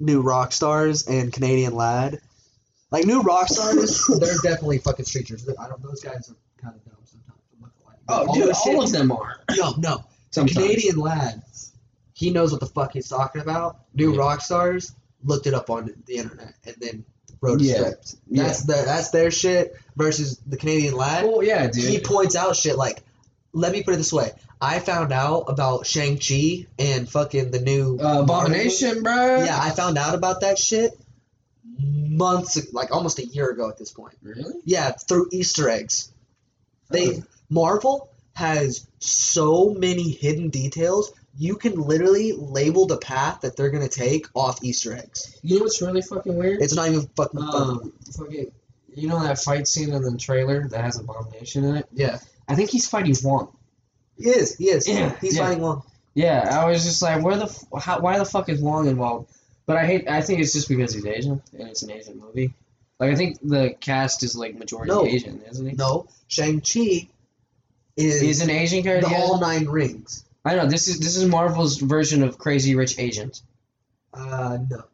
New 0.01 0.23
Rockstars 0.23 1.09
and 1.09 1.33
Canadian 1.33 1.75
lad, 1.75 2.21
like 2.91 3.07
New 3.07 3.23
Rockstars, 3.23 4.21
they're 4.21 4.35
definitely 4.43 4.79
fucking 4.79 5.05
streeters. 5.05 5.49
I 5.59 5.69
don't. 5.69 5.83
Those 5.83 6.03
guys 6.03 6.29
are 6.31 6.37
kind 6.63 6.75
of 6.77 6.85
dumb 6.85 6.97
sometimes. 7.05 7.41
I'm 7.55 7.61
not. 7.61 7.73
Oh, 8.09 8.27
All 8.29 8.35
dude, 8.35 8.49
this 8.49 8.59
all 8.67 8.73
shit- 8.73 8.85
of 8.85 8.93
them 8.93 9.13
are. 9.13 9.41
No, 9.57 9.75
no. 9.79 10.05
The 10.33 10.45
Canadian 10.45 10.97
lad, 10.97 11.43
he 12.13 12.31
knows 12.31 12.51
what 12.53 12.61
the 12.61 12.67
fuck 12.67 12.93
he's 12.93 13.09
talking 13.09 13.41
about. 13.41 13.79
New 13.95 14.13
Yeah. 14.13 14.19
rock 14.21 14.43
stars 14.43 14.93
looked 15.27 15.47
it 15.47 15.53
up 15.55 15.69
on 15.69 15.93
the 16.07 16.17
internet 16.17 16.55
and 16.65 16.77
then 16.81 17.05
wrote 17.43 17.61
a 17.61 17.65
Yeah. 17.65 17.75
script. 17.77 18.15
That's 18.31 18.63
the 18.63 18.73
that's 18.73 19.11
their 19.11 19.31
shit 19.31 19.77
versus 19.97 20.41
the 20.47 20.57
Canadian 20.57 20.95
lad. 20.97 21.25
Oh 21.27 21.43
yeah, 21.43 21.67
dude. 21.67 21.85
he 21.85 22.01
points 22.01 22.35
out 22.37 22.57
shit 22.57 22.77
like, 22.79 23.03
let 23.53 23.73
me 23.73 23.83
put 23.83 23.93
it 23.95 23.99
this 23.99 24.13
way: 24.13 24.33
I 24.61 24.79
found 24.79 25.13
out 25.13 25.45
about 25.49 25.87
Shang 25.87 26.19
Chi 26.19 26.67
and 26.79 27.09
fucking 27.09 27.51
the 27.51 27.61
new 27.61 27.99
uh, 28.01 28.23
Abomination, 28.23 29.03
bro. 29.03 29.45
Yeah, 29.45 29.59
I 29.61 29.71
found 29.71 29.99
out 29.99 30.15
about 30.15 30.41
that 30.41 30.59
shit 30.59 30.93
months, 31.79 32.73
like 32.73 32.91
almost 32.95 33.19
a 33.19 33.27
year 33.27 33.51
ago 33.51 33.69
at 33.69 33.77
this 33.79 33.91
point. 33.93 34.15
Really? 34.23 34.55
Yeah, 34.65 34.93
through 34.93 35.29
Easter 35.33 35.69
eggs. 35.69 36.11
They 36.91 37.17
Oh. 37.19 37.23
Marvel 37.51 38.09
has 38.33 38.87
so 38.99 39.71
many 39.71 40.11
hidden 40.11 40.49
details. 40.51 41.13
You 41.39 41.57
can 41.57 41.75
literally 41.81 42.33
label 42.33 42.87
the 42.87 42.97
path 42.99 43.43
that 43.43 43.57
they're 43.57 43.71
gonna 43.71 43.89
take 43.89 44.27
off 44.35 44.63
Easter 44.65 44.97
eggs. 44.97 45.39
You 45.43 45.57
know 45.59 45.65
what's 45.65 45.83
really 45.83 46.03
fucking 46.03 46.37
weird? 46.37 46.63
It's 46.63 46.75
not 46.75 46.89
even 46.89 47.03
fucking 47.17 47.41
funny. 47.41 47.57
Um, 47.57 47.93
fucking, 48.17 48.53
you 48.95 49.09
know 49.09 49.23
that 49.23 49.39
fight 49.39 49.69
scene 49.69 49.93
in 49.93 50.03
the 50.03 50.17
trailer 50.17 50.67
that 50.69 50.81
has 50.83 50.99
Abomination 50.99 51.65
in 51.65 51.77
it? 51.77 51.87
Yeah, 51.93 52.19
I 52.49 52.55
think 52.55 52.71
he's 52.71 52.89
fighting 52.89 53.15
Wong. 53.23 53.55
he 54.19 54.31
is. 54.31 54.57
He 54.57 54.71
is. 54.71 54.89
Yeah, 54.89 55.15
He's 55.21 55.37
yeah. 55.37 55.45
fighting 55.47 55.63
Wong. 55.63 55.83
Yeah, 56.15 56.49
I 56.63 56.67
was 56.71 56.83
just 56.85 57.03
like, 57.03 57.23
where 57.23 57.37
the, 57.37 57.45
f- 57.45 57.65
how, 57.83 58.01
why 58.01 58.17
the 58.19 58.25
fuck 58.25 58.49
is 58.49 58.61
Wong 58.63 58.87
involved? 58.89 59.31
But 59.67 59.77
I 59.77 59.85
hate, 59.85 60.09
I 60.09 60.23
think 60.23 60.41
it's 60.41 60.55
just 60.55 60.69
because 60.69 60.95
he's 60.95 61.05
Asian 61.05 61.43
and 61.59 61.69
it's 61.69 61.83
an 61.83 61.91
Asian 61.91 62.19
movie. 62.19 62.55
Like 62.99 63.11
I 63.13 63.15
think 63.17 63.39
the 63.43 63.75
cast 63.79 64.23
is 64.23 64.35
like 64.35 64.57
majority 64.57 64.91
No. 64.93 65.05
Asian, 65.05 65.43
isn't 65.51 65.67
he? 65.69 65.77
No, 65.77 66.07
Shang 66.29 66.61
Chi 66.63 67.09
is 67.97 68.21
He's 68.23 68.41
an 68.41 68.49
Asian 68.49 68.83
character. 68.83 69.11
the 69.11 69.15
all 69.17 69.39
nine 69.41 69.67
rings. 69.67 70.25
I 70.47 70.55
know 70.55 70.67
this 70.67 70.89
is 70.89 71.01
this 71.01 71.17
is 71.17 71.27
Marvel's 71.27 71.79
version 71.79 72.23
of 72.23 72.39
Crazy 72.39 72.75
Rich 72.75 72.99
Asians. 72.99 73.43
Uh, 74.15 74.59
no, 74.71 74.85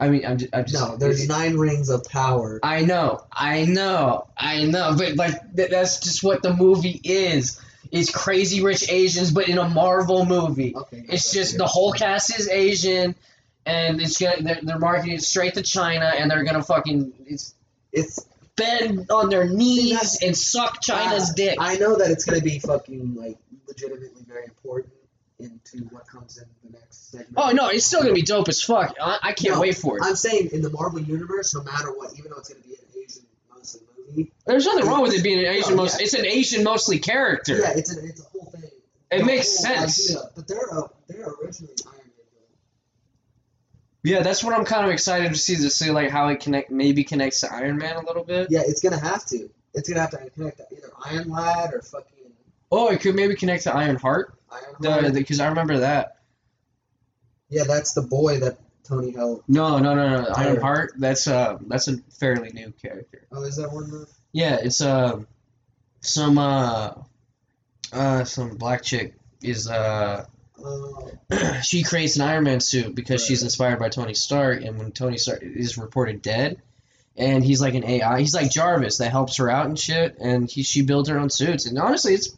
I 0.00 0.08
mean, 0.08 0.26
I'm 0.26 0.38
just, 0.38 0.54
I'm 0.54 0.66
just 0.66 0.74
no. 0.74 0.96
There's 0.96 1.28
nine 1.28 1.56
rings 1.56 1.88
of 1.88 2.04
power. 2.04 2.60
I 2.62 2.84
know, 2.84 3.24
I 3.32 3.64
know, 3.64 4.26
I 4.36 4.64
know, 4.64 4.94
but 4.98 5.16
like 5.16 5.56
th- 5.56 5.70
that's 5.70 6.00
just 6.00 6.22
what 6.22 6.42
the 6.42 6.52
movie 6.52 7.00
is. 7.04 7.60
It's 7.90 8.10
Crazy 8.10 8.62
Rich 8.62 8.90
Asians, 8.90 9.30
but 9.30 9.48
in 9.48 9.56
a 9.58 9.68
Marvel 9.68 10.26
movie. 10.26 10.74
Okay. 10.76 11.04
It's 11.08 11.32
just 11.32 11.56
the 11.56 11.66
whole 11.66 11.92
cast 11.92 12.38
is 12.38 12.48
Asian, 12.48 13.14
and 13.64 14.00
it's 14.00 14.18
gonna 14.18 14.42
they're, 14.42 14.58
they're 14.62 14.78
marketing 14.78 15.14
it 15.14 15.22
straight 15.22 15.54
to 15.54 15.62
China, 15.62 16.06
and 16.06 16.30
they're 16.30 16.44
gonna 16.44 16.62
fucking 16.62 17.12
it's 17.26 17.54
It's. 17.92 18.26
bend 18.56 19.08
on 19.12 19.30
their 19.30 19.46
knees 19.48 20.18
and 20.20 20.36
suck 20.36 20.82
China's 20.82 21.30
uh, 21.30 21.34
dick. 21.36 21.56
I 21.60 21.76
know 21.76 21.96
that 21.96 22.10
it's 22.10 22.24
gonna 22.24 22.40
be 22.40 22.58
fucking 22.58 23.14
like 23.14 23.38
legitimately 23.68 24.22
very 24.26 24.44
important 24.44 24.92
into 25.38 25.84
what 25.90 26.06
comes 26.08 26.36
in 26.38 26.44
the 26.64 26.76
next 26.78 27.12
segment. 27.12 27.34
oh 27.36 27.50
no, 27.52 27.68
it's 27.68 27.86
still 27.86 28.00
gonna 28.02 28.12
be 28.12 28.22
dope 28.22 28.48
as 28.48 28.60
fuck. 28.60 28.96
I, 29.00 29.18
I 29.22 29.32
can't 29.32 29.54
No, 29.54 29.60
wait 29.60 29.76
for 29.76 29.98
it. 29.98 30.02
I'm 30.04 30.16
saying 30.16 30.48
in 30.52 30.62
the 30.62 30.70
Marvel 30.70 31.00
universe, 31.00 31.54
no 31.54 31.62
matter 31.62 31.92
what, 31.96 32.12
even 32.18 32.30
though 32.32 32.38
it's 32.38 32.48
gonna 32.48 32.64
be 32.64 32.74
an 32.74 32.80
Asian 33.04 33.22
mostly 33.54 33.80
movie. 34.08 34.32
There's 34.46 34.64
nothing 34.66 34.86
wrong 34.86 35.02
with 35.02 35.14
it 35.14 35.22
being 35.22 35.38
an 35.38 35.44
Asian 35.46 35.76
most. 35.76 36.00
It's 36.00 36.14
an 36.14 36.26
Asian 36.26 36.64
mostly 36.64 36.98
character. 36.98 37.56
Yeah, 37.58 37.72
it's 37.76 37.96
a 37.96 38.04
it's 38.04 38.20
a 38.20 38.24
whole 38.24 38.50
thing. 38.50 38.64
It 39.12 39.18
The 39.18 39.24
makes 39.24 39.64
whole 39.64 39.76
sense. 39.76 40.10
idea, 40.10 40.30
but 40.34 40.48
they're 40.48 40.74
uh, 40.74 40.88
they're 41.08 41.26
originally 41.26 41.74
Iron 41.86 41.96
Man. 41.96 42.02
villains. 42.04 44.02
Yeah, 44.02 44.22
that's 44.22 44.42
what 44.42 44.54
I'm 44.54 44.64
kind 44.64 44.84
of 44.86 44.90
excited 44.90 45.32
to 45.32 45.38
see 45.38 45.54
to 45.56 45.70
see 45.70 45.90
like 45.92 46.10
how 46.10 46.28
it 46.28 46.40
connect 46.40 46.70
maybe 46.70 47.04
connects 47.04 47.40
to 47.42 47.52
Iron 47.54 47.76
Man 47.78 47.96
a 47.96 48.04
little 48.04 48.24
bit. 48.24 48.48
Yeah, 48.50 48.62
it's 48.66 48.80
gonna 48.80 48.98
have 48.98 49.24
to. 49.26 49.48
It's 49.74 49.88
gonna 49.88 50.00
have 50.00 50.10
to 50.10 50.30
connect 50.30 50.56
to 50.58 50.64
either 50.76 50.90
Iron 51.04 51.28
Lad 51.30 51.74
or 51.74 51.82
fucking 51.82 52.17
Oh, 52.70 52.88
it 52.88 53.00
could 53.00 53.14
maybe 53.14 53.34
connect 53.34 53.64
to 53.64 53.74
Iron 53.74 53.96
Heart. 53.96 54.34
Iron 54.50 55.12
because 55.14 55.40
I 55.40 55.48
remember 55.48 55.78
that. 55.78 56.18
yeah, 57.48 57.64
that's 57.64 57.94
the 57.94 58.02
boy 58.02 58.40
that 58.40 58.58
Tony 58.84 59.12
helped. 59.12 59.48
No, 59.48 59.78
no, 59.78 59.94
no, 59.94 60.22
no. 60.22 60.28
Iron 60.34 60.60
Heart. 60.60 60.94
That's 60.96 61.26
uh, 61.26 61.58
that's 61.66 61.88
a 61.88 61.98
fairly 62.18 62.50
new 62.52 62.72
character. 62.72 63.26
Oh, 63.32 63.42
is 63.42 63.56
that 63.56 63.72
one? 63.72 63.84
Of 63.84 64.08
Yeah, 64.32 64.56
it's 64.62 64.80
uh, 64.80 65.20
some 66.00 66.38
uh, 66.38 66.92
uh, 67.92 68.24
some 68.24 68.56
black 68.56 68.82
chick 68.82 69.14
is 69.42 69.68
uh, 69.68 70.24
uh, 70.64 71.60
she 71.62 71.82
creates 71.82 72.16
an 72.16 72.22
Iron 72.22 72.44
Man 72.44 72.60
suit 72.60 72.94
because 72.94 73.24
she's 73.24 73.42
inspired 73.42 73.78
by 73.78 73.88
Tony 73.88 74.14
Stark, 74.14 74.62
and 74.62 74.78
when 74.78 74.92
Tony 74.92 75.18
Stark 75.18 75.42
is 75.42 75.78
reported 75.78 76.22
dead, 76.22 76.60
and 77.16 77.44
he's 77.44 77.60
like 77.60 77.74
an 77.74 77.84
AI, 77.84 78.20
he's 78.20 78.34
like 78.34 78.50
Jarvis 78.50 78.98
that 78.98 79.10
helps 79.10 79.36
her 79.36 79.50
out 79.50 79.66
and 79.66 79.78
shit, 79.78 80.16
and 80.18 80.50
he 80.50 80.62
she 80.62 80.82
builds 80.82 81.08
her 81.08 81.18
own 81.18 81.30
suits, 81.30 81.66
and 81.66 81.78
honestly, 81.78 82.14
it's, 82.14 82.34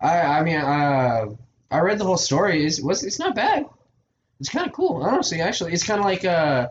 I 0.00 0.20
I 0.20 0.42
mean 0.42 0.56
uh, 0.56 1.26
I 1.70 1.80
read 1.80 1.98
the 1.98 2.04
whole 2.04 2.16
story, 2.16 2.64
it's 2.64 2.80
was 2.80 3.04
it's 3.04 3.18
not 3.18 3.34
bad, 3.34 3.66
it's 4.40 4.48
kind 4.48 4.66
of 4.66 4.72
cool, 4.72 5.02
honestly, 5.02 5.40
actually, 5.40 5.72
it's 5.72 5.84
kind 5.84 5.98
of 6.00 6.04
like 6.06 6.24
uh, 6.24 6.68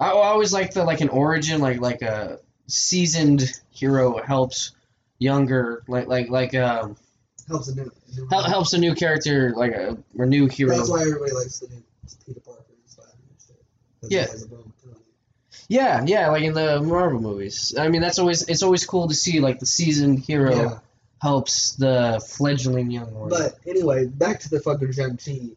I, 0.00 0.10
always 0.10 0.52
like 0.52 0.72
the 0.72 0.84
like 0.84 1.00
an 1.00 1.08
origin, 1.08 1.60
like 1.60 1.80
like 1.80 2.02
a 2.02 2.38
seasoned 2.66 3.50
hero 3.70 4.20
helps 4.22 4.72
younger 5.18 5.82
like 5.88 6.06
like 6.06 6.28
like 6.30 6.54
um 6.54 6.96
helps 7.48 7.68
a 7.68 7.74
new. 7.74 7.90
new 8.14 8.28
hel- 8.30 8.42
helps 8.44 8.72
a 8.74 8.78
new 8.78 8.94
character 8.94 9.52
like 9.56 9.72
a, 9.72 9.96
a 10.18 10.26
new 10.26 10.46
hero. 10.46 10.76
That's 10.76 10.88
why 10.90 11.02
everybody 11.02 11.32
likes 11.32 11.58
the 11.58 11.68
new 11.68 11.82
Peter 12.26 12.40
Parker 12.40 12.62
and 12.68 12.78
Spider-Man 12.90 13.16
shit. 13.44 13.56
'Cause 14.00 14.08
he 14.10 14.14
Yeah. 14.16 14.20
has 14.22 14.42
a 14.44 14.48
bone 14.48 14.62
with 14.66 14.82
Tony. 14.84 14.94
Yeah, 15.68 16.04
yeah, 16.06 16.28
like 16.30 16.42
in 16.44 16.54
the 16.54 16.80
Marvel 16.80 17.20
movies. 17.20 17.74
I 17.76 17.88
mean, 17.88 18.00
that's 18.00 18.18
always 18.18 18.42
it's 18.48 18.62
always 18.62 18.86
cool 18.86 19.08
to 19.08 19.14
see 19.14 19.40
like 19.40 19.58
the 19.58 19.66
seasoned 19.66 20.20
hero 20.20 20.54
Yeah. 20.54 20.78
Helps 21.20 21.72
the 21.72 22.24
fledgling 22.26 22.90
young 22.90 23.12
one. 23.14 23.28
But 23.28 23.58
anyway, 23.66 24.06
back 24.06 24.40
to 24.40 24.50
the 24.50 24.60
fucking 24.60 24.92
Shang-Chi. 24.92 25.50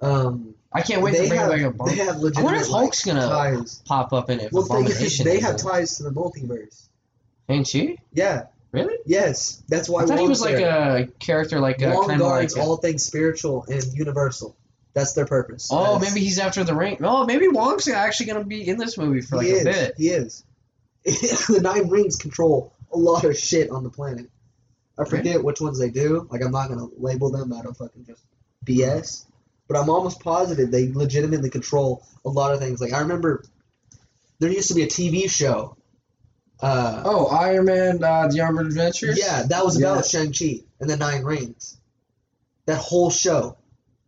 Um, 0.00 0.54
I 0.72 0.82
can't 0.82 1.02
wait 1.02 1.12
they 1.12 1.22
to 1.22 1.28
bring 1.28 1.40
have, 1.40 1.50
back 1.50 1.60
a 1.60 1.62
they 1.62 1.68
bump. 1.70 1.90
have 1.92 2.16
I 2.36 2.42
wonder 2.42 2.60
if 2.60 2.66
Hulk's 2.68 3.06
like, 3.06 3.16
gonna 3.16 3.28
ties. 3.28 3.82
pop 3.86 4.12
up 4.12 4.28
in 4.28 4.40
it. 4.40 4.52
Well, 4.52 4.64
thing 4.64 4.86
is, 4.86 5.18
they 5.18 5.40
have 5.40 5.56
ties 5.56 5.96
to 5.98 6.02
the 6.02 6.10
multiverse. 6.10 6.88
Ain't 7.48 7.66
she? 7.66 7.98
Yeah. 8.12 8.46
Really? 8.72 8.96
Yes. 9.06 9.62
That's 9.68 9.88
why 9.88 10.02
I 10.02 10.06
thought 10.06 10.18
he 10.18 10.26
was 10.26 10.40
like 10.40 10.56
there. 10.56 10.96
a 10.96 11.06
character, 11.06 11.60
like 11.60 11.80
a 11.80 11.92
kind 11.92 12.20
of 12.20 12.26
like. 12.26 12.56
all 12.58 12.76
things 12.76 13.04
spiritual 13.04 13.64
and 13.68 13.84
universal. 13.94 14.56
That's 14.94 15.12
their 15.12 15.26
purpose. 15.26 15.68
oh, 15.72 15.94
That's- 15.94 16.12
maybe 16.14 16.24
he's 16.24 16.38
after 16.40 16.64
the 16.64 16.74
ring. 16.74 16.98
Oh, 17.02 17.24
maybe 17.24 17.46
Wong's 17.48 17.86
actually 17.86 18.26
gonna 18.26 18.44
be 18.44 18.66
in 18.66 18.76
this 18.78 18.98
movie 18.98 19.20
for 19.20 19.36
like 19.36 19.46
he 19.46 19.52
a 19.52 19.56
is. 19.56 19.64
bit. 19.64 19.94
He 19.96 20.08
is. 20.08 20.44
the 21.04 21.60
Nine 21.62 21.88
Rings 21.88 22.16
control 22.16 22.72
a 22.92 22.96
lot 22.96 23.24
of 23.24 23.36
shit 23.38 23.70
on 23.70 23.84
the 23.84 23.90
planet. 23.90 24.28
I 24.98 25.04
forget 25.04 25.42
which 25.42 25.60
ones 25.60 25.78
they 25.78 25.90
do. 25.90 26.28
Like 26.30 26.42
I'm 26.42 26.52
not 26.52 26.68
gonna 26.68 26.86
label 26.98 27.30
them 27.30 27.52
out 27.52 27.66
of 27.66 27.76
fucking 27.76 28.04
just 28.06 28.22
BS. 28.64 29.24
But 29.66 29.78
I'm 29.78 29.88
almost 29.90 30.20
positive 30.20 30.70
they 30.70 30.92
legitimately 30.92 31.50
control 31.50 32.06
a 32.24 32.28
lot 32.28 32.52
of 32.52 32.60
things. 32.60 32.80
Like 32.80 32.92
I 32.92 33.00
remember 33.00 33.44
there 34.38 34.50
used 34.50 34.68
to 34.68 34.74
be 34.74 34.82
a 34.82 34.86
TV 34.86 35.28
show. 35.30 35.76
Uh, 36.60 37.02
Oh, 37.04 37.26
Iron 37.26 37.64
Man, 37.66 38.02
uh, 38.04 38.28
the 38.28 38.40
Armored 38.40 38.66
Adventures. 38.66 39.18
yeah, 39.18 39.42
that 39.44 39.64
was 39.64 39.78
Yeah. 39.78 39.92
about 39.92 40.06
Shang-Chi 40.06 40.60
and 40.80 40.88
the 40.88 40.96
Nine 40.96 41.24
Rings. 41.24 41.76
That 42.66 42.78
whole 42.78 43.10
show 43.10 43.56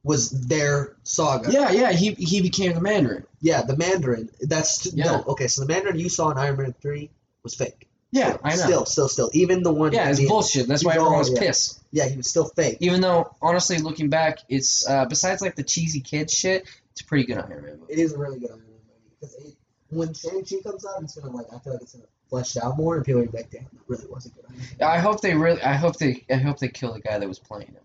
was 0.04 0.30
their 0.30 0.94
saga. 1.02 1.50
Yeah, 1.50 1.70
yeah. 1.72 1.90
He 1.92 2.12
he 2.12 2.40
became 2.40 2.72
the 2.74 2.80
Mandarin. 2.80 3.24
Yeah, 3.40 3.62
the 3.62 3.76
Mandarin. 3.76 4.30
That's 4.40 4.86
Yeah. 4.92 5.04
no. 5.06 5.24
Okay, 5.28 5.48
so 5.48 5.62
the 5.62 5.68
Mandarin 5.68 5.98
you 5.98 6.08
saw 6.08 6.30
in 6.30 6.38
Iron 6.38 6.56
Man 6.58 6.74
three 6.80 7.10
was 7.42 7.54
fake. 7.54 7.88
Yeah, 8.16 8.36
I 8.42 8.56
know. 8.56 8.64
Still, 8.64 8.86
still, 8.86 9.08
still. 9.08 9.30
Even 9.34 9.62
the 9.62 9.72
one. 9.72 9.92
yeah, 9.92 10.08
it's 10.08 10.26
bullshit. 10.26 10.66
That's 10.66 10.84
why 10.84 10.92
everyone 10.92 11.12
all- 11.12 11.18
was 11.18 11.30
yeah. 11.32 11.40
pissed. 11.40 11.82
Yeah, 11.92 12.08
he 12.08 12.16
was 12.16 12.28
still 12.28 12.46
fake. 12.46 12.78
Even 12.80 13.00
though, 13.02 13.34
honestly, 13.42 13.78
looking 13.78 14.08
back, 14.08 14.38
it's 14.48 14.88
uh, 14.88 15.04
besides 15.04 15.42
like 15.42 15.54
the 15.54 15.62
cheesy 15.62 16.00
kid 16.00 16.30
shit, 16.30 16.66
it's 16.92 17.02
a 17.02 17.04
pretty 17.04 17.26
good 17.26 17.38
Iron 17.38 17.50
Man 17.50 17.78
movie. 17.80 17.92
It 17.92 17.98
is 17.98 18.14
a 18.14 18.18
really 18.18 18.38
good 18.38 18.50
Iron 18.50 18.60
Man 18.60 18.68
movie 18.70 19.16
because 19.20 19.34
it, 19.34 19.54
when 19.90 20.14
Shang 20.14 20.44
Chi 20.44 20.56
comes 20.62 20.86
out, 20.86 21.02
it's 21.02 21.16
gonna 21.16 21.36
like 21.36 21.46
I 21.54 21.58
feel 21.58 21.74
like 21.74 21.82
it's 21.82 21.92
gonna 21.94 22.06
flesh 22.30 22.56
out 22.56 22.76
more, 22.78 22.96
and 22.96 23.04
people 23.04 23.20
are 23.20 23.26
like, 23.26 23.50
"Damn, 23.50 23.64
that 23.64 23.82
really 23.86 24.06
was 24.06 24.24
a 24.24 24.30
good 24.30 24.44
Iron 24.48 24.58
Man." 24.58 24.88
I 24.88 24.98
hope 24.98 25.20
they 25.20 25.34
really, 25.34 25.62
I 25.62 25.74
hope 25.74 25.96
they, 25.98 26.24
I 26.30 26.36
hope 26.36 26.58
they 26.58 26.68
kill 26.68 26.94
the 26.94 27.00
guy 27.00 27.18
that 27.18 27.28
was 27.28 27.38
playing 27.38 27.68
him. 27.68 27.76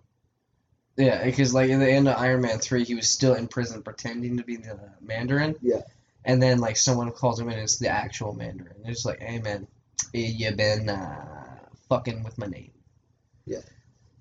Yeah, 0.96 1.24
because 1.24 1.54
like 1.54 1.70
in 1.70 1.80
the 1.80 1.90
end 1.90 2.08
of 2.08 2.18
Iron 2.18 2.42
Man 2.42 2.60
three, 2.60 2.86
he 2.86 2.96
was 2.96 3.10
still 3.10 3.34
in 3.34 3.48
prison 3.50 3.82
pretending 3.82 4.38
to 4.38 4.44
be 4.44 4.56
the 4.56 4.80
Mandarin. 5.02 5.56
Yeah. 5.62 5.82
And 6.24 6.42
then 6.42 6.60
like 6.60 6.78
someone 6.78 7.12
calls 7.12 7.40
him 7.40 7.48
in, 7.48 7.56
and 7.56 7.64
it's 7.64 7.80
the 7.80 7.90
actual 7.90 8.34
Mandarin. 8.34 8.76
They're 8.84 8.94
just 8.94 9.06
like, 9.06 9.20
"Hey 9.22 9.40
man, 9.40 9.68
you 10.14 10.52
been 10.52 10.90
uh, 10.90 11.60
fucking 11.90 12.24
with 12.24 12.38
my 12.38 12.48
name." 12.48 12.72
Yeah. 13.46 13.60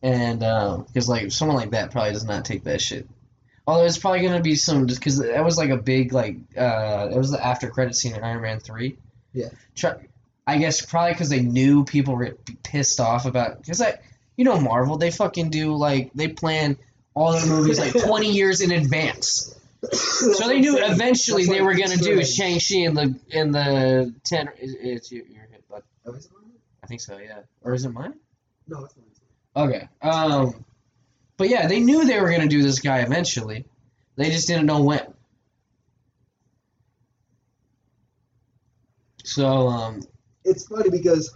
And 0.02 0.40
because 0.86 1.08
like 1.08 1.30
someone 1.30 1.56
like 1.56 1.70
that 1.70 1.90
probably 1.90 2.12
does 2.12 2.24
not 2.24 2.44
take 2.44 2.64
that 2.64 2.80
shit. 2.80 3.06
Although 3.66 3.84
it's 3.84 3.98
probably 3.98 4.22
gonna 4.22 4.40
be 4.40 4.56
some 4.56 4.86
just 4.86 5.00
because 5.00 5.18
that 5.18 5.44
was 5.44 5.58
like 5.58 5.70
a 5.70 5.76
big 5.76 6.12
like 6.12 6.36
uh 6.56 7.08
it 7.12 7.16
was 7.16 7.30
the 7.30 7.44
after 7.44 7.68
credit 7.68 7.94
scene 7.94 8.14
in 8.14 8.24
Iron 8.24 8.42
Man 8.42 8.60
three. 8.60 8.96
Yeah. 9.32 9.50
Try, 9.76 9.96
I 10.46 10.58
guess 10.58 10.84
probably 10.84 11.12
because 11.12 11.28
they 11.28 11.40
knew 11.40 11.84
people 11.84 12.16
were 12.16 12.36
pissed 12.62 12.98
off 12.98 13.26
about 13.26 13.60
because 13.60 13.78
like 13.78 14.02
you 14.36 14.44
know 14.44 14.58
Marvel 14.58 14.96
they 14.96 15.10
fucking 15.10 15.50
do 15.50 15.74
like 15.74 16.10
they 16.14 16.28
plan 16.28 16.78
all 17.14 17.32
their 17.32 17.46
movies 17.46 17.78
like 17.78 17.92
twenty 18.04 18.32
years 18.32 18.60
in 18.60 18.72
advance. 18.72 19.54
So 19.92 20.48
they 20.48 20.60
knew 20.60 20.78
eventually 20.78 21.46
they 21.46 21.62
were 21.62 21.74
gonna 21.74 21.96
do 21.96 22.24
Shang 22.24 22.58
Chi 22.58 22.78
in 22.78 22.94
the 22.94 23.14
in 23.30 23.52
the 23.52 24.14
ten. 24.24 24.48
It's 24.58 25.12
your, 25.12 25.24
your. 25.26 25.49
Oh, 26.10 26.14
is 26.16 26.26
it 26.26 26.32
mine? 26.32 26.50
I 26.82 26.86
think 26.86 27.00
so, 27.00 27.18
yeah. 27.18 27.40
Or 27.62 27.74
is 27.74 27.84
it 27.84 27.90
mine? 27.90 28.14
No, 28.66 28.84
it's 28.84 28.94
not. 28.96 29.64
Okay. 29.68 29.88
Um, 30.02 30.64
but 31.36 31.48
yeah, 31.48 31.66
they 31.66 31.80
knew 31.80 32.04
they 32.04 32.20
were 32.20 32.30
gonna 32.30 32.48
do 32.48 32.62
this 32.62 32.80
guy 32.80 32.98
eventually. 33.00 33.64
They 34.16 34.30
just 34.30 34.46
didn't 34.48 34.66
know 34.66 34.82
when. 34.82 35.12
So 39.24 39.68
um, 39.68 40.02
It's 40.44 40.66
funny 40.66 40.90
because 40.90 41.34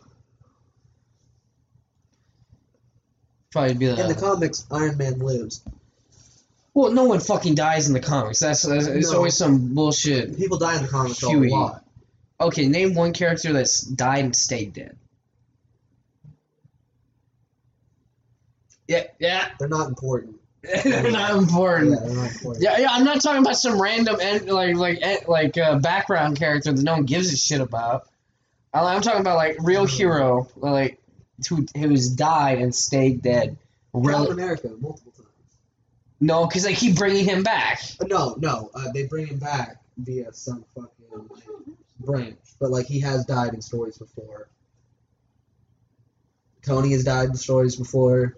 probably 3.52 3.74
be 3.74 3.86
the, 3.86 4.00
in 4.00 4.08
the 4.08 4.14
comics, 4.14 4.66
Iron 4.70 4.96
Man 4.96 5.18
lives. 5.20 5.62
well, 6.74 6.90
no 6.92 7.04
one 7.04 7.20
fucking 7.20 7.54
dies 7.54 7.86
in 7.86 7.92
the 7.94 8.00
comics. 8.00 8.40
That's, 8.40 8.62
that's 8.62 8.86
it's 8.86 9.10
No. 9.10 9.18
always 9.18 9.36
some 9.36 9.74
bullshit. 9.74 10.36
People 10.36 10.58
die 10.58 10.76
in 10.76 10.82
the 10.82 10.88
comics 10.88 11.22
a 11.22 11.28
lot. 11.28 11.83
Okay, 12.40 12.66
name 12.68 12.94
one 12.94 13.12
character 13.12 13.52
that's 13.52 13.80
died 13.80 14.24
and 14.24 14.36
stayed 14.36 14.72
dead. 14.74 14.96
Yeah, 18.88 19.04
yeah, 19.18 19.48
They're 19.58 19.68
not 19.68 19.88
important. 19.88 20.36
they're 20.84 21.10
not 21.10 21.30
Yeah, 21.30 21.38
important. 21.38 22.00
they're 22.00 22.14
not 22.14 22.32
important. 22.32 22.62
Yeah, 22.64 22.78
yeah, 22.78 22.88
I'm 22.90 23.04
not 23.04 23.20
talking 23.22 23.40
about 23.42 23.56
some 23.56 23.80
random 23.80 24.16
en- 24.20 24.46
like 24.46 24.76
like 24.76 24.98
en- 25.00 25.24
like 25.26 25.56
uh, 25.58 25.78
background 25.78 26.38
character 26.38 26.72
that 26.72 26.82
no 26.82 26.92
one 26.94 27.04
gives 27.04 27.32
a 27.32 27.36
shit 27.36 27.60
about. 27.60 28.08
I'm 28.72 29.00
talking 29.02 29.20
about 29.20 29.36
like 29.36 29.56
real 29.60 29.86
hero, 29.86 30.48
like 30.56 30.98
who 31.48 31.66
who's 31.76 32.08
died 32.10 32.58
and 32.58 32.74
stayed 32.74 33.22
dead. 33.22 33.56
Rel- 33.92 34.30
America 34.30 34.68
multiple 34.80 35.12
times. 35.12 35.28
no, 36.20 36.46
because 36.46 36.64
they 36.64 36.74
keep 36.74 36.96
bringing 36.96 37.24
him 37.24 37.42
back. 37.42 37.80
Uh, 38.00 38.06
no, 38.06 38.34
no, 38.38 38.70
uh, 38.74 38.90
they 38.92 39.04
bring 39.06 39.26
him 39.28 39.38
back 39.38 39.76
via 39.96 40.32
some 40.32 40.64
fucking 40.74 40.90
like, 41.12 41.42
branch, 42.04 42.38
but 42.60 42.70
like 42.70 42.86
he 42.86 43.00
has 43.00 43.24
died 43.24 43.54
in 43.54 43.60
stories 43.62 43.98
before. 43.98 44.48
Tony 46.62 46.92
has 46.92 47.04
died 47.04 47.28
in 47.30 47.34
stories 47.36 47.76
before. 47.76 48.36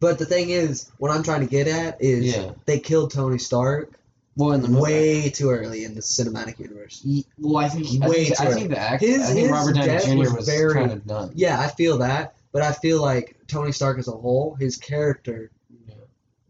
But 0.00 0.18
the 0.18 0.26
thing 0.26 0.50
is, 0.50 0.90
what 0.98 1.10
I'm 1.10 1.22
trying 1.22 1.40
to 1.40 1.46
get 1.46 1.66
at 1.68 2.00
is 2.02 2.34
Yeah. 2.36 2.52
they 2.66 2.78
killed 2.78 3.10
Tony 3.12 3.38
Stark 3.38 3.98
Well, 4.36 4.52
in 4.52 4.62
the 4.62 4.68
movie. 4.68 4.82
way 4.82 5.30
too 5.30 5.50
early 5.50 5.84
in 5.84 5.94
the 5.94 6.00
cinematic 6.00 6.58
universe. 6.58 7.06
Well, 7.38 7.58
I 7.64 7.68
think 7.68 8.02
I 8.02 8.08
Way 8.08 8.24
think, 8.26 8.36
too 8.36 8.42
I 8.42 8.46
early. 8.46 8.54
think 8.54 8.70
the 8.70 8.78
actor, 8.78 9.06
His- 9.06 9.22
I 9.22 9.26
think 9.26 9.38
his 9.40 9.50
Robert 9.50 9.74
Downey 9.74 10.24
Jr. 10.26 10.36
was 10.36 10.46
very- 10.46 10.74
kind 10.74 10.92
of 10.92 11.06
done. 11.06 11.32
Yeah, 11.34 11.60
I 11.60 11.68
feel 11.68 11.98
that, 11.98 12.34
but 12.52 12.62
I 12.62 12.72
feel 12.72 13.00
like 13.00 13.36
Tony 13.46 13.72
Stark 13.72 13.98
as 13.98 14.08
a 14.08 14.12
whole, 14.12 14.54
his 14.56 14.76
character 14.76 15.50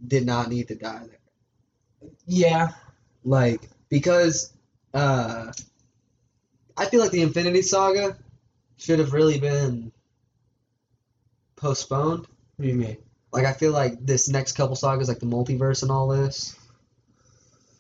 did 0.07 0.27
not 0.27 0.49
need 0.51 0.69
to 0.69 0.75
die 0.75 1.07
there. 1.07 2.11
Yeah. 2.27 2.73
Like 3.25 3.69
because 3.89 4.53
uh 4.93 5.53
I 6.77 6.87
feel 6.87 7.01
like 7.01 7.11
the 7.11 7.23
Infinity 7.23 7.63
Saga 7.63 8.17
should 8.77 8.99
have 8.99 9.13
really 9.13 9.39
been 9.39 9.93
postponed. 11.57 12.27
What 12.57 12.63
do 12.63 12.69
you 12.69 12.75
mean? 12.75 12.97
Like 13.33 13.47
I 13.47 13.53
feel 13.53 13.73
like 13.73 14.05
this 14.05 14.29
next 14.29 14.53
couple 14.57 14.77
sagas, 14.77 15.09
like 15.09 15.19
the 15.19 15.27
multiverse 15.27 15.83
and 15.83 15.91
all 15.91 16.09
this. 16.09 16.57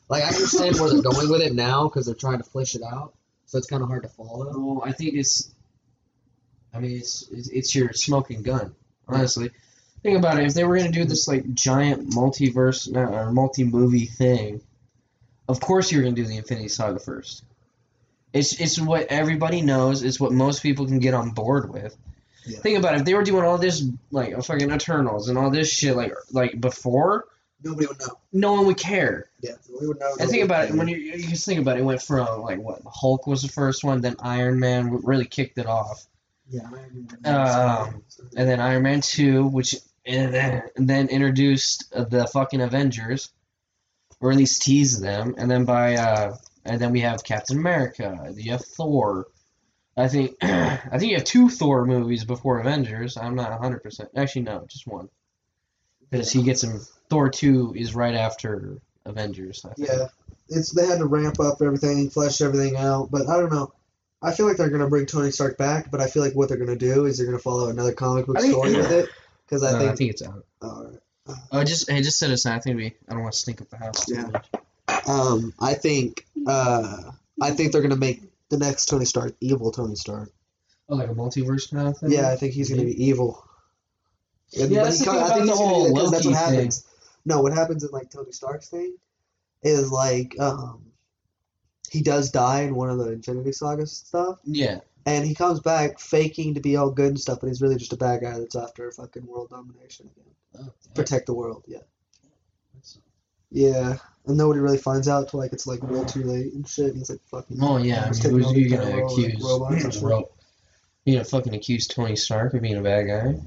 Like 0.08 0.22
I 0.22 0.28
understand 0.28 0.78
where 0.78 0.90
they're 0.90 1.02
going 1.10 1.30
with 1.30 1.42
it 1.42 1.54
now 1.54 1.84
because 1.84 2.06
they're 2.06 2.14
trying 2.14 2.38
to 2.38 2.44
flesh 2.44 2.74
it 2.74 2.82
out, 2.82 3.14
so 3.46 3.58
it's 3.58 3.66
kind 3.66 3.82
of 3.82 3.88
hard 3.88 4.02
to 4.02 4.08
follow. 4.08 4.46
Well, 4.58 4.82
I 4.84 4.92
think 4.92 5.14
it's. 5.14 5.52
I 6.72 6.80
mean, 6.80 6.96
it's 6.96 7.28
it's, 7.30 7.48
it's 7.48 7.74
your 7.74 7.92
smoking 7.92 8.42
gun. 8.42 8.74
Honestly, 9.06 9.50
think 10.02 10.18
about 10.18 10.38
it. 10.38 10.46
If 10.46 10.54
they 10.54 10.64
were 10.64 10.76
gonna 10.76 10.90
do 10.90 11.04
this 11.04 11.28
like 11.28 11.54
giant 11.54 12.10
multiverse 12.10 12.92
or 12.94 13.30
multi-movie 13.30 14.06
thing, 14.06 14.60
of 15.48 15.60
course 15.60 15.92
you're 15.92 16.02
gonna 16.02 16.16
do 16.16 16.26
the 16.26 16.36
Infinity 16.36 16.68
Saga 16.68 16.98
first. 16.98 17.44
It's 18.34 18.60
it's 18.60 18.78
what 18.80 19.06
everybody 19.08 19.62
knows. 19.62 20.02
It's 20.02 20.18
what 20.20 20.32
most 20.32 20.62
people 20.62 20.86
can 20.86 20.98
get 20.98 21.14
on 21.14 21.30
board 21.30 21.72
with. 21.72 21.96
Yeah. 22.44 22.58
Think 22.58 22.78
about 22.78 22.94
it. 22.94 22.98
If 22.98 23.04
they 23.06 23.14
were 23.14 23.22
doing 23.22 23.44
all 23.44 23.56
this 23.56 23.82
like 24.10 24.36
fucking 24.44 24.70
Eternals 24.70 25.28
and 25.28 25.38
all 25.38 25.50
this 25.50 25.70
shit 25.72 25.96
like 25.96 26.12
like 26.32 26.60
before, 26.60 27.26
Nobody 27.62 27.86
would 27.86 27.98
know. 28.00 28.18
no 28.32 28.52
one 28.52 28.66
would 28.66 28.76
care. 28.76 29.30
Yeah, 29.40 29.52
we 29.80 29.86
would 29.86 29.98
know. 30.00 30.16
And 30.20 30.28
think 30.28 30.44
about 30.44 30.68
it 30.68 30.74
when 30.74 30.88
you 30.88 30.96
you 30.96 31.28
just 31.28 31.46
think 31.46 31.60
about 31.60 31.76
it. 31.76 31.80
It 31.80 31.84
went 31.84 32.02
from 32.02 32.42
like 32.42 32.58
what 32.58 32.82
Hulk 32.86 33.26
was 33.26 33.42
the 33.42 33.48
first 33.48 33.84
one, 33.84 34.00
then 34.00 34.16
Iron 34.18 34.58
Man 34.58 34.90
really 35.04 35.24
kicked 35.26 35.56
it 35.56 35.66
off. 35.66 36.04
Yeah. 36.50 36.68
Um, 37.24 38.02
and 38.36 38.48
then 38.48 38.60
Iron 38.60 38.82
Man 38.82 39.00
two, 39.00 39.46
which 39.46 39.76
and 40.04 40.34
then, 40.34 40.62
and 40.76 40.88
then 40.88 41.08
introduced 41.08 41.90
the 41.92 42.26
fucking 42.26 42.60
Avengers, 42.60 43.30
or 44.20 44.32
at 44.32 44.36
least 44.36 44.60
teased 44.60 45.02
them, 45.02 45.34
and 45.38 45.50
then 45.50 45.64
by 45.64 45.94
uh, 45.94 46.36
and 46.64 46.80
then 46.80 46.92
we 46.92 47.00
have 47.00 47.24
Captain 47.24 47.58
America, 47.58 48.32
you 48.36 48.50
have 48.52 48.64
Thor. 48.64 49.26
I 49.96 50.08
think 50.08 50.36
I 50.42 50.98
think 50.98 51.10
you 51.10 51.16
have 51.16 51.24
two 51.24 51.48
Thor 51.48 51.84
movies 51.86 52.24
before 52.24 52.58
Avengers. 52.60 53.16
I'm 53.16 53.34
not 53.34 53.58
hundred 53.60 53.82
percent. 53.82 54.10
Actually, 54.16 54.42
no, 54.42 54.64
just 54.68 54.86
one, 54.86 55.08
because 56.10 56.30
he 56.32 56.42
gets 56.42 56.62
him. 56.64 56.80
Thor 57.10 57.28
two 57.30 57.74
is 57.76 57.94
right 57.94 58.14
after 58.14 58.78
Avengers. 59.04 59.64
I 59.64 59.74
think. 59.74 59.88
Yeah, 59.88 60.06
it's 60.48 60.70
they 60.72 60.86
had 60.86 60.98
to 60.98 61.06
ramp 61.06 61.38
up 61.40 61.62
everything, 61.62 62.10
flesh 62.10 62.40
everything 62.40 62.76
out. 62.76 63.10
But 63.10 63.28
I 63.28 63.38
don't 63.38 63.52
know. 63.52 63.72
I 64.22 64.32
feel 64.32 64.46
like 64.46 64.56
they're 64.56 64.70
gonna 64.70 64.88
bring 64.88 65.06
Tony 65.06 65.30
Stark 65.30 65.58
back, 65.58 65.90
but 65.90 66.00
I 66.00 66.06
feel 66.08 66.22
like 66.24 66.34
what 66.34 66.48
they're 66.48 66.58
gonna 66.58 66.76
do 66.76 67.04
is 67.04 67.18
they're 67.18 67.26
gonna 67.26 67.38
follow 67.38 67.68
another 67.68 67.92
comic 67.92 68.26
book 68.26 68.38
think- 68.40 68.52
story 68.52 68.74
with 68.74 68.90
it. 68.90 69.08
Because 69.46 69.62
I 69.62 69.72
Uh, 69.74 69.78
think, 69.78 69.90
I 69.92 69.94
think 69.94 70.10
it's 70.10 70.22
out. 70.22 70.44
all 70.62 70.84
right. 70.86 71.36
Oh, 71.52 71.62
just 71.64 71.90
hey, 71.90 72.00
just 72.00 72.18
set 72.18 72.30
aside. 72.30 72.56
I 72.56 72.60
think 72.60 72.76
we. 72.78 72.86
I 73.08 73.12
don't 73.12 73.20
want 73.22 73.34
to 73.34 73.38
stink 73.38 73.60
up 73.60 73.68
the 73.70 73.76
house. 73.76 74.06
too 74.06 74.14
Yeah. 74.14 74.22
much. 74.26 74.48
Um, 75.06 75.52
I 75.60 75.74
think, 75.74 76.26
uh, 76.46 77.10
I 77.40 77.50
think 77.50 77.72
they're 77.72 77.82
gonna 77.82 77.96
make 77.96 78.22
the 78.50 78.58
next 78.58 78.86
Tony 78.86 79.04
Stark 79.04 79.34
evil 79.40 79.70
Tony 79.70 79.94
Stark. 79.96 80.30
Oh, 80.88 80.96
like 80.96 81.08
a 81.08 81.14
multiverse 81.14 81.70
kind 81.72 81.88
of 81.88 81.96
thing. 81.98 82.12
Yeah, 82.12 82.30
I 82.30 82.36
think 82.36 82.52
he's 82.54 82.68
gonna 82.70 82.84
be 82.84 83.04
evil. 83.04 83.42
And- 84.60 84.70
Yeah, 84.70 84.84
that's 84.84 84.98
he 85.00 85.04
the 85.06 85.10
co- 85.10 85.16
thing 85.24 85.32
I 85.32 85.34
think 85.34 85.46
the 85.46 85.56
whole 85.56 85.86
do 85.86 85.94
that's 86.10 86.24
what 86.26 86.34
Loki 86.34 86.56
thing. 86.56 86.70
No, 87.24 87.40
what 87.40 87.52
happens 87.54 87.82
in 87.84 87.90
like 87.90 88.10
Tony 88.10 88.32
Stark's 88.32 88.68
thing 88.68 88.96
is 89.62 89.90
like 89.90 90.38
um, 90.38 90.84
he 91.90 92.02
does 92.02 92.30
die 92.30 92.62
in 92.62 92.74
one 92.74 92.90
of 92.90 92.98
the 92.98 93.12
Infinity 93.12 93.52
Saga 93.52 93.86
stuff. 93.86 94.38
Yeah. 94.44 94.80
And 95.06 95.24
he 95.26 95.34
comes 95.34 95.60
back 95.60 95.98
faking 95.98 96.54
to 96.54 96.60
be 96.60 96.76
all 96.76 96.90
good 96.90 97.08
and 97.08 97.20
stuff, 97.20 97.40
but 97.40 97.48
he's 97.48 97.60
really 97.62 97.76
just 97.76 97.92
a 97.92 97.96
bad 97.96 98.22
guy 98.22 98.38
that's 98.38 98.56
after 98.56 98.90
fucking 98.90 99.26
world 99.26 99.50
domination 99.50 100.08
again. 100.14 100.70
Protect 100.94 101.26
the 101.26 101.34
world, 101.34 101.64
yeah. 101.66 101.80
Yeah. 103.54 103.96
And 104.26 104.36
nobody 104.36 104.58
really 104.58 104.78
finds 104.78 105.08
out 105.08 105.28
till 105.28 105.38
like 105.38 105.52
it's 105.52 105.66
like 105.66 105.82
way 105.82 106.04
too 106.04 106.24
late 106.24 106.52
and 106.54 106.68
shit. 106.68 106.92
And 106.92 107.00
it's 107.00 107.10
like 107.10 107.20
fucking. 107.30 107.58
Oh 107.62 107.76
yeah. 107.76 108.00
I 108.00 108.10
mean, 108.10 108.42
who's 108.42 108.52
you 108.52 108.68
gonna 108.68 108.90
like, 108.90 109.04
accuse? 109.04 110.02
Ro- 110.02 110.28
you 111.04 111.14
gonna 111.14 111.24
fucking 111.24 111.54
accuse 111.54 111.86
Tony 111.86 112.16
Stark 112.16 112.54
of 112.54 112.62
being 112.62 112.76
a 112.76 112.82
bad 112.82 113.06
guy? 113.06 113.40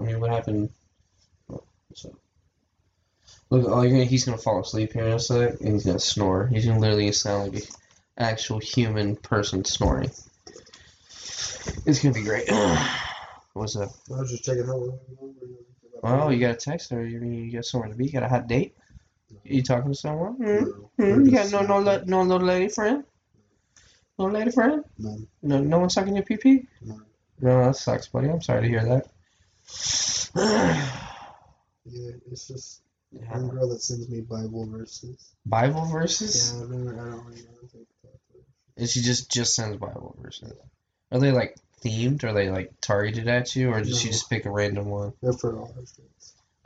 I 0.00 0.02
mean, 0.02 0.18
what 0.20 0.30
happened? 0.30 0.70
So, 1.94 2.14
look, 3.50 3.66
oh, 3.68 3.82
you're 3.82 3.92
gonna, 3.92 4.04
he's 4.04 4.24
gonna 4.24 4.36
fall 4.36 4.60
asleep 4.60 4.92
here 4.92 5.06
in 5.06 5.12
a 5.12 5.18
sec, 5.18 5.60
and 5.60 5.74
he's 5.74 5.84
gonna 5.84 6.00
snore. 6.00 6.48
He's 6.48 6.66
gonna 6.66 6.80
literally 6.80 7.12
sound 7.12 7.52
like 7.54 7.62
an 7.62 7.68
actual 8.18 8.58
human 8.58 9.16
person 9.16 9.64
snoring. 9.64 10.10
It's 11.86 12.02
gonna 12.02 12.14
be 12.14 12.22
great. 12.22 12.50
What's 13.52 13.76
up? 13.76 13.90
I 14.10 14.20
was 14.20 14.30
just 14.30 14.44
checking 14.44 14.66
how. 14.66 14.98
Oh, 16.02 16.30
you 16.30 16.40
got 16.40 16.50
a 16.50 16.56
text 16.56 16.92
or 16.92 17.06
you 17.06 17.20
mean 17.20 17.44
you 17.44 17.52
got 17.52 17.64
somewhere 17.64 17.88
to 17.88 17.94
be? 17.94 18.06
You 18.06 18.12
got 18.12 18.22
a 18.22 18.28
hot 18.28 18.48
date? 18.48 18.74
You 19.44 19.62
talking 19.62 19.92
to 19.92 19.98
someone? 19.98 20.34
Hmm? 20.34 20.44
No, 20.64 20.90
Hmm? 20.98 21.24
You 21.26 21.30
got 21.32 21.50
no 21.52 21.60
no 21.62 21.78
le- 21.78 22.04
no 22.04 22.22
little 22.22 22.46
lady 22.46 22.68
friend? 22.68 23.04
No 24.18 24.26
lady 24.26 24.50
friend? 24.50 24.84
No, 24.98 25.18
No 25.42 25.60
no 25.60 25.78
one 25.80 25.90
sucking 25.90 26.14
your 26.14 26.24
pee 26.24 26.36
pee? 26.36 26.66
no. 26.82 27.00
No, 27.40 27.64
that 27.66 27.76
sucks, 27.76 28.08
buddy. 28.08 28.28
I'm 28.30 28.40
sorry 28.42 28.62
to 28.62 28.68
hear 28.68 28.84
that. 28.84 29.06
Yeah, 31.88 32.10
it's 32.32 32.48
just 32.48 32.82
Yeah. 33.12 33.30
one 33.38 33.48
girl 33.48 33.68
that 33.68 33.80
sends 33.80 34.08
me 34.08 34.20
Bible 34.20 34.66
verses. 34.66 35.32
Bible 35.44 35.84
verses? 35.84 36.52
Yeah, 36.52 36.58
I 36.58 36.60
don't 36.68 36.70
really 37.26 37.42
know. 37.42 37.86
And 38.76 38.88
she 38.88 39.00
just 39.02 39.30
just 39.30 39.54
sends 39.54 39.76
Bible 39.76 40.16
verses. 40.20 40.52
Are 41.12 41.20
they 41.20 41.30
like 41.30 41.56
themed? 41.84 42.24
Are 42.24 42.32
they 42.32 42.50
like 42.50 42.72
targeted 42.80 43.28
at 43.28 43.54
you, 43.54 43.70
or 43.70 43.80
does 43.80 44.00
she 44.00 44.08
just 44.08 44.28
pick 44.28 44.44
a 44.46 44.50
random 44.50 44.86
one? 44.86 45.12
They're 45.22 45.32
for 45.32 45.56
all 45.56 45.66
her 45.66 45.82
things. 45.82 46.15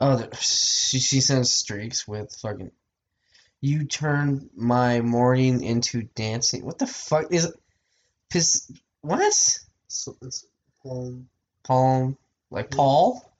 Oh, 0.01 0.27
she 0.39 0.99
she 0.99 1.21
sends 1.21 1.53
streaks 1.53 2.07
with 2.07 2.35
fucking. 2.41 2.71
You 3.61 3.85
turned 3.85 4.49
my 4.55 5.01
morning 5.01 5.63
into 5.63 6.01
dancing. 6.15 6.65
What 6.65 6.79
the 6.79 6.87
fuck 6.87 7.31
is? 7.31 7.53
Piss. 8.31 8.71
What? 9.01 9.31
So 9.87 10.17
it's 10.23 10.45
Psalm 10.81 11.29
Palm 11.63 12.17
like 12.49 12.69
Yeah. 12.71 12.77
Paul? 12.77 13.31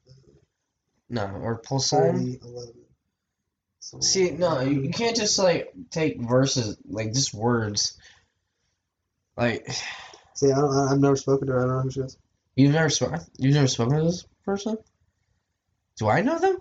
No, 1.10 1.26
or 1.26 1.58
Paul 1.58 1.80
Psalm. 1.80 2.38
So, 3.80 4.00
See, 4.00 4.30
no, 4.30 4.62
you, 4.62 4.92
can't 4.92 5.16
just 5.16 5.40
like 5.40 5.74
take 5.90 6.22
verses 6.22 6.78
like 6.88 7.14
just 7.14 7.34
words. 7.34 7.98
Like 9.36 9.68
See, 10.36 10.52
I 10.52 10.56
don't, 10.56 10.72
I've 10.72 11.00
never 11.00 11.16
spoken 11.16 11.48
to 11.48 11.54
her. 11.54 11.60
I 11.60 11.66
don't 11.66 11.76
know 11.78 11.82
who 11.82 11.92
she 11.92 12.00
is. 12.02 12.18
you've 12.56 12.74
never 12.74 12.90
spoken. 12.92 13.20
You've 13.40 13.56
never 13.56 13.68
spoken 13.68 13.98
to 13.98 14.04
this 14.04 14.26
person. 14.46 14.78
Do 16.02 16.10
I 16.10 16.22
know 16.22 16.40
them? 16.40 16.58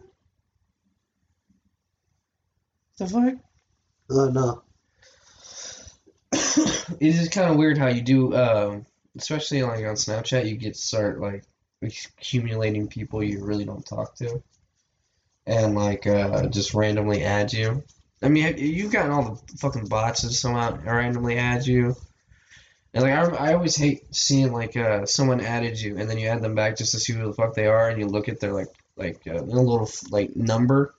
The 2.99 3.07
fuck? 3.07 3.35
Uh, 4.11 4.29
no. 4.29 4.63
it 6.31 6.99
is 7.01 7.27
kind 7.31 7.51
of 7.51 7.57
weird 7.57 7.79
how 7.79 7.87
you 7.87 8.03
do, 8.03 8.37
um, 8.37 8.85
especially 9.17 9.63
like 9.63 9.79
on 9.79 9.95
Snapchat, 9.95 10.47
you 10.47 10.59
get 10.59 10.77
start 10.77 11.23
like 11.23 11.45
accumulating 11.83 12.87
people 12.87 13.25
you 13.25 13.43
really 13.43 13.65
don't 13.65 13.87
talk 13.87 14.15
to, 14.17 14.43
and 15.47 15.75
like 15.75 16.07
uh, 16.07 16.49
just 16.49 16.75
randomly 16.75 17.25
add 17.25 17.51
you. 17.51 17.83
I 18.23 18.29
mean, 18.29 18.59
you've 18.59 18.93
gotten 18.93 19.11
all 19.11 19.23
the 19.23 19.57
fucking 19.57 19.87
bots 19.87 20.21
that 20.21 20.33
somehow 20.33 20.77
randomly 20.85 21.39
add 21.39 21.67
you. 21.67 21.97
And 22.93 23.05
like 23.05 23.15
I, 23.15 23.23
I 23.23 23.55
always 23.55 23.75
hate 23.75 24.15
seeing 24.15 24.53
like 24.53 24.77
uh 24.77 25.07
someone 25.07 25.41
added 25.41 25.81
you 25.81 25.97
and 25.97 26.11
then 26.11 26.19
you 26.19 26.29
add 26.29 26.43
them 26.43 26.55
back 26.55 26.77
just 26.77 26.93
to 26.93 26.99
see 26.99 27.15
who 27.15 27.25
the 27.25 27.33
fuck 27.33 27.55
they 27.55 27.69
are 27.69 27.89
and 27.89 27.99
you 27.99 28.07
look 28.07 28.29
at 28.29 28.41
their 28.41 28.53
like 28.53 28.67
like 29.01 29.27
uh, 29.27 29.33
their 29.33 29.43
little 29.43 29.91
like 30.11 30.37
number 30.37 30.95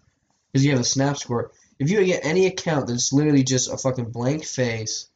because 0.51 0.65
you 0.65 0.71
have 0.71 0.79
a 0.79 0.85
snap 0.85 1.17
score. 1.17 1.51
If 1.79 1.89
you 1.89 2.03
get 2.03 2.25
any 2.25 2.47
account 2.47 2.87
that's 2.87 3.13
literally 3.13 3.43
just 3.43 3.71
a 3.71 3.77
fucking 3.77 4.11
blank 4.11 4.43
face, 4.43 5.07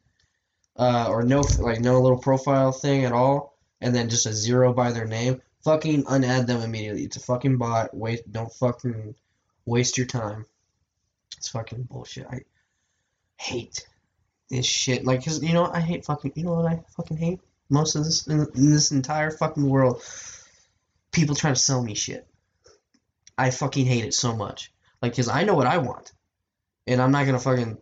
uh, 0.77 1.07
or 1.09 1.23
no 1.23 1.41
like 1.59 1.81
no 1.81 1.99
little 1.99 2.19
profile 2.19 2.71
thing 2.71 3.05
at 3.05 3.11
all, 3.11 3.57
and 3.81 3.93
then 3.95 4.09
just 4.09 4.25
a 4.25 4.33
zero 4.33 4.73
by 4.73 4.91
their 4.91 5.05
name, 5.05 5.41
fucking 5.63 6.03
unadd 6.03 6.47
them 6.47 6.61
immediately. 6.61 7.03
It's 7.03 7.17
a 7.17 7.21
fucking 7.21 7.57
bot. 7.57 7.95
Wait, 7.95 8.31
don't 8.31 8.53
fucking 8.53 9.15
waste 9.65 9.97
your 9.97 10.07
time. 10.07 10.45
It's 11.37 11.49
fucking 11.49 11.83
bullshit. 11.83 12.27
I 12.29 12.41
hate 13.37 13.87
this 14.49 14.65
shit. 14.65 15.05
Like, 15.05 15.25
cause 15.25 15.43
you 15.43 15.53
know 15.53 15.63
what? 15.63 15.75
I 15.75 15.81
hate 15.81 16.05
fucking. 16.05 16.33
You 16.35 16.45
know 16.45 16.53
what 16.53 16.71
I 16.71 16.83
fucking 16.95 17.17
hate 17.17 17.39
most 17.69 17.95
of 17.95 18.03
this 18.05 18.27
in, 18.27 18.45
in 18.55 18.71
this 18.71 18.91
entire 18.91 19.31
fucking 19.31 19.67
world. 19.67 20.03
People 21.11 21.35
trying 21.35 21.55
to 21.55 21.59
sell 21.59 21.81
me 21.81 21.95
shit. 21.95 22.27
I 23.37 23.51
fucking 23.51 23.85
hate 23.85 24.05
it 24.05 24.13
so 24.13 24.35
much. 24.35 24.71
Like, 25.01 25.15
cause 25.15 25.29
I 25.29 25.43
know 25.43 25.55
what 25.55 25.67
I 25.67 25.77
want, 25.77 26.11
and 26.87 27.01
I'm 27.01 27.11
not 27.11 27.25
gonna 27.25 27.39
fucking 27.39 27.77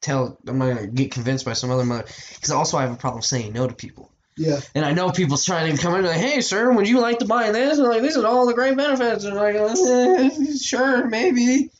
tell. 0.00 0.38
I'm 0.46 0.58
not 0.58 0.68
gonna 0.74 0.86
get 0.86 1.12
convinced 1.12 1.44
by 1.44 1.52
some 1.52 1.70
other 1.70 1.84
mother. 1.84 2.04
Cause 2.40 2.50
also 2.50 2.78
I 2.78 2.82
have 2.82 2.92
a 2.92 2.96
problem 2.96 3.22
saying 3.22 3.52
no 3.52 3.66
to 3.66 3.74
people. 3.74 4.12
Yeah. 4.38 4.60
And 4.74 4.84
I 4.84 4.92
know 4.92 5.10
people's 5.10 5.44
trying 5.44 5.74
to 5.74 5.82
come 5.82 5.96
in 5.96 6.04
like, 6.04 6.16
hey, 6.16 6.40
sir, 6.40 6.70
would 6.70 6.88
you 6.88 7.00
like 7.00 7.18
to 7.18 7.24
buy 7.24 7.50
this? 7.50 7.78
And 7.78 7.88
like, 7.88 8.02
these 8.02 8.16
are 8.16 8.24
all 8.24 8.46
the 8.46 8.54
great 8.54 8.76
benefits. 8.76 9.24
And 9.24 9.34
like, 9.34 9.56
eh, 9.56 10.30
sure, 10.62 11.08
maybe. 11.08 11.70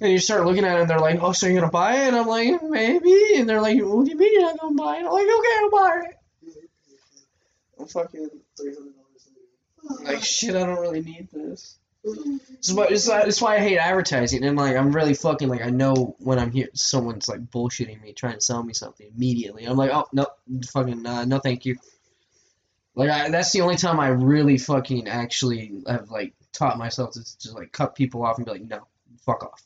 And 0.00 0.12
you 0.12 0.18
start 0.20 0.46
looking 0.46 0.64
at 0.64 0.78
it, 0.78 0.82
and 0.82 0.90
they're 0.90 1.00
like, 1.00 1.18
oh, 1.20 1.32
so 1.32 1.46
you're 1.46 1.56
going 1.56 1.68
to 1.68 1.72
buy 1.72 1.96
it? 1.96 2.08
And 2.08 2.16
I'm 2.16 2.26
like, 2.26 2.62
maybe. 2.62 3.34
And 3.36 3.48
they're 3.48 3.60
like, 3.60 3.76
what 3.80 4.04
do 4.04 4.10
you 4.10 4.16
mean 4.16 4.32
you're 4.32 4.42
not 4.42 4.60
going 4.60 4.76
to 4.76 4.82
buy 4.82 4.96
it? 4.98 5.04
I'm 5.04 5.12
like, 5.12 5.22
okay, 5.22 5.58
I'll 5.58 5.70
buy 5.70 6.00
it. 6.08 6.20
I'm 7.80 7.86
fucking 7.86 8.30
three 8.56 8.74
hundred 8.74 8.92
dollars. 8.94 10.04
like, 10.04 10.22
shit, 10.24 10.54
I 10.54 10.60
don't 10.60 10.80
really 10.80 11.02
need 11.02 11.28
this. 11.32 11.76
This 12.04 12.68
is, 12.68 12.74
why, 12.74 12.86
this, 12.88 13.04
is 13.04 13.08
why, 13.08 13.24
this 13.24 13.36
is 13.36 13.42
why 13.42 13.54
I 13.56 13.58
hate 13.60 13.78
advertising. 13.78 14.44
And 14.44 14.58
like, 14.58 14.76
I'm 14.76 14.92
really 14.92 15.14
fucking 15.14 15.48
like, 15.48 15.64
I 15.64 15.70
know 15.70 16.16
when 16.18 16.38
I'm 16.38 16.50
here, 16.50 16.68
someone's 16.74 17.28
like 17.28 17.40
bullshitting 17.40 18.00
me, 18.02 18.12
trying 18.12 18.34
to 18.34 18.40
sell 18.40 18.62
me 18.62 18.74
something 18.74 19.10
immediately. 19.14 19.64
I'm 19.64 19.76
like, 19.76 19.90
oh 19.90 20.06
no, 20.12 20.26
fucking 20.70 21.06
uh, 21.06 21.24
no, 21.24 21.38
thank 21.38 21.64
you. 21.64 21.76
Like, 22.94 23.10
I, 23.10 23.30
that's 23.30 23.52
the 23.52 23.62
only 23.62 23.76
time 23.76 24.00
I 24.00 24.08
really 24.08 24.58
fucking 24.58 25.08
actually 25.08 25.82
have 25.86 26.10
like 26.10 26.34
taught 26.52 26.78
myself 26.78 27.12
to 27.12 27.20
just 27.20 27.54
like 27.54 27.72
cut 27.72 27.94
people 27.94 28.24
off 28.24 28.36
and 28.36 28.46
be 28.46 28.52
like, 28.52 28.62
no, 28.62 28.86
fuck 29.24 29.42
off. 29.44 29.62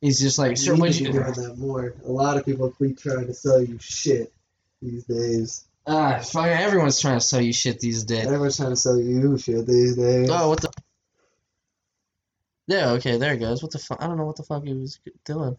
He's 0.00 0.18
just 0.18 0.38
like, 0.38 0.56
sir, 0.56 0.74
would 0.74 0.98
you? 0.98 1.12
doing 1.12 1.24
that 1.24 1.54
more. 1.58 1.94
A 2.04 2.10
lot 2.10 2.36
of 2.38 2.44
people 2.44 2.74
keep 2.78 2.98
trying 2.98 3.26
to 3.26 3.34
sell 3.34 3.62
you 3.62 3.78
shit 3.80 4.32
these 4.82 5.04
days. 5.04 5.64
Ah, 5.86 6.18
fucking 6.18 6.50
everyone's 6.50 7.00
trying 7.00 7.18
to 7.18 7.24
sell 7.24 7.40
you 7.40 7.52
shit 7.52 7.80
these 7.80 8.04
days. 8.04 8.26
Everyone's 8.26 8.56
trying 8.56 8.70
to 8.70 8.76
sell 8.76 8.98
you 8.98 9.36
shit 9.38 9.66
these 9.66 9.96
days. 9.96 10.28
Oh, 10.30 10.48
what 10.48 10.60
the? 10.60 10.70
Yeah, 12.70 12.90
okay, 12.92 13.16
there 13.16 13.34
it 13.34 13.38
goes. 13.38 13.64
What 13.64 13.72
the 13.72 13.80
fuck? 13.80 14.00
I 14.00 14.06
don't 14.06 14.16
know 14.16 14.26
what 14.26 14.36
the 14.36 14.44
fuck 14.44 14.62
he 14.62 14.72
was 14.72 15.00
doing. 15.24 15.58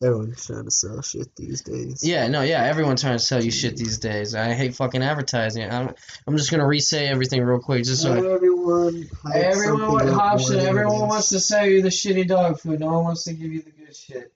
Everyone's 0.00 0.46
trying 0.46 0.64
to 0.64 0.70
sell 0.70 1.02
shit 1.02 1.34
these 1.34 1.62
days. 1.62 2.04
Yeah, 2.04 2.28
no, 2.28 2.42
yeah, 2.42 2.62
everyone's 2.62 3.00
trying 3.00 3.18
to 3.18 3.24
sell 3.24 3.42
you 3.42 3.50
shit 3.50 3.76
these 3.76 3.98
days. 3.98 4.36
I 4.36 4.52
hate 4.54 4.76
fucking 4.76 5.02
advertising. 5.02 5.68
I'm, 5.68 5.94
I'm 6.24 6.36
just 6.36 6.52
gonna 6.52 6.66
re-say 6.66 7.08
everything 7.08 7.42
real 7.42 7.58
quick, 7.58 7.82
just 7.82 8.02
so. 8.02 8.12
Everyone, 8.12 9.08
everyone, 9.34 9.80
something 9.80 9.88
wa- 9.88 10.12
up 10.12 10.20
Hobson, 10.20 10.60
everyone 10.60 11.08
wants 11.08 11.30
to 11.30 11.40
sell 11.40 11.66
you 11.66 11.82
the 11.82 11.88
shitty 11.88 12.28
dog 12.28 12.60
food. 12.60 12.78
No 12.78 12.86
one 12.86 13.04
wants 13.04 13.24
to 13.24 13.32
give 13.32 13.52
you 13.52 13.62
the 13.62 13.70
good 13.70 13.96
shit. 13.96 14.32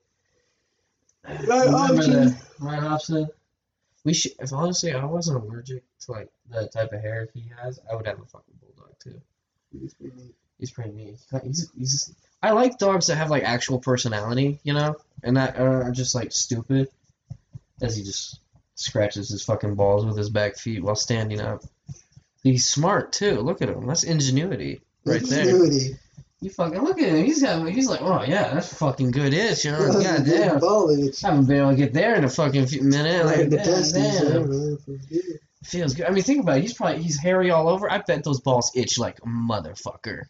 Right, 1.25 1.67
Remember 1.67 2.37
right, 2.59 2.79
Hobson? 2.79 3.29
We 4.03 4.13
should. 4.13 4.33
If 4.39 4.51
honestly, 4.51 4.93
I 4.93 5.05
wasn't 5.05 5.41
allergic 5.41 5.83
to 6.01 6.11
like 6.11 6.29
the 6.49 6.67
type 6.67 6.91
of 6.91 7.01
hair 7.01 7.29
he 7.33 7.49
has, 7.61 7.79
I 7.89 7.95
would 7.95 8.07
have 8.07 8.19
a 8.19 8.25
fucking 8.25 8.55
bulldog 8.61 8.93
too. 8.99 9.21
He's 10.59 10.71
pretty 10.71 10.91
neat. 10.91 11.17
He's, 11.43 11.71
he's 11.77 12.15
I 12.41 12.51
like 12.51 12.77
dogs 12.77 13.07
that 13.07 13.15
have 13.15 13.29
like 13.29 13.43
actual 13.43 13.79
personality, 13.79 14.59
you 14.63 14.73
know, 14.73 14.95
and 15.23 15.37
that 15.37 15.59
uh, 15.59 15.63
are 15.63 15.91
just 15.91 16.15
like 16.15 16.31
stupid. 16.31 16.89
As 17.81 17.95
he 17.95 18.03
just 18.03 18.39
scratches 18.75 19.29
his 19.29 19.43
fucking 19.43 19.75
balls 19.75 20.05
with 20.05 20.17
his 20.17 20.29
back 20.29 20.57
feet 20.57 20.83
while 20.83 20.95
standing 20.95 21.39
up. 21.39 21.63
He's 22.43 22.67
smart 22.67 23.11
too. 23.11 23.41
Look 23.41 23.61
at 23.61 23.69
him. 23.69 23.85
That's 23.85 24.03
ingenuity 24.03 24.81
right 25.05 25.21
there. 25.21 25.41
Ingenuity. 25.41 25.97
You 26.39 26.51
fucking 26.51 26.81
look 26.81 26.99
at 26.99 27.09
him. 27.09 27.25
He's 27.25 27.41
got. 27.41 27.67
He's 27.69 27.89
like, 27.89 28.01
oh 28.01 28.23
yeah, 28.23 28.53
that's 28.53 28.73
fucking 28.75 29.11
good 29.11 29.33
itch. 29.33 29.65
You 29.65 29.71
know, 29.71 29.91
goddamn. 29.91 30.63
I 30.63 31.27
haven't 31.27 31.45
been 31.47 31.57
able 31.57 31.71
to 31.71 31.75
get 31.75 31.93
there 31.93 32.15
in 32.15 32.23
a 32.23 32.29
fucking 32.29 32.67
few 32.67 32.83
minute. 32.83 33.25
Right 33.25 33.39
Like, 33.39 33.49
the 33.49 33.57
damn, 33.57 33.91
damn. 33.91 34.77
feels 34.77 35.05
good. 35.05 35.39
Feels 35.63 35.93
good. 35.95 36.05
I 36.05 36.11
mean, 36.11 36.23
think 36.23 36.41
about 36.41 36.57
it. 36.59 36.61
He's 36.61 36.73
probably 36.73 37.01
he's 37.01 37.19
hairy 37.19 37.49
all 37.49 37.67
over. 37.67 37.91
I 37.91 37.97
bet 37.99 38.23
those 38.23 38.39
balls 38.39 38.71
itch 38.75 38.99
like 38.99 39.17
a 39.19 39.27
motherfucker. 39.27 40.25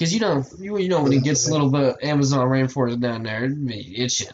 Cause 0.00 0.12
you 0.14 0.18
know, 0.20 0.42
you, 0.58 0.78
you 0.78 0.88
know 0.88 1.02
when 1.02 1.12
he 1.12 1.20
gets 1.20 1.46
a 1.46 1.52
little 1.52 1.70
bit 1.70 1.96
Amazon 2.02 2.48
rainforest 2.48 3.00
down 3.00 3.22
there, 3.22 3.44
it'd 3.44 3.66
be 3.66 4.00
itching. 4.02 4.28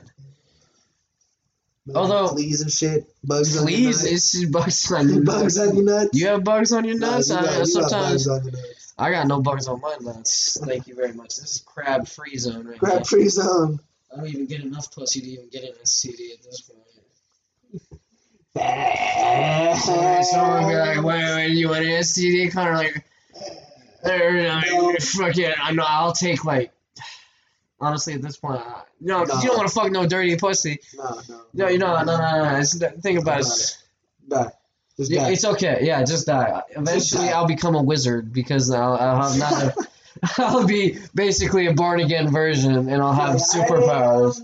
Man, 1.86 1.96
Although- 1.96 2.28
fleas 2.28 2.60
and 2.62 2.70
shit, 2.70 3.12
bugs 3.24 3.56
on 3.60 3.66
your 3.68 3.80
nuts. 3.90 4.04
it's 4.04 4.44
bugs 4.46 4.92
on 4.92 5.08
your 5.08 5.24
bugs 5.24 5.58
on 5.58 5.74
your 5.74 5.84
nuts. 5.84 6.10
You 6.18 6.28
have 6.28 6.44
bugs 6.44 6.72
on 6.72 6.84
your 6.84 6.96
nuts. 6.98 7.28
you 7.30 7.34
I 7.36 7.42
got- 7.42 7.44
mean, 7.50 7.52
you 7.52 7.58
got 7.58 7.90
sometimes 7.90 8.26
bugs 8.26 8.28
on 8.28 8.42
your 8.44 8.52
nuts. 8.52 8.94
I 8.98 9.10
got 9.10 9.26
no 9.26 9.42
bugs 9.42 9.66
on 9.68 9.80
my 9.80 9.96
nuts. 10.00 10.56
Thank 10.64 10.86
you 10.86 10.94
very 10.94 11.12
much. 11.12 11.36
This 11.36 11.56
is 11.56 11.62
crab 11.66 12.06
free 12.08 12.36
zone 12.38 12.66
right 12.66 12.78
Crab 12.78 12.98
now. 12.98 13.02
free 13.04 13.28
zone. 13.28 13.80
I 14.12 14.16
don't 14.18 14.28
even 14.28 14.46
get 14.46 14.60
enough 14.62 14.90
pussy 14.94 15.20
to 15.20 15.26
even 15.26 15.48
get 15.50 15.64
an 15.64 15.72
STD 15.84 16.32
at 16.32 16.42
this 16.44 16.60
point. 16.62 16.80
Sorry, 19.82 20.22
Someone 20.24 20.68
be 20.68 20.74
like, 20.76 21.02
wait, 21.02 21.34
wait, 21.34 21.48
you 21.50 21.68
want 21.68 21.84
an 21.84 21.90
STD? 21.90 22.50
Kind 22.52 22.70
of 22.70 22.76
like, 22.76 23.04
er, 24.04 24.48
I 24.48 24.62
mean, 24.70 24.96
fuck 24.98 25.36
it. 25.38 25.54
I 25.62 25.72
know. 25.72 25.84
I'll 25.86 26.12
take 26.12 26.44
like. 26.44 26.72
Honestly, 27.78 28.14
at 28.14 28.22
this 28.22 28.38
point, 28.38 28.62
uh, 28.62 28.80
no, 29.02 29.26
'cause 29.26 29.42
you 29.42 29.50
don't 29.50 29.58
want 29.58 29.68
to 29.68 29.74
fuck 29.74 29.92
no 29.92 30.06
dirty 30.06 30.34
pussy. 30.36 30.78
No, 30.96 31.20
no. 31.28 31.40
No, 31.52 31.68
you 31.68 31.76
know, 31.78 31.94
no, 31.96 32.04
no, 32.04 32.16
no. 32.16 32.44
no. 32.52 32.58
It's, 32.58 32.72
the 32.78 32.88
thing 32.90 33.18
about 33.18 33.40
it. 33.40 33.46
is- 33.46 33.78
Die. 34.28 34.50
Just 34.96 35.10
Yeah, 35.10 35.24
die. 35.24 35.30
it's 35.32 35.44
okay. 35.44 35.78
Yeah, 35.82 36.02
just 36.02 36.26
die. 36.26 36.62
Eventually, 36.70 37.26
die. 37.26 37.32
I'll 37.32 37.46
become 37.46 37.74
a 37.74 37.82
wizard 37.82 38.32
because 38.32 38.70
I'll, 38.70 38.94
I'll 38.94 39.28
have 39.28 39.38
not. 39.38 39.62
A, 39.62 39.74
I'll 40.38 40.66
be 40.66 40.98
basically 41.14 41.66
a 41.66 41.74
born 41.74 42.00
again 42.00 42.30
version, 42.32 42.74
and 42.88 43.02
I'll 43.02 43.12
have 43.12 43.36
superpowers. 43.54 44.40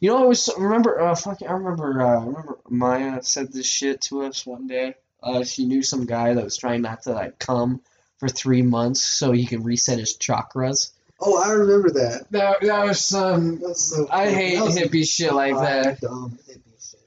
You 0.00 0.08
know, 0.10 0.22
I 0.22 0.26
was 0.26 0.48
remember. 0.56 1.00
Uh, 1.00 1.14
fucking, 1.16 1.48
I 1.48 1.52
remember. 1.52 2.00
Uh, 2.00 2.06
I 2.06 2.24
remember 2.24 2.58
Maya 2.68 3.22
said 3.24 3.52
this 3.52 3.66
shit 3.66 4.00
to 4.02 4.22
us 4.22 4.46
one 4.46 4.68
day. 4.68 4.94
Uh, 5.22 5.44
she 5.44 5.64
knew 5.64 5.82
some 5.82 6.06
guy 6.06 6.34
that 6.34 6.44
was 6.44 6.56
trying 6.56 6.82
not 6.82 7.02
to 7.02 7.12
like 7.12 7.38
come 7.38 7.80
for 8.18 8.28
three 8.28 8.62
months 8.62 9.02
so 9.04 9.32
he 9.32 9.46
can 9.46 9.62
reset 9.62 9.98
his 9.98 10.16
chakras. 10.16 10.90
Oh, 11.20 11.40
I 11.40 11.52
remember 11.52 11.90
that. 11.90 12.26
That 12.30 12.60
that 12.62 12.84
was 12.84 13.04
some. 13.04 13.60
That's 13.60 13.84
so. 13.84 14.08
I 14.10 14.26
funny. 14.26 14.34
hate 14.34 14.54
That 14.56 14.64
was 14.64 14.76
hippie 14.76 15.08
shit 15.08 15.32
like 15.32 15.54
that. 15.54 16.00
Dumb 16.00 16.38
hippie 16.48 16.90
shit. 16.90 17.00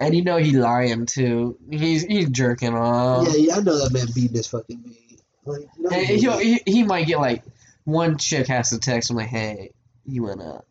And 0.00 0.14
you 0.14 0.24
know 0.24 0.36
he 0.36 0.52
lying 0.52 1.06
too. 1.06 1.58
He's 1.70 2.02
he's 2.02 2.28
jerking 2.30 2.74
off. 2.74 3.28
yeah, 3.28 3.36
yeah, 3.36 3.56
I 3.56 3.60
know 3.60 3.78
that 3.78 3.92
man 3.92 4.06
beating 4.14 4.36
his 4.36 4.48
fucking 4.48 4.82
meat. 4.82 5.20
Like, 5.44 6.08
you 6.08 6.16
he'll, 6.16 6.38
he 6.38 6.60
he 6.66 6.82
might 6.82 7.06
get 7.06 7.18
like 7.18 7.44
one 7.84 8.18
chick 8.18 8.48
has 8.48 8.70
to 8.70 8.78
text 8.78 9.10
him 9.10 9.16
like, 9.16 9.28
"Hey, 9.28 9.70
you 10.04 10.24
wanna 10.24 10.62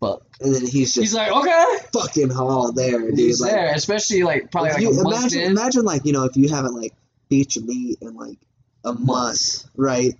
fuck?" 0.00 0.22
and 0.40 0.54
then 0.54 0.62
he's 0.62 0.94
just 0.94 0.98
He's 0.98 1.14
like, 1.14 1.32
"Okay." 1.32 1.64
fucking 1.92 2.32
all 2.32 2.72
there, 2.72 3.00
dude. 3.00 3.18
He's 3.18 3.40
like, 3.40 3.52
there, 3.52 3.74
especially 3.74 4.22
like 4.22 4.50
probably 4.50 4.70
like 4.70 4.80
you, 4.82 4.90
a 4.90 5.02
month 5.02 5.16
imagine, 5.18 5.40
in. 5.40 5.50
imagine 5.52 5.84
like 5.84 6.04
you 6.04 6.12
know 6.12 6.24
if 6.24 6.36
you 6.36 6.48
haven't 6.48 6.74
like 6.74 6.94
beat 7.28 7.56
your 7.56 7.64
meat 7.64 7.98
in 8.00 8.14
like 8.14 8.38
a 8.84 8.92
month, 8.92 9.64
right? 9.76 10.14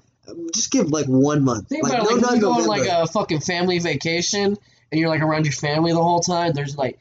Just 0.53 0.71
give 0.71 0.91
like 0.91 1.07
one 1.07 1.43
month. 1.43 1.69
Think 1.69 1.85
like, 1.85 1.95
about 1.95 2.11
it, 2.11 2.21
no, 2.21 2.27
like 2.29 2.35
you 2.35 2.41
go 2.41 2.53
on 2.53 2.67
like 2.67 2.89
a 2.89 3.07
fucking 3.07 3.41
family 3.41 3.79
vacation 3.79 4.57
and 4.91 5.01
you're 5.01 5.09
like 5.09 5.23
around 5.23 5.47
your 5.47 5.55
family 5.55 5.93
the 5.93 6.03
whole 6.03 6.21
time. 6.21 6.53
There's 6.53 6.77
like, 6.77 6.99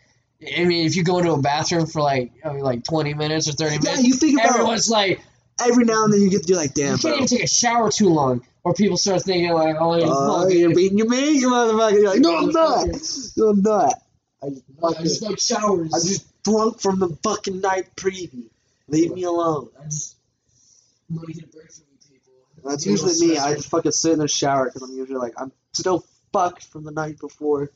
I 0.58 0.64
mean, 0.64 0.86
if 0.86 0.96
you 0.96 1.04
go 1.04 1.18
into 1.18 1.34
a 1.34 1.42
bathroom 1.42 1.88
for 1.88 2.02
like 2.02 2.32
I 2.46 2.54
mean, 2.54 2.62
like 2.62 2.84
20 2.84 3.14
minutes 3.16 3.50
or 3.50 3.54
30 3.54 3.76
yeah, 3.76 3.80
minutes, 3.82 4.04
you 4.04 4.14
think 4.14 4.40
about 4.40 4.56
everyone's 4.56 4.90
like, 4.90 5.20
every 5.64 5.84
now 5.84 6.06
and 6.06 6.14
then 6.14 6.22
you 6.22 6.30
get 6.30 6.48
you're 6.48 6.58
like, 6.58 6.74
damn, 6.74 6.94
you 6.94 6.98
can't 6.98 7.02
bro. 7.02 7.14
even 7.16 7.28
take 7.28 7.44
a 7.44 7.48
shower 7.48 7.92
too 7.92 8.10
long, 8.10 8.44
or 8.68 8.74
people 8.74 8.98
start 8.98 9.22
thinking 9.22 9.54
like, 9.54 9.78
"Oh, 9.80 9.96
you're 9.96 10.08
Oh, 10.10 10.48
you're 10.50 10.76
beating 10.76 10.98
your 10.98 11.08
meat, 11.08 11.40
you 11.40 11.50
motherfucker. 11.50 11.94
You're 11.94 12.10
like, 12.10 12.20
no, 12.20 12.38
I'm 12.38 12.52
not. 12.52 12.88
No, 13.38 13.50
I'm 13.50 13.62
not. 13.62 14.02
I 14.44 14.50
just, 14.50 14.64
I 14.84 15.04
just 15.04 15.22
like 15.22 15.40
showers. 15.40 15.94
I 15.94 16.00
just 16.00 16.44
drunk 16.44 16.82
from 16.82 17.00
the 17.00 17.08
fucking 17.24 17.62
night 17.62 17.96
preview. 17.96 18.44
Leave 18.90 19.14
me 19.14 19.24
alone. 19.24 19.70
I 19.80 19.86
just 19.86 20.18
get 21.10 21.50
break 21.54 21.72
from 21.72 21.86
people. 22.10 22.34
That's 22.66 22.84
Be 22.84 22.92
little 22.92 23.08
usually 23.08 23.30
me. 23.30 23.38
I 23.38 23.56
just 23.56 23.70
fucking 23.70 23.94
sit 23.94 24.12
in 24.12 24.20
the 24.20 24.28
shower 24.28 24.66
because 24.66 24.82
I'm 24.82 24.96
usually 24.98 25.18
like, 25.18 25.36
I'm 25.38 25.54
still 25.72 26.06
fucked 26.34 26.66
from 26.66 26.84
the 26.84 26.92
night 26.92 27.20
before. 27.20 27.72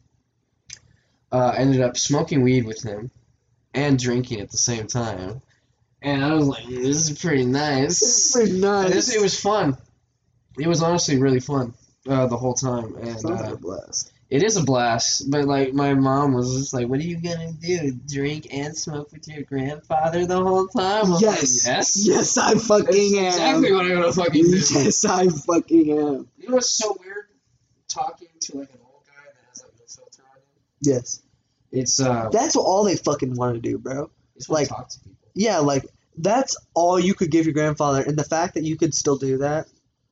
uh, 1.31 1.53
I 1.55 1.57
ended 1.57 1.81
up 1.81 1.97
smoking 1.97 2.41
weed 2.41 2.65
with 2.65 2.81
them 2.81 3.11
and 3.73 3.99
drinking 3.99 4.41
at 4.41 4.51
the 4.51 4.57
same 4.57 4.87
time, 4.87 5.41
and 6.01 6.23
I 6.23 6.33
was 6.33 6.47
like, 6.47 6.65
"This 6.67 7.09
is 7.09 7.19
pretty 7.19 7.45
nice." 7.45 8.31
pretty 8.33 8.59
nice. 8.59 8.91
this, 8.91 9.15
it 9.15 9.21
was 9.21 9.39
fun. 9.39 9.77
It 10.57 10.67
was 10.67 10.81
honestly 10.81 11.17
really 11.17 11.39
fun 11.39 11.73
uh, 12.09 12.27
the 12.27 12.37
whole 12.37 12.55
time, 12.55 12.95
and 12.95 13.19
Sounds 13.19 13.25
like 13.25 13.51
uh, 13.51 13.53
a 13.53 13.57
blast. 13.57 14.11
It 14.29 14.43
is 14.43 14.57
a 14.57 14.63
blast. 14.63 15.29
But 15.31 15.45
like 15.45 15.73
my 15.73 15.93
mom 15.93 16.33
was 16.33 16.53
just 16.55 16.73
like, 16.73 16.87
"What 16.87 16.99
are 16.99 17.03
you 17.03 17.17
gonna 17.21 17.51
do? 17.53 17.91
Drink 18.07 18.47
and 18.51 18.75
smoke 18.77 19.11
with 19.11 19.27
your 19.27 19.43
grandfather 19.43 20.25
the 20.25 20.41
whole 20.41 20.67
time?" 20.67 21.13
I'm 21.13 21.21
Yes. 21.21 21.65
like, 21.65 21.75
yes. 21.75 22.05
Yes, 22.07 22.37
I 22.37 22.53
That's 22.53 22.67
fucking 22.67 23.17
am. 23.19 23.25
exactly 23.25 23.71
what 23.73 23.85
I'm 23.85 23.93
gonna 23.93 24.13
fucking 24.13 24.43
do. 24.43 24.57
Yes, 24.57 25.05
I 25.05 25.27
fucking 25.27 25.91
am. 25.91 26.27
You 26.37 26.49
know 26.49 26.55
what's 26.55 26.69
so 26.75 26.95
weird? 26.99 27.25
Talking 27.87 28.27
to 28.41 28.57
like 28.59 28.69
an 28.73 28.79
old 28.83 29.03
guy 29.07 29.13
that 29.25 29.49
has 29.49 29.63
like 29.63 29.73
no 29.79 29.85
filter 29.87 30.23
on 30.29 30.37
him. 30.37 30.43
Yes. 30.81 31.21
It's 31.71 31.99
uh, 31.99 32.29
That's 32.31 32.55
all 32.55 32.83
they 32.85 32.95
fucking 32.95 33.35
want 33.35 33.55
to 33.55 33.61
do, 33.61 33.77
bro. 33.77 34.09
it's 34.35 34.49
like 34.49 34.69
like- 34.71 34.77
talk 34.77 34.89
to 34.89 34.99
people. 34.99 35.17
Yeah, 35.35 35.59
like 35.59 35.85
that's 36.17 36.57
all 36.73 36.99
you 36.99 37.13
could 37.13 37.29
give 37.31 37.45
your 37.45 37.53
grandfather, 37.53 38.01
and 38.01 38.17
the 38.17 38.23
fact 38.23 38.55
that 38.55 38.63
you 38.63 38.75
could 38.75 38.93
still 38.95 39.17
do 39.17 39.37
that, 39.39 39.67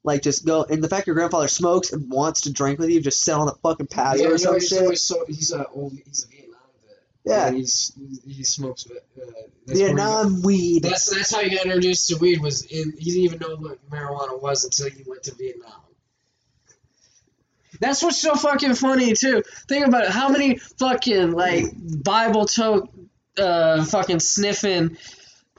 like 0.06 0.22
just 0.22 0.46
go, 0.46 0.64
and 0.64 0.82
the 0.84 0.88
fact 0.88 1.08
your 1.08 1.16
grandfather 1.16 1.48
smokes 1.50 1.92
and 1.92 2.10
wants 2.10 2.42
to 2.42 2.54
drink 2.54 2.80
with 2.80 2.90
you, 2.90 3.02
just 3.02 3.22
sit 3.22 3.34
on 3.34 3.48
the 3.48 3.54
fucking 3.64 3.88
patio 3.88 4.22
Yeah, 4.22 4.28
or 4.28 4.28
you 4.28 4.32
know, 4.32 4.38
some 4.38 4.54
he's, 4.56 4.68
shit. 4.70 4.82
always 4.84 5.02
so 5.02 5.26
he's 5.28 5.52
a 5.52 5.68
old 5.70 5.94
he's 6.06 6.24
a 6.26 6.28
Vietnam 6.30 6.60
vet. 6.88 6.98
Yeah. 7.26 7.48
And 7.48 7.58
he's 7.58 7.92
he 8.26 8.44
smokes. 8.44 8.86
Uh, 8.86 8.94
that's 9.18 9.18
where 9.18 9.90
he 9.90 9.96
got- 9.96 9.96
Vietnam 9.96 10.42
weed. 10.44 10.84
That's 10.84 11.10
that's 11.14 11.34
how 11.36 11.42
he 11.42 11.50
got 11.56 11.66
introduced 11.66 12.08
to 12.10 12.18
weed. 12.18 12.40
Was 12.42 12.64
in 12.66 12.94
he 12.98 13.12
didn't 13.12 13.24
even 13.24 13.40
know 13.40 13.56
what 13.58 13.90
marijuana 13.90 14.40
was 14.42 14.64
until 14.64 14.90
he 14.90 15.04
went 15.08 15.24
to 15.24 15.34
Vietnam. 15.36 15.72
That's 17.82 18.02
what's 18.02 18.22
so 18.22 18.36
fucking 18.36 18.76
funny 18.76 19.14
too. 19.14 19.44
Think 19.68 19.86
about 19.88 20.04
it. 20.06 20.10
How 20.12 20.30
many 20.30 20.58
fucking 20.58 21.32
like 21.34 21.66
Bible 21.76 22.46
tote, 22.46 22.90
uh, 23.38 23.84
fucking 23.84 24.20
sniffing, 24.22 24.98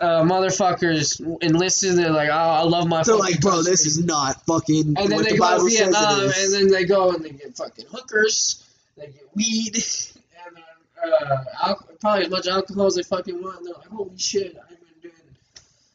uh, 0.00 0.22
motherfuckers 0.22 1.20
enlisted? 1.42 1.96
They're 1.96 2.10
like, 2.10 2.28
oh, 2.28 2.32
I 2.32 2.62
love 2.62 2.88
my. 2.88 3.02
They're 3.02 3.16
like, 3.16 3.40
bro, 3.40 3.52
country." 3.52 3.72
this 3.72 3.86
is 3.86 4.04
not 4.04 4.44
fucking 4.46 4.94
And 4.96 5.10
then 5.10 5.22
they 5.22 5.32
the 5.32 5.38
go 5.38 5.44
Bible 5.44 5.68
to 5.68 5.70
Vietnam, 5.70 6.20
and 6.20 6.52
then 6.52 6.68
they 6.68 6.84
go 6.84 7.12
and 7.12 7.24
they 7.24 7.30
get 7.30 7.56
fucking 7.56 7.86
hookers, 7.90 8.64
they 8.96 9.06
get 9.06 9.28
weed, 9.34 9.76
and 10.46 10.56
then 10.56 11.28
uh, 11.30 11.44
al- 11.62 11.88
probably 12.00 12.24
as 12.26 12.30
much 12.30 12.46
alcohol 12.46 12.86
as 12.86 12.94
they 12.96 13.02
fucking 13.02 13.42
want. 13.42 13.58
And 13.58 13.66
they're 13.66 13.74
like, 13.74 13.88
holy 13.88 14.18
shit, 14.18 14.56
I've 14.62 14.68
been 14.68 14.78
doing 15.02 15.14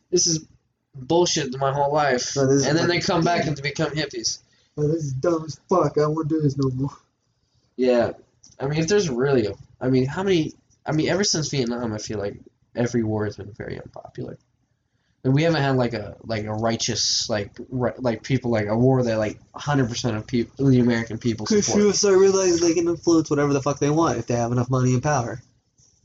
this 0.09 0.27
is 0.27 0.45
bullshit 0.95 1.57
my 1.57 1.71
whole 1.71 1.93
life. 1.93 2.35
No, 2.35 2.43
and 2.43 2.77
then 2.77 2.87
they 2.87 2.99
come 2.99 3.23
back 3.23 3.45
and 3.47 3.55
to 3.55 3.63
become 3.63 3.91
hippies. 3.91 4.39
Oh, 4.77 4.87
this 4.87 5.03
is 5.03 5.13
dumb 5.13 5.43
as 5.45 5.59
fuck. 5.69 5.97
I 5.97 6.07
won't 6.07 6.27
do 6.27 6.41
this 6.41 6.57
no 6.57 6.69
more. 6.71 6.97
Yeah, 7.75 8.13
I 8.59 8.67
mean, 8.67 8.79
if 8.79 8.87
there's 8.87 9.09
really, 9.09 9.47
a, 9.47 9.53
I 9.79 9.89
mean, 9.89 10.05
how 10.05 10.23
many? 10.23 10.53
I 10.85 10.91
mean, 10.91 11.09
ever 11.09 11.23
since 11.23 11.49
Vietnam, 11.49 11.93
I 11.93 11.97
feel 11.97 12.19
like 12.19 12.35
every 12.75 13.03
war 13.03 13.25
has 13.25 13.37
been 13.37 13.51
very 13.53 13.79
unpopular. 13.79 14.37
And 15.23 15.35
we 15.35 15.43
haven't 15.43 15.61
had 15.61 15.75
like 15.77 15.93
a 15.93 16.15
like 16.23 16.45
a 16.45 16.53
righteous 16.53 17.29
like 17.29 17.51
ri- 17.69 17.91
like 17.99 18.23
people 18.23 18.49
like 18.49 18.65
a 18.67 18.75
war 18.75 19.03
that 19.03 19.17
like 19.19 19.39
100 19.51 19.87
percent 19.87 20.17
of 20.17 20.25
people 20.25 20.67
the 20.67 20.79
American 20.79 21.19
people 21.19 21.45
Because 21.45 21.65
support. 21.67 21.79
people 21.81 21.93
start 21.93 22.17
realizing 22.17 22.67
they 22.67 22.73
can 22.73 22.87
influence 22.87 23.29
whatever 23.29 23.53
the 23.53 23.61
fuck 23.61 23.77
they 23.79 23.91
want 23.91 24.17
if 24.17 24.25
they 24.25 24.35
have 24.35 24.51
enough 24.51 24.69
money 24.71 24.93
and 24.93 25.03
power. 25.03 25.39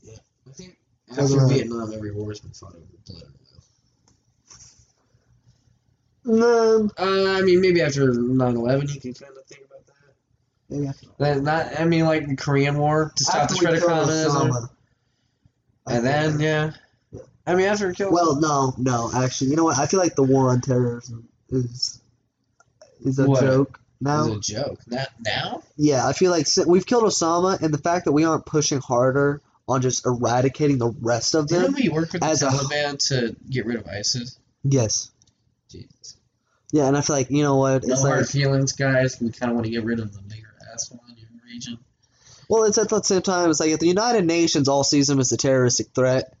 I 0.07 0.51
think 0.51 0.77
So 1.13 1.23
after 1.23 1.39
the- 1.39 1.47
Vietnam, 1.47 1.91
every 1.93 2.11
war 2.13 2.29
has 2.29 2.41
been 2.41 2.51
fought 2.51 2.75
over 2.75 2.83
blood. 3.07 3.23
No, 6.25 6.89
Uh, 6.97 7.37
I 7.37 7.41
mean, 7.41 7.61
maybe 7.61 7.81
after 7.81 8.11
9/11, 8.13 8.93
you 8.93 8.99
can 9.01 9.13
kind 9.13 9.35
of 9.37 9.45
think 9.45 9.65
about 9.65 9.85
that. 9.87 10.13
maybe 10.69 10.91
That 11.19 11.41
not, 11.41 11.79
I 11.79 11.85
mean, 11.85 12.05
like 12.05 12.27
the 12.27 12.35
Korean 12.35 12.77
War 12.77 13.13
to 13.15 13.23
stop 13.23 13.47
the 13.49 13.55
spread 13.55 13.75
of 13.75 13.83
communism, 13.83 14.51
and 15.87 16.05
then 16.05 16.39
yeah. 16.39 16.71
Yeah. 17.11 17.21
I 17.45 17.55
mean, 17.55 17.65
after 17.67 17.89
it 17.89 17.95
killed. 17.95 18.13
Well, 18.13 18.39
no, 18.39 18.73
no, 18.77 19.09
actually, 19.13 19.51
you 19.51 19.55
know 19.55 19.63
what? 19.63 19.77
I 19.79 19.85
feel 19.87 19.99
like 19.99 20.15
the 20.15 20.23
war 20.23 20.49
on 20.49 20.61
terrorism 20.61 21.27
is 21.49 22.01
is 23.01 23.19
a 23.19 23.27
What? 23.27 23.41
joke 23.41 23.79
now. 24.01 24.27
was 24.27 24.37
a 24.49 24.53
joke. 24.53 24.79
Not 24.87 25.07
now. 25.25 25.63
Yeah, 25.77 26.07
I 26.07 26.13
feel 26.13 26.31
like 26.31 26.47
we've 26.65 26.85
killed 26.85 27.03
Osama, 27.03 27.61
and 27.61 27.73
the 27.73 27.77
fact 27.77 28.05
that 28.05 28.11
we 28.11 28.25
aren't 28.25 28.45
pushing 28.45 28.79
harder 28.79 29.41
on 29.69 29.81
just 29.81 30.05
eradicating 30.05 30.77
the 30.77 30.89
rest 31.01 31.35
of 31.35 31.47
Didn't 31.47 31.63
them. 31.63 31.73
we 31.75 31.89
work 31.89 32.13
with 32.13 32.21
the 32.21 32.27
as 32.27 32.41
a- 32.41 32.47
Taliban 32.47 32.97
to 33.09 33.35
get 33.49 33.65
rid 33.65 33.77
of 33.77 33.87
ISIS? 33.87 34.37
Yes. 34.63 35.11
Jesus. 35.69 36.15
Yeah, 36.71 36.87
and 36.87 36.97
I 36.97 37.01
feel 37.01 37.15
like 37.17 37.29
you 37.29 37.43
know 37.43 37.55
what? 37.57 37.85
No 37.85 37.93
It's 37.93 38.01
hard 38.01 38.19
like, 38.21 38.29
feelings, 38.29 38.71
guys. 38.73 39.19
We 39.21 39.31
kind 39.31 39.51
of 39.51 39.55
want 39.55 39.65
to 39.65 39.71
get 39.71 39.83
rid 39.83 39.99
of 39.99 40.13
the 40.13 40.21
bigger 40.21 40.53
asshole 40.73 41.01
in 41.09 41.17
your 41.17 41.27
region. 41.45 41.77
Well, 42.49 42.63
it's 42.63 42.77
at 42.77 42.89
the 42.89 43.01
same 43.03 43.21
time. 43.21 43.49
It's 43.49 43.59
like 43.59 43.69
if 43.71 43.79
the 43.79 43.87
United 43.87 44.25
Nations 44.25 44.67
all 44.67 44.83
sees 44.83 45.07
them 45.07 45.19
as 45.19 45.31
a 45.31 45.37
terroristic 45.37 45.87
threat, 45.93 46.33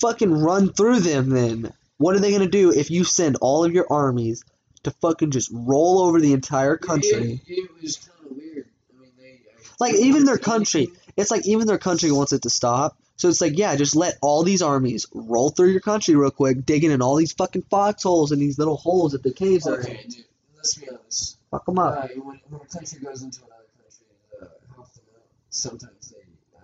fucking 0.00 0.32
run 0.32 0.72
through 0.72 1.00
them. 1.00 1.30
Then 1.30 1.72
what 1.98 2.14
are 2.16 2.20
they 2.20 2.32
gonna 2.32 2.48
do 2.48 2.72
if 2.72 2.90
you 2.90 3.04
send 3.04 3.36
all 3.40 3.64
of 3.64 3.72
your 3.72 3.86
armies 3.90 4.44
to 4.84 4.90
fucking 4.90 5.30
just 5.30 5.50
roll 5.52 6.00
over 6.00 6.20
the 6.20 6.32
entire 6.32 6.76
country? 6.76 7.40
It, 7.46 7.52
it 7.52 7.70
was 7.82 7.96
kind 7.98 8.30
of 8.30 8.36
weird. 8.36 8.66
I 8.96 9.00
mean, 9.02 9.10
they 9.18 9.40
Like, 9.78 9.94
even 9.94 10.24
their 10.24 10.38
country- 10.38 10.88
It's 11.16 11.30
like 11.30 11.44
even 11.46 11.66
their 11.66 11.76
country 11.76 12.10
wants 12.12 12.32
it 12.32 12.42
to 12.42 12.50
stop. 12.50 12.96
So 13.16 13.28
it's 13.28 13.42
like, 13.42 13.58
yeah, 13.58 13.76
just 13.76 13.94
let 13.94 14.16
all 14.22 14.42
these 14.42 14.62
armies 14.62 15.06
roll 15.12 15.50
through 15.50 15.70
your 15.72 15.80
country 15.80 16.14
real 16.14 16.30
quick, 16.30 16.64
digging 16.64 16.90
in 16.92 17.02
all 17.02 17.16
these 17.16 17.32
fucking 17.32 17.64
foxholes 17.68 18.32
and 18.32 18.40
these 18.40 18.58
little 18.58 18.76
holes 18.78 19.12
that 19.12 19.22
the 19.22 19.32
caves 19.32 19.66
are 19.66 19.80
in. 19.80 19.86
Okay, 19.86 20.04
dude. 20.08 20.24
Let's 20.56 20.74
be 20.76 20.88
honest. 20.88 21.36
Fuck 21.50 21.66
them 21.66 21.78
up. 21.78 22.04
Uh, 22.04 22.08
when, 22.22 22.40
when 22.48 22.60
a 22.62 22.64
country 22.64 23.00
goes 23.00 23.22
into 23.22 23.40
another 23.40 23.64
country, 23.76 24.06
uh, 24.40 24.46
help 24.74 24.90
them 24.94 25.04
out. 25.14 25.22
Sometimes 25.50 26.10
they 26.10 26.22
uh, 26.56 26.62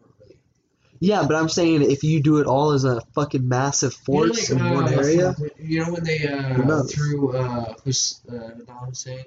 aren't 0.00 0.14
really. 0.20 0.38
Yeah, 1.00 1.24
but 1.26 1.36
I'm 1.36 1.48
saying 1.48 1.82
if 1.82 2.02
you 2.02 2.22
do 2.22 2.38
it 2.38 2.46
all 2.46 2.72
as 2.72 2.84
a 2.84 3.00
fucking 3.14 3.46
massive 3.46 3.94
force 3.94 4.50
you 4.50 4.56
know, 4.56 4.66
in 4.66 4.74
like, 4.74 4.84
one 4.84 4.94
uh, 4.94 5.02
area, 5.02 5.36
You 5.58 5.84
know 5.84 5.92
when 5.92 6.04
they 6.04 6.26
uh, 6.26 6.82
threw 6.84 7.36
uh, 7.36 7.74
Hus- 7.84 8.22
uh, 8.28 8.32
Saddam 8.32 8.88
Hussein 8.88 9.24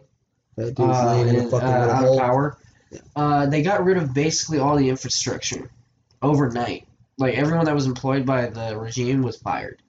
that 0.58 0.76
dude's 0.76 0.98
uh, 0.98 1.26
in 1.28 1.36
a 1.36 1.50
fucking 1.50 1.68
uh, 1.68 1.72
out 1.72 2.06
of 2.06 2.18
power. 2.18 2.58
Yeah. 2.92 3.00
Uh, 3.16 3.46
they 3.46 3.62
got 3.62 3.84
rid 3.84 3.98
of 3.98 4.14
basically 4.14 4.60
all 4.60 4.76
the 4.76 4.90
infrastructure 4.90 5.70
overnight. 6.22 6.88
Like 7.18 7.36
everyone 7.36 7.66
that 7.66 7.76
was 7.76 7.86
employed 7.86 8.26
by 8.26 8.48
the 8.48 8.78
regime 8.78 9.22
was 9.22 9.38
fired. 9.38 9.82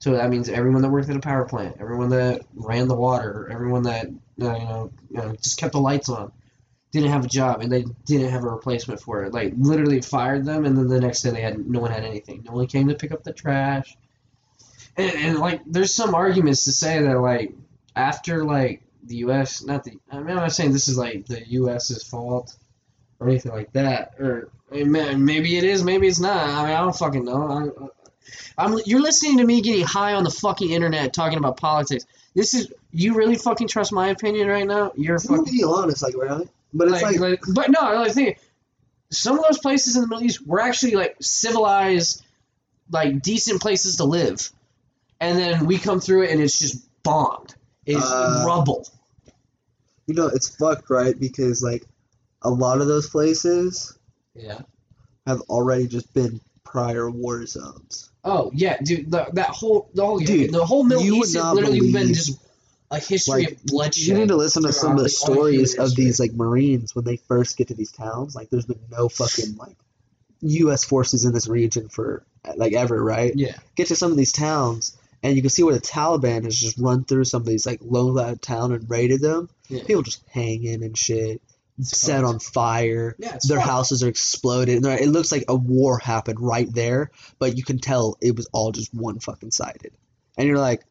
So 0.00 0.12
that 0.12 0.28
means 0.28 0.48
everyone 0.48 0.82
that 0.82 0.90
worked 0.90 1.08
at 1.08 1.16
a 1.16 1.20
power 1.20 1.46
plant, 1.46 1.76
everyone 1.80 2.10
that 2.10 2.42
ran 2.54 2.88
the 2.88 2.94
water, 2.94 3.48
everyone 3.50 3.84
that 3.84 4.06
uh, 4.06 4.10
you 4.38 4.42
know, 4.42 4.92
you 5.10 5.16
know 5.16 5.34
just 5.36 5.58
kept 5.58 5.72
the 5.72 5.80
lights 5.80 6.08
on, 6.08 6.32
didn't 6.94 7.10
have 7.10 7.24
a 7.24 7.28
job, 7.28 7.60
and 7.60 7.72
they 7.72 7.84
didn't 8.06 8.30
have 8.30 8.44
a 8.44 8.48
replacement 8.48 9.00
for 9.00 9.24
it. 9.24 9.34
Like 9.34 9.52
literally 9.56 10.00
fired 10.00 10.44
them, 10.44 10.64
and 10.64 10.78
then 10.78 10.86
the 10.86 11.00
next 11.00 11.22
day 11.22 11.30
they 11.30 11.40
had 11.40 11.58
no 11.68 11.80
one 11.80 11.90
had 11.90 12.04
anything. 12.04 12.44
No 12.44 12.52
one 12.52 12.68
came 12.68 12.86
to 12.88 12.94
pick 12.94 13.10
up 13.10 13.24
the 13.24 13.32
trash. 13.32 13.96
And, 14.96 15.12
and 15.16 15.38
like, 15.40 15.62
there's 15.66 15.92
some 15.92 16.14
arguments 16.14 16.64
to 16.64 16.72
say 16.72 17.02
that 17.02 17.18
like 17.18 17.52
after 17.96 18.44
like 18.44 18.82
the 19.02 19.16
U.S. 19.16 19.64
not 19.64 19.82
the 19.82 19.98
I 20.10 20.18
mean 20.18 20.30
I'm 20.30 20.36
not 20.36 20.52
saying 20.52 20.72
this 20.72 20.86
is 20.86 20.96
like 20.96 21.26
the 21.26 21.46
U.S.'s 21.48 22.04
fault 22.04 22.56
or 23.18 23.28
anything 23.28 23.52
like 23.52 23.72
that 23.72 24.14
or 24.18 24.50
I 24.72 24.84
mean, 24.84 25.24
maybe 25.24 25.56
it 25.56 25.64
is 25.64 25.82
maybe 25.82 26.06
it's 26.06 26.20
not 26.20 26.48
I 26.48 26.66
mean 26.66 26.74
I 26.74 26.80
don't 26.80 26.96
fucking 26.96 27.24
know 27.24 27.48
I'm, 27.50 27.90
I'm 28.56 28.80
you're 28.86 29.02
listening 29.02 29.38
to 29.38 29.44
me 29.44 29.60
getting 29.60 29.84
high 29.84 30.14
on 30.14 30.24
the 30.24 30.30
fucking 30.30 30.70
internet 30.70 31.12
talking 31.12 31.38
about 31.38 31.58
politics 31.58 32.06
this 32.34 32.54
is 32.54 32.72
you 32.92 33.14
really 33.14 33.36
fucking 33.36 33.68
trust 33.68 33.92
my 33.92 34.08
opinion 34.08 34.48
right 34.48 34.66
now 34.66 34.90
you're 34.96 35.18
fucking 35.18 35.44
be 35.44 35.62
honest, 35.64 36.02
like 36.02 36.16
right? 36.16 36.48
But 36.74 36.88
it's 36.88 37.02
like, 37.02 37.18
like, 37.20 37.46
like- 37.46 37.54
but 37.54 37.70
no 37.70 37.80
like 37.80 38.12
think 38.12 38.38
some 39.10 39.38
of 39.38 39.44
those 39.48 39.58
places 39.58 39.94
in 39.96 40.02
the 40.02 40.08
Middle 40.08 40.24
East 40.24 40.44
were 40.46 40.60
actually 40.60 40.96
like 40.96 41.16
civilized 41.20 42.22
like 42.90 43.22
decent 43.22 43.62
places 43.62 43.96
to 43.96 44.04
live 44.04 44.50
and 45.20 45.38
then 45.38 45.66
we 45.66 45.78
come 45.78 46.00
through 46.00 46.24
it 46.24 46.30
and 46.32 46.40
it's 46.40 46.58
just 46.58 46.84
bombed 47.02 47.54
it's 47.86 48.04
Uh, 48.04 48.44
rubble 48.46 48.86
you 50.06 50.14
know, 50.14 50.26
it's 50.26 50.54
fucked, 50.54 50.90
right? 50.90 51.18
Because 51.18 51.62
like 51.62 51.82
a 52.42 52.50
lot 52.50 52.80
of 52.82 52.86
those 52.86 53.08
places 53.08 53.96
yeah 54.34 54.60
have 55.26 55.40
already 55.42 55.86
just 55.86 56.12
been 56.12 56.40
prior 56.62 57.10
war 57.10 57.46
zones. 57.46 58.10
Oh 58.22 58.50
yeah, 58.52 58.76
dude. 58.82 59.10
The, 59.10 59.28
that 59.32 59.48
whole 59.48 59.88
the 59.94 60.04
whole 60.04 60.18
Dude, 60.18 60.52
the 60.52 60.66
whole 60.66 60.82
Middle 60.84 61.04
East 61.04 61.36
has 61.36 61.54
literally 61.54 61.90
been 61.92 62.08
just 62.08 62.38
a 62.90 62.98
history 62.98 63.44
like, 63.44 63.52
of 63.52 63.64
bloodshed. 63.64 64.04
You 64.04 64.14
need 64.14 64.28
to 64.28 64.36
listen 64.36 64.62
to 64.64 64.72
some 64.72 64.92
of 64.92 65.02
the 65.02 65.08
stories 65.08 65.78
of 65.78 65.94
these 65.96 66.20
like 66.20 66.32
Marines 66.32 66.94
when 66.94 67.04
they 67.04 67.16
first 67.16 67.56
get 67.56 67.68
to 67.68 67.74
these 67.74 67.92
towns. 67.92 68.34
Like, 68.34 68.50
there's 68.50 68.66
been 68.66 68.80
no 68.90 69.08
fucking 69.08 69.56
like 69.56 69.76
U.S. 70.42 70.84
forces 70.84 71.24
in 71.24 71.32
this 71.32 71.48
region 71.48 71.88
for 71.88 72.24
like 72.56 72.74
ever, 72.74 73.02
right? 73.02 73.32
Yeah. 73.34 73.56
Get 73.76 73.88
to 73.88 73.96
some 73.96 74.10
of 74.10 74.16
these 74.16 74.32
towns, 74.32 74.96
and 75.22 75.34
you 75.34 75.42
can 75.42 75.50
see 75.50 75.62
where 75.62 75.74
the 75.74 75.80
Taliban 75.80 76.44
has 76.44 76.58
just 76.58 76.78
run 76.78 77.04
through 77.04 77.24
some 77.24 77.42
of 77.42 77.46
these 77.46 77.66
like 77.66 77.80
lone 77.82 78.38
town 78.38 78.72
and 78.72 78.88
raided 78.88 79.20
them. 79.20 79.48
Yeah. 79.68 79.82
People 79.84 80.02
just 80.02 80.22
hanging 80.28 80.84
and 80.84 80.96
shit, 80.96 81.40
It's 81.78 81.98
set 81.98 82.20
fucked. 82.20 82.34
on 82.34 82.38
fire. 82.40 83.16
Yeah, 83.18 83.38
Their 83.48 83.56
fucked. 83.58 83.70
houses 83.70 84.02
are 84.02 84.08
exploded. 84.08 84.84
And 84.84 85.00
it 85.00 85.08
looks 85.08 85.32
like 85.32 85.44
a 85.48 85.56
war 85.56 85.98
happened 85.98 86.38
right 86.40 86.70
there, 86.72 87.10
but 87.38 87.56
you 87.56 87.64
can 87.64 87.78
tell 87.78 88.18
it 88.20 88.36
was 88.36 88.46
all 88.52 88.72
just 88.72 88.92
one 88.92 89.20
fucking 89.20 89.52
sided. 89.52 89.92
And 90.36 90.46
you're 90.46 90.58
like, 90.58 90.82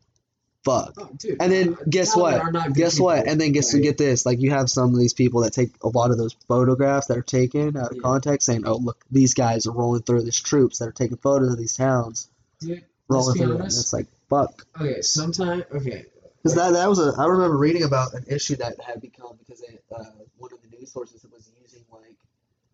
fuck. 0.64 0.94
Oh. 0.98 1.10
And 1.40 1.52
then 1.52 1.74
uh, 1.74 1.78
guess 1.90 2.16
what? 2.16 2.74
Guess 2.74 3.00
what? 3.00 3.28
And 3.28 3.40
then 3.40 3.52
guess 3.52 3.74
Like, 3.74 3.84
get 3.84 3.98
this. 3.98 4.26
Like 4.26 4.40
you 4.42 4.52
have 4.52 4.70
some 4.70 4.94
of 4.94 5.00
these 5.00 5.14
people 5.14 5.42
that 5.42 5.54
take 5.54 5.72
a 5.84 5.88
lot 5.90 6.12
of 6.12 6.18
those 6.18 6.34
photographs 6.48 7.08
that 7.08 7.18
are 7.18 7.22
taken 7.22 7.76
out 7.78 7.92
of 7.92 7.98
Yeah. 7.98 8.02
context, 8.04 8.46
saying, 8.46 8.64
"Oh, 8.66 8.78
look, 8.78 9.04
these 9.12 9.34
guys 9.34 9.68
are 9.68 9.72
rolling 9.72 10.02
through. 10.04 10.24
These 10.24 10.40
troops 10.40 10.80
that 10.80 10.88
are 10.88 10.92
taking 10.94 11.18
photos 11.18 11.52
of 11.52 11.58
these 11.58 11.76
towns, 11.76 12.28
Dude, 12.60 12.84
rolling 13.10 13.36
through." 13.38 13.48
them." 13.54 13.62
honest. 13.62 13.80
It's 13.82 13.94
like 13.94 14.08
fuck. 14.30 14.66
Okay, 14.80 15.02
sometime. 15.02 15.64
Okay. 15.74 16.06
Because 16.42 16.56
that, 16.56 16.72
that 16.74 16.90
was 16.90 17.00
a 17.00 17.14
I 17.18 17.26
remember 17.26 17.58
reading 17.58 17.84
about 17.84 18.14
an 18.14 18.26
issue 18.28 18.56
that 18.58 18.80
had 18.82 19.00
become 19.02 19.38
because 19.40 19.62
they, 19.62 19.80
uh, 19.96 20.04
one 20.38 20.52
of 20.52 20.60
the 20.62 20.78
news 20.78 20.92
sources 20.92 21.26
was 21.32 21.50
using 21.62 21.84
like 21.92 22.18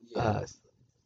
Yeah. 0.09 0.21
uh, 0.21 0.45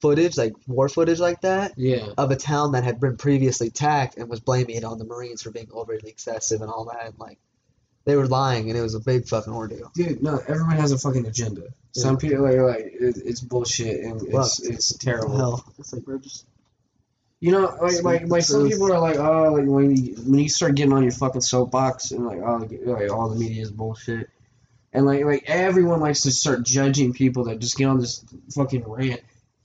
footage 0.03 0.37
like 0.37 0.53
war 0.67 0.89
footage 0.89 1.19
like 1.19 1.39
that 1.41 1.73
yeah. 1.77 2.07
of 2.17 2.29
a 2.29 2.35
town 2.35 2.73
that 2.73 2.83
had 2.83 2.99
been 2.99 3.15
previously 3.15 3.67
attacked 3.67 4.17
and 4.17 4.29
was 4.29 4.41
blaming 4.41 4.75
it 4.75 4.83
on 4.83 4.97
the 4.97 5.05
Marines 5.05 5.41
for 5.41 5.51
being 5.51 5.69
overly 5.71 6.09
excessive 6.09 6.61
and 6.61 6.69
all 6.69 6.85
that. 6.91 7.05
And, 7.05 7.17
like 7.17 7.39
they 8.05 8.17
were 8.17 8.27
lying 8.27 8.69
and 8.69 8.77
it 8.77 8.81
was 8.81 8.95
a 8.95 8.99
big 8.99 9.27
fucking 9.27 9.53
ordeal. 9.53 9.89
Dude, 9.95 10.21
no, 10.21 10.39
everyone 10.47 10.75
has 10.75 10.91
a 10.91 10.97
fucking 10.97 11.25
agenda. 11.25 11.67
Some 11.93 12.17
people 12.17 12.45
are 12.45 12.67
like, 12.67 12.85
it, 12.99 13.15
it's 13.29 13.39
bullshit 13.39 14.03
and 14.03 14.21
it's 14.21 14.57
Fuck. 14.59 14.73
it's 14.73 14.97
terrible. 14.97 15.37
Hell, 15.37 15.73
it's 15.79 15.93
like 15.93 16.05
we're 16.05 16.17
just 16.17 16.45
You 17.39 17.51
know, 17.51 17.77
like 17.81 18.03
like, 18.03 18.27
like 18.27 18.43
some 18.43 18.69
people 18.69 18.91
are 18.91 18.99
like, 18.99 19.17
oh, 19.17 19.53
like 19.53 19.67
when 19.67 19.95
you 19.95 20.15
when 20.15 20.39
you 20.39 20.49
start 20.49 20.75
getting 20.75 20.93
on 20.93 21.03
your 21.03 21.11
fucking 21.11 21.41
soapbox 21.41 22.11
and 22.11 22.25
like, 22.25 22.39
oh, 22.41 22.57
like, 22.57 22.71
like 22.83 23.11
all 23.11 23.29
the 23.29 23.39
media 23.39 23.61
is 23.61 23.71
bullshit, 23.71 24.29
and 24.93 25.05
like 25.05 25.23
like 25.25 25.43
everyone 25.47 25.99
likes 25.99 26.21
to 26.23 26.31
start 26.31 26.63
judging 26.63 27.13
people 27.13 27.45
that 27.45 27.59
just 27.59 27.77
get 27.77 27.87
on 27.87 27.99
this 27.99 28.23
fucking 28.55 28.83
rant. 28.85 29.21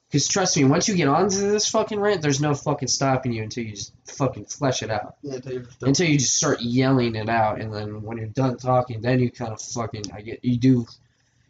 Because 0.09 0.27
trust 0.27 0.57
me, 0.57 0.65
once 0.65 0.89
you 0.89 0.95
get 0.95 1.09
onto 1.09 1.37
this 1.37 1.69
fucking 1.69 2.01
rant, 2.01 2.23
there's 2.23 2.41
no 2.41 2.55
fucking 2.55 2.89
stopping 2.89 3.33
you 3.33 3.43
until 3.43 3.65
you 3.65 3.73
just 3.73 3.93
fucking 4.07 4.47
flesh 4.47 4.83
it 4.83 4.91
out. 4.91 5.17
yeah, 5.23 5.35
until 5.35 5.53
you're 5.53 5.63
just 5.63 5.83
Until 5.83 6.09
you 6.09 6.19
just 6.19 6.35
start 6.35 6.63
yelling 6.63 7.15
it 7.15 7.29
out, 7.29 7.61
and 7.61 7.73
then 7.73 8.03
when 8.03 8.17
you're 8.17 8.27
done 8.29 8.57
talking, 8.57 9.03
then 9.03 9.21
you 9.21 9.31
kind 9.31 9.53
of 9.53 9.61
fucking 9.61 10.05
I 10.15 10.23
get 10.23 10.43
you 10.43 10.57
do 10.57 10.87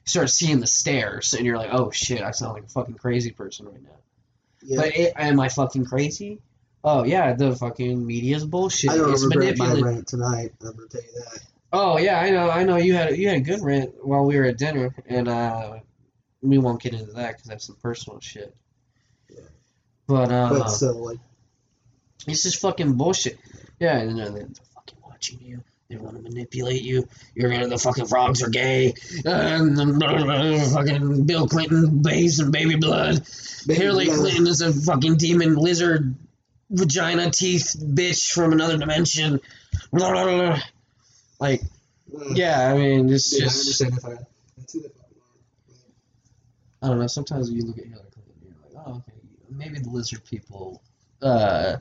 start 0.04 0.30
seeing 0.30 0.58
the 0.58 0.66
stares, 0.66 1.34
and 1.34 1.46
you're 1.46 1.56
like, 1.56 1.70
oh 1.72 1.90
shit, 1.92 2.22
I 2.22 2.32
sound 2.32 2.54
like 2.54 2.64
a 2.64 2.68
fucking 2.68 2.94
crazy 2.94 3.30
person 3.30 3.66
right 3.66 3.82
now. 3.82 3.98
yeah. 4.62 4.76
But 4.76 4.96
it, 4.96 5.12
am 5.16 5.38
I 5.38 5.48
fucking 5.48 5.84
crazy? 5.84 6.40
Oh 6.82 7.04
yeah, 7.04 7.34
the 7.34 7.54
fucking 7.54 8.04
media's 8.04 8.44
bullshit. 8.44 8.90
I 8.90 8.96
don't 8.96 9.12
it's 9.12 9.24
regret 9.24 9.56
my 9.58 9.66
manipulative. 9.66 9.84
rant 9.84 10.08
tonight. 10.08 10.52
I'm 10.62 10.76
gonna 10.76 10.88
tell 10.88 11.00
you 11.00 11.24
that. 11.24 11.40
Oh 11.72 11.98
yeah, 11.98 12.18
I 12.18 12.30
know, 12.30 12.50
I 12.50 12.64
know. 12.64 12.76
You 12.76 12.94
had 12.94 13.16
you 13.16 13.28
had 13.28 13.36
a 13.36 13.40
good 13.40 13.62
rant 13.62 14.04
while 14.04 14.24
we 14.24 14.36
were 14.36 14.46
at 14.46 14.58
dinner, 14.58 14.94
and 15.06 15.28
uh, 15.28 15.78
we 16.42 16.58
won't 16.58 16.80
get 16.80 16.94
into 16.94 17.12
that 17.12 17.32
because 17.32 17.48
that's 17.48 17.66
some 17.66 17.76
personal 17.82 18.20
shit. 18.20 18.54
Yeah. 19.30 19.40
But 20.06 20.32
uh, 20.32 20.48
But 20.50 20.68
still, 20.68 21.04
like, 21.04 21.18
This 22.26 22.46
is 22.46 22.54
fucking 22.54 22.94
bullshit. 22.94 23.38
Yeah, 23.80 23.98
and 23.98 24.18
they're, 24.18 24.30
they're 24.30 24.48
fucking 24.74 24.98
watching 25.04 25.38
you. 25.42 25.62
They 25.88 25.96
want 25.96 26.16
to 26.16 26.22
manipulate 26.22 26.82
you. 26.82 27.08
You're 27.34 27.50
gonna 27.50 27.66
the 27.66 27.78
fucking 27.78 28.06
frogs 28.06 28.42
are 28.42 28.50
gay. 28.50 28.92
And 29.24 30.02
fucking 30.72 31.24
Bill 31.24 31.48
Clinton 31.48 32.02
bathes 32.02 32.40
in 32.40 32.50
baby 32.50 32.76
blood. 32.76 33.26
Hillary 33.66 34.08
yeah. 34.08 34.14
Clinton 34.16 34.46
is 34.46 34.60
a 34.60 34.70
fucking 34.70 35.16
demon 35.16 35.54
lizard 35.54 36.14
vagina 36.70 37.30
teeth 37.30 37.74
bitch 37.78 38.30
from 38.30 38.52
another 38.52 38.76
dimension. 38.76 39.40
Like, 41.40 41.62
yeah, 42.32 42.68
I 42.68 42.76
mean, 42.76 43.08
it's 43.10 43.30
Dude, 43.30 43.42
I 43.42 43.44
just 43.44 43.60
understand 43.60 43.98
if 43.98 44.04
I. 44.04 44.24
That's 44.56 44.72
who 44.72 44.82
the 44.82 44.88
fuck 44.88 45.06
I 45.06 45.22
am. 45.72 45.78
I 46.82 46.88
don't 46.88 46.98
know. 46.98 47.06
Sometimes 47.06 47.50
you 47.50 47.62
look 47.62 47.78
at 47.78 47.86
Hillary 47.86 48.06
Clinton, 48.12 48.34
and 48.40 48.54
you're 48.72 48.80
like, 48.80 48.86
oh, 48.86 48.92
okay, 48.96 49.18
maybe 49.50 49.78
the 49.78 49.90
lizard 49.90 50.24
people 50.24 50.82
uh 51.20 51.76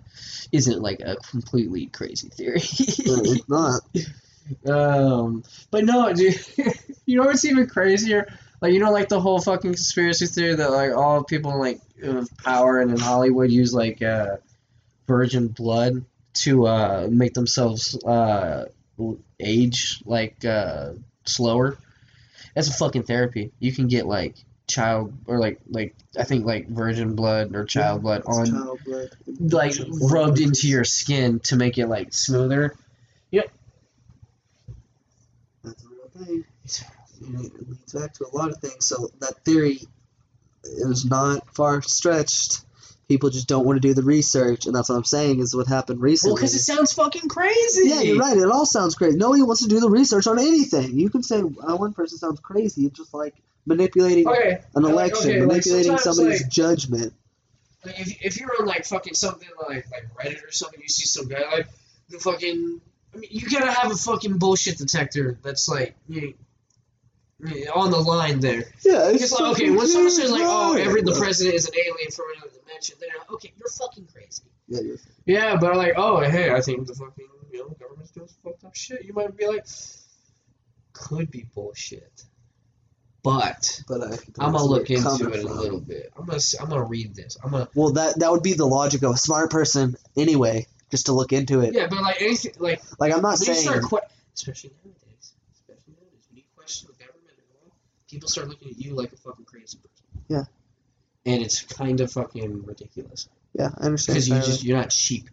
isn't 0.51 0.81
like 0.81 0.99
a 1.01 1.15
completely 1.17 1.85
crazy 1.87 2.29
theory. 2.29 2.61
It's 2.61 3.49
not. 3.49 3.81
Um, 4.65 5.43
but 5.71 5.85
no, 5.85 6.11
dude. 6.13 6.39
you 7.05 7.17
know 7.17 7.25
what's 7.25 7.45
even 7.45 7.67
crazier? 7.67 8.27
Like 8.61 8.73
you 8.73 8.79
know, 8.79 8.91
like 8.91 9.09
the 9.09 9.19
whole 9.19 9.39
fucking 9.39 9.73
conspiracy 9.73 10.25
theory 10.25 10.55
that 10.55 10.71
like 10.71 10.91
all 10.91 11.23
people 11.23 11.59
like 11.59 11.79
of 12.01 12.29
power 12.37 12.79
and 12.79 12.91
in 12.91 12.97
Hollywood 12.97 13.51
use 13.51 13.73
like 13.73 14.01
uh, 14.01 14.37
virgin 15.07 15.47
blood 15.47 16.05
to 16.33 16.67
uh, 16.67 17.07
make 17.09 17.33
themselves 17.33 17.97
uh, 18.03 18.65
age 19.39 20.01
like 20.05 20.43
uh, 20.45 20.93
slower. 21.25 21.77
That's 22.55 22.69
a 22.69 22.73
fucking 22.73 23.03
therapy. 23.03 23.51
You 23.59 23.71
can 23.71 23.87
get 23.87 24.07
like 24.07 24.35
child 24.67 25.13
or 25.27 25.39
like 25.39 25.59
like 25.69 25.95
I 26.19 26.23
think 26.23 26.45
like 26.45 26.67
virgin 26.67 27.15
blood 27.15 27.55
or 27.55 27.65
child 27.65 28.01
blood 28.01 28.23
on 28.25 28.45
child 28.47 28.79
blood. 28.85 29.09
like 29.39 29.73
rubbed 30.01 30.39
into 30.39 30.67
your 30.67 30.83
skin 30.83 31.39
to 31.41 31.55
make 31.55 31.77
it 31.77 31.87
like 31.87 32.13
smoother. 32.13 32.75
Yep. 33.31 33.49
That's 35.63 35.83
a 35.83 35.87
real 35.87 36.25
thing. 36.25 36.45
It 37.19 37.69
leads 37.69 37.93
back 37.93 38.13
to 38.15 38.25
a 38.25 38.35
lot 38.35 38.49
of 38.49 38.57
things. 38.57 38.85
So 38.85 39.09
that 39.19 39.43
theory 39.45 39.79
is 40.63 41.05
not 41.05 41.53
far 41.55 41.81
stretched. 41.81 42.61
People 43.07 43.29
just 43.29 43.47
don't 43.47 43.65
want 43.65 43.81
to 43.81 43.87
do 43.87 43.93
the 43.93 44.03
research, 44.03 44.65
and 44.65 44.75
that's 44.75 44.89
what 44.89 44.95
I'm 44.95 45.05
saying 45.05 45.39
is 45.39 45.55
what 45.55 45.65
happened 45.67 46.01
recently. 46.01 46.33
Well, 46.33 46.35
because 46.35 46.55
it 46.55 46.59
sounds 46.59 46.91
fucking 46.91 47.29
crazy. 47.29 47.87
yeah, 47.87 48.01
you're 48.01 48.19
right. 48.19 48.35
It 48.35 48.49
all 48.51 48.65
sounds 48.65 48.95
crazy. 48.95 49.15
Nobody 49.15 49.43
wants 49.43 49.63
to 49.63 49.69
do 49.69 49.79
the 49.79 49.89
research 49.89 50.27
on 50.27 50.37
anything. 50.37 50.99
You 50.99 51.09
can 51.09 51.23
say 51.23 51.39
uh, 51.39 51.77
one 51.77 51.93
person 51.93 52.17
sounds 52.17 52.41
crazy. 52.41 52.85
It's 52.85 52.97
just 52.97 53.13
like 53.13 53.33
manipulating 53.67 54.27
Okay. 54.27 54.59
an 54.75 54.81
like, 54.83 54.91
election, 54.91 55.29
okay, 55.29 55.39
manipulating 55.45 55.97
sometimes, 55.97 56.15
somebody's 56.17 56.41
like- 56.43 56.51
judgment. 56.51 57.13
Like 57.85 57.99
if, 57.99 58.21
if 58.25 58.39
you're 58.39 58.49
on 58.59 58.65
like 58.65 58.85
fucking 58.85 59.13
something 59.13 59.47
like 59.69 59.85
like 59.91 60.07
Reddit 60.15 60.43
or 60.43 60.51
something, 60.51 60.79
you 60.81 60.89
see 60.89 61.05
some 61.05 61.27
guy 61.27 61.43
like 61.51 61.67
the 62.09 62.17
fucking. 62.19 62.81
I 63.13 63.17
mean, 63.17 63.29
you 63.31 63.47
gotta 63.49 63.71
have 63.71 63.91
a 63.91 63.95
fucking 63.95 64.39
bullshit 64.39 64.77
detector 64.79 65.37
that's 65.43 65.69
like 65.69 65.95
you 66.09 66.33
know, 67.39 67.71
on 67.75 67.91
the 67.91 67.97
line 67.99 68.39
there. 68.39 68.63
Yeah, 68.83 69.11
Because 69.11 69.31
like, 69.31 69.51
okay, 69.51 69.69
when 69.69 69.87
someone 69.87 70.11
says 70.11 70.31
like, 70.31 70.41
oh, 70.43 70.75
every 70.75 71.01
the 71.03 71.11
Yeah, 71.13 71.19
president 71.19 71.55
is 71.55 71.67
an 71.67 71.73
alien 71.77 72.11
from 72.11 72.25
another 72.35 72.51
dimension, 72.59 72.95
they're 72.99 73.09
like, 73.17 73.31
okay, 73.33 73.53
you're 73.57 73.69
fucking 73.69 74.07
crazy. 74.11 74.43
you're- 74.67 74.97
Yeah, 75.25 75.55
but 75.55 75.77
like, 75.77 75.93
oh, 75.97 76.19
hey, 76.21 76.51
I 76.51 76.61
think 76.61 76.87
the 76.87 76.95
fucking 76.95 77.27
you 77.53 77.59
know 77.59 77.75
government's 77.79 78.11
doing 78.11 78.27
some 78.27 78.37
fucked 78.43 78.63
up 78.65 78.75
shit. 78.75 79.05
You 79.05 79.13
might 79.13 79.37
be 79.37 79.47
like, 79.47 79.65
could 80.93 81.29
be 81.31 81.45
bullshit, 81.53 82.23
but 83.23 83.81
but 83.87 84.01
I, 84.03 84.17
I'm 84.39 84.53
gonna 84.53 84.63
look 84.63 84.89
into 84.89 85.29
it 85.31 85.43
a 85.43 85.47
little 85.47 85.79
bit. 85.79 86.11
I'm 86.17 86.25
gonna 86.25 86.39
I'm 86.61 86.69
gonna 86.69 86.83
read 86.83 87.15
this. 87.15 87.37
I'm 87.43 87.51
gonna 87.51 87.67
Well, 87.75 87.93
that 87.93 88.19
that 88.19 88.31
would 88.31 88.43
be 88.43 88.53
the 88.53 88.65
logic 88.65 89.03
of 89.03 89.11
a 89.11 89.17
smart 89.17 89.51
person 89.51 89.95
anyway, 90.15 90.67
just 90.91 91.07
to 91.07 91.13
look 91.13 91.33
into 91.33 91.61
it. 91.61 91.73
yeah, 91.73 91.87
but 91.87 92.01
like 92.01 92.21
anything 92.21 92.53
like 92.59 92.81
Like 92.99 93.13
I'm 93.13 93.21
not 93.21 93.37
saying 93.37 93.65
que- 93.81 93.99
especially 94.35 94.71
nowadays, 94.83 95.33
especially 95.53 95.93
nowadays 95.93 96.25
when 96.29 96.37
you 96.37 96.43
question 96.55 96.89
the 96.91 97.03
government 97.03 97.33
at 97.37 97.65
all, 97.65 97.73
people 98.09 98.29
start 98.29 98.47
looking 98.47 98.69
at 98.69 98.77
you 98.77 98.93
like 98.95 99.11
a 99.11 99.17
fucking 99.17 99.45
crazy 99.45 99.77
person. 99.77 100.05
Yeah. 100.27 100.43
And 101.25 101.43
it's 101.43 101.61
kind 101.61 101.99
of 101.99 102.11
fucking 102.11 102.65
ridiculous 102.65 103.27
yeah, 103.53 103.69
I 103.77 103.85
understand. 103.85 104.15
because 104.15 104.29
you 104.29 104.35
just 104.35 104.63
you're 104.63 104.77
not 104.77 104.91
sheep. 104.91 105.29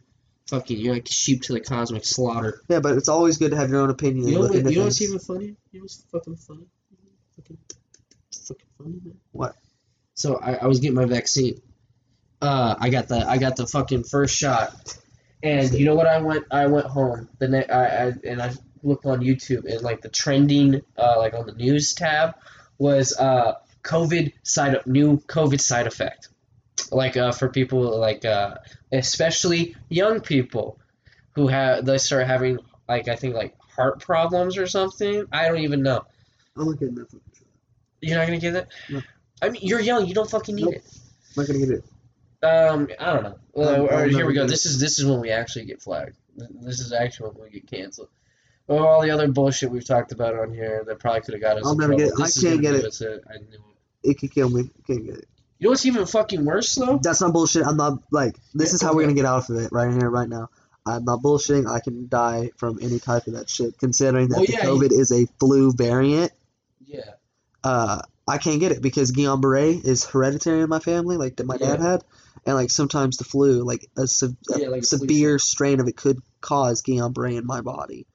Fucking, 0.48 0.78
you're 0.78 0.94
like 0.94 1.06
sheep 1.08 1.42
to 1.42 1.52
the 1.54 1.60
cosmic 1.60 2.04
slaughter. 2.04 2.60
yeah, 2.68 2.80
but 2.80 2.96
it's 2.96 3.08
always 3.08 3.38
good 3.38 3.50
to 3.52 3.56
have 3.56 3.70
your 3.70 3.80
own 3.80 3.90
opinion. 3.90 4.28
You 4.28 4.34
know, 4.34 4.40
look 4.42 4.54
what, 4.54 4.70
you 4.70 4.78
know 4.78 4.84
what's 4.84 5.00
even 5.00 5.18
funny? 5.18 5.56
You 5.72 5.80
know 5.80 5.82
what's 5.84 6.04
fucking 6.12 6.36
funny? 6.36 6.66
Fucking, 7.36 7.58
fucking 8.44 8.66
funny, 8.78 9.00
man. 9.04 9.16
What? 9.32 9.56
So 10.14 10.36
I, 10.36 10.54
I 10.54 10.66
was 10.66 10.80
getting 10.80 10.96
my 10.96 11.04
vaccine. 11.06 11.60
Uh, 12.40 12.74
I 12.78 12.90
got 12.90 13.08
the 13.08 13.26
I 13.26 13.38
got 13.38 13.56
the 13.56 13.66
fucking 13.66 14.04
first 14.04 14.36
shot, 14.36 14.96
and 15.42 15.72
you 15.72 15.84
know 15.86 15.94
what? 15.94 16.06
I 16.06 16.18
went 16.18 16.44
I 16.50 16.66
went 16.66 16.86
home 16.86 17.28
the 17.38 17.48
ne- 17.48 17.68
I, 17.68 18.08
I 18.08 18.12
and 18.24 18.42
I 18.42 18.52
looked 18.82 19.06
on 19.06 19.20
YouTube 19.20 19.64
and 19.64 19.82
like 19.82 20.02
the 20.02 20.10
trending 20.10 20.82
uh 20.98 21.14
like 21.18 21.34
on 21.34 21.46
the 21.46 21.54
news 21.54 21.94
tab 21.94 22.34
was 22.78 23.16
uh 23.16 23.54
COVID 23.82 24.32
side 24.42 24.86
new 24.86 25.18
COVID 25.18 25.60
side 25.60 25.86
effect, 25.86 26.28
like 26.90 27.16
uh 27.16 27.32
for 27.32 27.48
people 27.48 27.98
like 27.98 28.24
uh 28.24 28.56
especially 28.92 29.74
young 29.88 30.20
people 30.20 30.78
who 31.34 31.48
have 31.48 31.84
they 31.84 31.98
start 31.98 32.26
having 32.26 32.58
like 32.88 33.08
I 33.08 33.16
think 33.16 33.34
like 33.34 33.56
heart 33.76 34.00
problems 34.00 34.58
or 34.58 34.66
something. 34.66 35.26
I 35.32 35.48
don't 35.48 35.58
even 35.60 35.82
know. 35.82 36.04
I'm 36.56 36.72
getting 36.76 36.94
that. 36.96 37.08
You're 38.06 38.18
not 38.18 38.26
gonna 38.26 38.38
get 38.38 38.54
it. 38.54 38.68
No. 38.90 39.02
I 39.42 39.48
mean, 39.50 39.60
you're 39.64 39.80
young. 39.80 40.06
You 40.06 40.14
don't 40.14 40.30
fucking 40.30 40.54
need 40.54 40.64
Nope. 40.64 40.74
it. 40.74 40.84
I'm 41.36 41.42
not 41.42 41.46
gonna 41.46 41.58
get 41.60 41.70
it. 41.70 41.84
Um, 42.42 42.88
I 43.00 43.12
don't 43.12 43.22
know. 43.22 43.38
Well, 43.52 43.86
or 43.86 43.94
I'll 43.94 44.08
here 44.08 44.26
we 44.26 44.34
go. 44.34 44.46
This 44.46 44.66
it. 44.66 44.70
is 44.70 44.80
this 44.80 44.98
is 44.98 45.06
when 45.06 45.20
we 45.20 45.30
actually 45.30 45.64
get 45.64 45.80
flagged. 45.82 46.16
This 46.36 46.80
is 46.80 46.92
actually 46.92 47.30
when 47.30 47.44
we 47.44 47.50
get 47.50 47.66
canceled. 47.66 48.08
Well, 48.66 48.84
all 48.86 49.02
the 49.02 49.10
other 49.10 49.28
bullshit 49.28 49.70
we've 49.70 49.84
talked 49.84 50.12
about 50.12 50.34
on 50.38 50.52
here 50.52 50.84
that 50.86 50.98
probably 50.98 51.20
could 51.22 51.34
have 51.34 51.40
got 51.42 51.56
us. 51.58 51.62
I'll 51.66 51.76
never 51.76 51.92
trouble. 51.94 52.10
get 52.10 52.18
it. 52.18 52.22
I 52.22 52.26
This 52.26 52.42
can't 52.42 52.60
get 52.62 52.74
it. 52.74 52.84
us 52.84 53.00
a- 53.02 53.20
I 53.28 53.38
knew 53.38 53.58
it. 54.02 54.10
It 54.10 54.18
could 54.18 54.32
kill 54.32 54.48
me. 54.50 54.70
Can't 54.86 55.04
get 55.04 55.16
it. 55.16 55.28
You 55.58 55.66
know 55.66 55.70
what's 55.70 55.86
even 55.86 56.04
fucking 56.06 56.44
worse 56.44 56.74
though? 56.74 56.98
That's 57.02 57.20
not 57.20 57.32
bullshit. 57.32 57.66
I'm 57.66 57.76
not 57.76 58.02
like 58.10 58.36
this 58.54 58.72
is 58.74 58.82
how 58.82 58.94
we're 58.94 59.02
gonna 59.02 59.14
get 59.14 59.24
out 59.24 59.48
of 59.48 59.56
it 59.56 59.70
right 59.72 59.90
here, 59.92 60.10
right 60.10 60.28
now. 60.28 60.48
I'm 60.86 61.04
not 61.04 61.22
bullshitting. 61.22 61.66
I 61.70 61.80
can 61.80 62.08
die 62.08 62.50
from 62.56 62.78
any 62.82 62.98
type 62.98 63.26
of 63.26 63.34
that 63.34 63.48
shit. 63.48 63.78
Considering 63.78 64.28
that 64.28 64.36
Well, 64.36 64.44
the 64.46 64.52
yeah, 64.52 64.64
COVID 64.64 64.92
is 64.92 65.10
a 65.12 65.26
flu 65.40 65.72
variant, 65.72 66.32
Yeah. 66.84 67.00
Uh, 67.64 68.00
I 68.28 68.38
can't 68.38 68.60
get 68.60 68.72
it 68.72 68.80
because 68.82 69.12
Guillain-Barré 69.12 69.84
is 69.84 70.04
hereditary 70.04 70.60
in 70.62 70.68
my 70.68 70.78
family, 70.78 71.16
like 71.16 71.36
that 71.36 71.46
my 71.46 71.56
dad 71.58 71.80
Yeah. 71.80 71.90
had, 71.90 72.04
and 72.46 72.54
like 72.54 72.70
sometimes 72.70 73.16
the 73.16 73.24
flu, 73.24 73.64
like 73.64 73.88
a, 73.96 74.02
a 74.02 74.58
Yeah, 74.58 74.68
like 74.68 74.82
a 74.82 74.86
severe 74.86 75.38
strain 75.38 75.80
of 75.80 75.88
it, 75.88 75.96
could 75.96 76.20
cause 76.40 76.82
Guillain-Barré 76.82 77.36
in 77.36 77.46
my 77.46 77.60
body, 77.60 78.06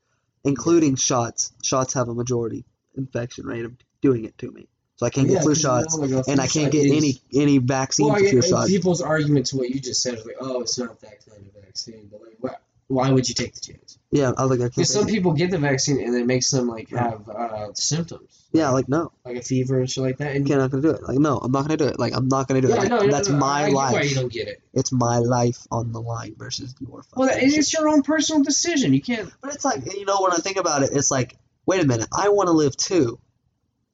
including 0.44 0.96
shots. 0.96 1.52
Shots 1.64 1.94
have 1.94 2.08
a 2.10 2.14
majority 2.16 2.66
infection 2.96 3.46
rate 3.46 3.66
of 3.66 3.74
doing 4.02 4.26
it 4.26 4.38
to 4.40 4.50
me, 4.52 4.68
so 4.96 5.06
I 5.06 5.10
can't 5.12 5.28
Yeah, 5.28 5.36
get 5.36 5.44
flu 5.44 5.52
you 5.54 5.64
know, 5.64 5.82
shots, 5.82 5.98
like, 5.98 6.28
and 6.28 6.40
I 6.42 6.48
can't 6.48 6.72
get 6.72 6.86
is- 6.86 6.92
any 6.92 7.42
any 7.44 7.58
vaccine 7.60 8.08
Well, 8.08 8.16
I, 8.16 8.30
flu 8.30 8.42
shots. 8.42 8.68
people's 8.68 9.02
argument 9.02 9.48
to 9.48 9.58
what 9.58 9.70
you 9.70 9.80
just 9.80 10.02
said 10.02 10.16
is 10.16 10.26
like, 10.26 10.38
oh, 10.40 10.62
it's 10.62 10.80
not 10.80 11.00
that 11.02 11.24
kind 11.30 11.46
of 11.46 11.64
vaccine. 11.64 12.10
But 12.12 12.22
like, 12.22 12.38
why, 12.40 12.56
why 12.88 13.12
would 13.12 13.28
you 13.30 13.36
take 13.36 13.54
the 13.54 13.62
chance? 13.62 13.99
Yeah, 14.12 14.32
I 14.36 14.44
was 14.44 14.50
like, 14.52 14.60
I 14.60 14.64
can't. 14.64 14.76
Because 14.76 14.94
some 14.94 15.06
people 15.06 15.34
get 15.34 15.52
the 15.52 15.60
vaccine 15.60 16.00
and 16.04 16.16
it 16.16 16.26
makes 16.26 16.50
them 16.50 16.68
like 16.68 16.90
have 16.90 17.30
uh, 17.30 17.74
symptoms. 17.76 18.48
Yeah, 18.52 18.70
like 18.72 18.90
no, 18.90 19.12
like 19.24 19.38
a 19.38 19.42
fever 19.44 19.80
and 19.80 19.90
shit 19.90 20.04
like 20.04 20.18
that. 20.18 20.36
And 20.36 20.48
can't 20.48 20.60
not 20.60 20.72
gonna 20.72 20.82
do 20.82 20.90
it. 20.90 21.04
Like 21.04 21.20
no, 21.20 21.38
I'm 21.38 21.52
not 21.52 21.62
gonna 21.62 21.78
do 21.78 21.86
it. 21.86 22.00
Like 22.00 22.16
I'm 22.16 22.28
not 22.28 22.48
gonna 22.48 22.62
do 22.62 22.70
it. 22.70 22.72
yeah, 22.72 22.78
Like, 22.78 22.90
no, 22.90 23.02
no, 23.02 23.12
that's 23.12 23.30
no, 23.30 23.38
my 23.38 23.66
I 23.66 23.70
life. 23.70 23.94
Why 23.94 24.02
you 24.02 24.16
don't 24.16 24.32
get 24.32 24.48
it? 24.48 24.64
It's 24.74 24.92
my 24.92 25.20
life 25.20 25.60
on 25.70 25.92
the 25.92 26.02
line 26.02 26.34
versus 26.38 26.74
your. 26.80 27.04
Well, 27.16 27.30
and 27.30 27.54
it's 27.54 27.72
your 27.72 27.88
own 27.88 28.02
personal 28.02 28.42
decision. 28.44 28.94
You 28.96 29.02
can't. 29.02 29.32
But 29.42 29.54
it's 29.54 29.64
like 29.64 29.94
you 29.94 30.06
know 30.06 30.22
when 30.22 30.32
I 30.32 30.38
think 30.38 30.58
about 30.58 30.82
it, 30.82 30.90
it's 30.92 31.12
like 31.12 31.36
wait 31.70 31.84
a 31.84 31.86
minute, 31.88 32.08
I 32.12 32.30
want 32.30 32.48
to 32.48 32.54
live 32.54 32.76
too. 32.76 33.20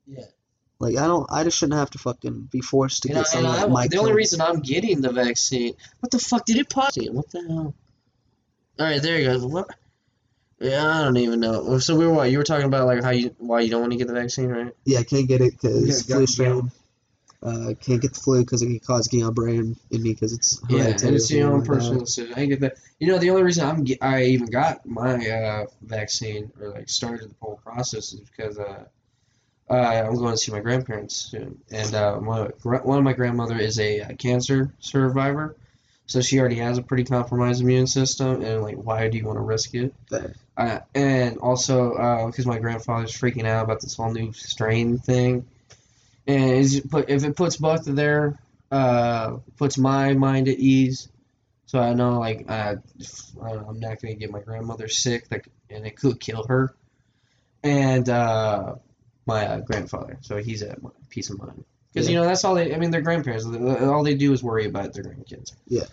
Yeah. 0.07 0.23
Like 0.79 0.95
I 0.97 1.07
don't, 1.07 1.29
I 1.29 1.43
just 1.43 1.57
shouldn't 1.57 1.77
have 1.77 1.89
to 1.91 1.97
fucking 1.97 2.47
be 2.51 2.61
forced 2.61 3.03
to 3.03 3.09
And, 3.09 3.15
get 3.17 3.25
I, 3.25 3.29
something 3.29 3.51
that 3.51 3.69
might 3.69 3.89
the 3.91 3.97
only 3.97 4.13
reason 4.13 4.39
I'm 4.39 4.61
getting 4.61 5.01
the 5.01 5.11
vaccine. 5.11 5.73
What 5.99 6.11
the 6.11 6.19
fuck 6.19 6.45
did 6.45 6.57
it 6.57 6.69
pop? 6.69 6.93
What 6.95 7.29
the 7.31 7.41
hell? 7.47 7.73
All 8.79 8.85
right, 8.85 9.01
there 9.01 9.19
you 9.19 9.27
go. 9.27 9.47
What? 9.47 9.69
Yeah, 10.59 10.99
I 10.99 11.03
don't 11.03 11.17
even 11.17 11.39
know. 11.41 11.77
So 11.79 11.95
we 11.95 12.07
were 12.07 12.13
what? 12.13 12.31
You 12.31 12.37
were 12.37 12.43
talking 12.43 12.65
about 12.65 12.87
like 12.87 13.03
how 13.03 13.09
you 13.09 13.35
why 13.37 13.59
you 13.61 13.69
don't 13.69 13.81
want 13.81 13.91
to 13.91 13.97
get 13.97 14.07
the 14.07 14.13
vaccine, 14.13 14.47
right? 14.49 14.73
Yeah, 14.85 14.99
I 14.99 15.03
can't 15.03 15.27
get 15.27 15.41
it 15.41 15.53
because 15.53 15.85
Yeah, 16.09 16.15
flu 16.15 16.19
got- 16.21 16.29
strain. 16.29 16.71
Uh, 17.43 17.73
can't 17.79 18.01
get 18.01 18.11
the 18.13 18.19
flu 18.19 18.39
because 18.39 18.63
it 18.63 18.65
can 18.65 18.79
cause 18.79 19.07
Guillain-Barré 19.07 19.59
in, 19.59 19.75
in 19.91 20.01
me 20.01 20.13
because 20.13 20.33
it's 20.33 20.59
Yeah, 20.67 20.85
and 20.87 21.15
it's 21.15 21.29
your 21.31 21.51
own 21.51 21.59
like 21.59 21.67
personal 21.67 21.99
decision. 21.99 22.33
I 22.33 22.37
can't 22.37 22.49
get 22.49 22.59
that. 22.61 22.77
You 22.99 23.07
know, 23.07 23.19
the 23.19 23.29
only 23.29 23.43
reason 23.43 23.67
I'm 23.67 23.85
I 24.01 24.23
even 24.23 24.47
got 24.47 24.83
my 24.83 25.29
uh, 25.29 25.65
vaccine 25.83 26.51
or 26.59 26.69
like 26.69 26.89
started 26.89 27.29
the 27.29 27.35
whole 27.39 27.57
process 27.63 28.13
is 28.13 28.21
because 28.21 28.57
uh, 28.57 28.85
uh, 29.69 29.73
I'm 29.73 30.15
going 30.15 30.31
to 30.31 30.37
see 30.37 30.51
my 30.53 30.59
grandparents 30.59 31.15
soon, 31.15 31.59
and 31.69 31.93
uh, 31.93 32.19
my, 32.19 32.45
one 32.63 32.97
of 32.97 33.03
my 33.03 33.13
grandmother 33.13 33.57
is 33.59 33.79
a 33.79 34.01
uh, 34.01 34.13
cancer 34.15 34.71
survivor, 34.79 35.55
so 36.07 36.21
she 36.21 36.39
already 36.39 36.55
has 36.55 36.79
a 36.79 36.81
pretty 36.83 37.03
compromised 37.03 37.61
immune 37.61 37.85
system, 37.85 38.41
and 38.41 38.63
like, 38.63 38.77
why 38.77 39.07
do 39.07 39.17
you 39.19 39.25
want 39.25 39.37
to 39.37 39.41
risk 39.41 39.75
it? 39.75 39.93
Fair. 40.09 40.33
Uh, 40.57 40.79
and 40.93 41.37
also 41.39 42.27
because 42.27 42.45
my 42.45 42.59
grandfather's 42.59 43.11
freaking 43.11 43.45
out 43.45 43.65
about 43.65 43.81
this 43.81 43.95
whole 43.95 44.11
new 44.11 44.31
strain 44.31 44.97
thing, 44.97 45.45
and 46.27 46.81
put 46.89 47.09
if 47.09 47.23
it 47.23 47.35
puts 47.35 47.57
both 47.57 47.87
of 47.87 47.95
their 47.95 48.39
uh, 48.71 49.37
puts 49.57 49.77
my 49.77 50.13
mind 50.13 50.47
at 50.47 50.57
ease, 50.57 51.09
so 51.65 51.79
I 51.79 51.93
know 51.93 52.19
like 52.19 52.45
uh, 52.47 52.75
I'm 53.43 53.79
not 53.79 54.01
gonna 54.01 54.15
get 54.15 54.31
my 54.31 54.39
grandmother 54.39 54.87
sick, 54.87 55.25
like, 55.29 55.49
and 55.69 55.85
it 55.85 55.97
could 55.97 56.19
kill 56.19 56.45
her, 56.45 56.73
and 57.63 58.07
uh, 58.07 58.75
my 59.25 59.45
uh, 59.45 59.59
grandfather, 59.59 60.17
so 60.21 60.37
he's 60.37 60.63
at 60.63 60.79
peace 61.09 61.29
of 61.29 61.39
mind. 61.39 61.65
Because 61.93 62.09
you 62.09 62.15
know 62.15 62.25
that's 62.25 62.43
all 62.43 62.55
they. 62.55 62.73
I 62.73 62.77
mean, 62.77 62.91
their 62.91 63.01
grandparents. 63.01 63.45
All 63.45 64.03
they 64.03 64.15
do 64.15 64.33
is 64.33 64.43
worry 64.43 64.65
about 64.65 64.93
their 64.93 65.03
grandkids. 65.03 65.53
Yeah. 65.67 65.85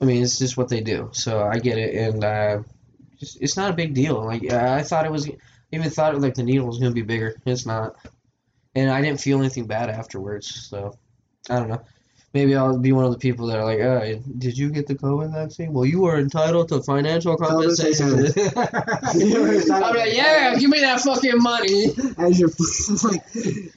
I 0.00 0.04
mean, 0.04 0.22
it's 0.22 0.38
just 0.38 0.56
what 0.56 0.68
they 0.68 0.80
do. 0.80 1.10
So 1.12 1.42
I 1.42 1.58
get 1.58 1.78
it, 1.78 1.94
and 1.94 2.24
uh, 2.24 2.62
just, 3.18 3.40
it's 3.40 3.56
not 3.56 3.70
a 3.70 3.74
big 3.74 3.94
deal. 3.94 4.24
Like 4.24 4.52
I 4.52 4.82
thought 4.82 5.06
it 5.06 5.12
was. 5.12 5.30
Even 5.72 5.90
thought 5.90 6.14
it, 6.14 6.20
like 6.20 6.34
the 6.34 6.44
needle 6.44 6.66
was 6.66 6.78
gonna 6.78 6.92
be 6.92 7.02
bigger. 7.02 7.34
It's 7.44 7.66
not. 7.66 7.96
And 8.76 8.88
I 8.88 9.02
didn't 9.02 9.20
feel 9.20 9.40
anything 9.40 9.66
bad 9.66 9.90
afterwards. 9.90 10.68
So 10.68 10.96
I 11.50 11.58
don't 11.58 11.68
know. 11.68 11.82
Maybe 12.36 12.54
I'll 12.54 12.76
be 12.76 12.92
one 12.92 13.06
of 13.06 13.12
the 13.12 13.18
people 13.18 13.46
that 13.46 13.56
are 13.56 13.64
like, 13.64 13.80
oh, 13.80 14.20
did 14.36 14.58
you 14.58 14.68
get 14.68 14.86
the 14.86 14.94
COVID 14.94 15.32
vaccine? 15.32 15.72
Well, 15.72 15.86
you 15.86 16.04
are 16.04 16.18
entitled 16.18 16.68
to 16.68 16.82
financial 16.82 17.34
compensation. 17.34 18.08
I'm 18.46 19.94
like, 19.96 20.12
yeah, 20.12 20.54
give 20.58 20.68
me 20.68 20.80
that 20.80 21.00
fucking 21.00 21.38
money. 21.38 21.86
As 22.18 22.38
you're 22.38 22.50
like, 23.04 23.22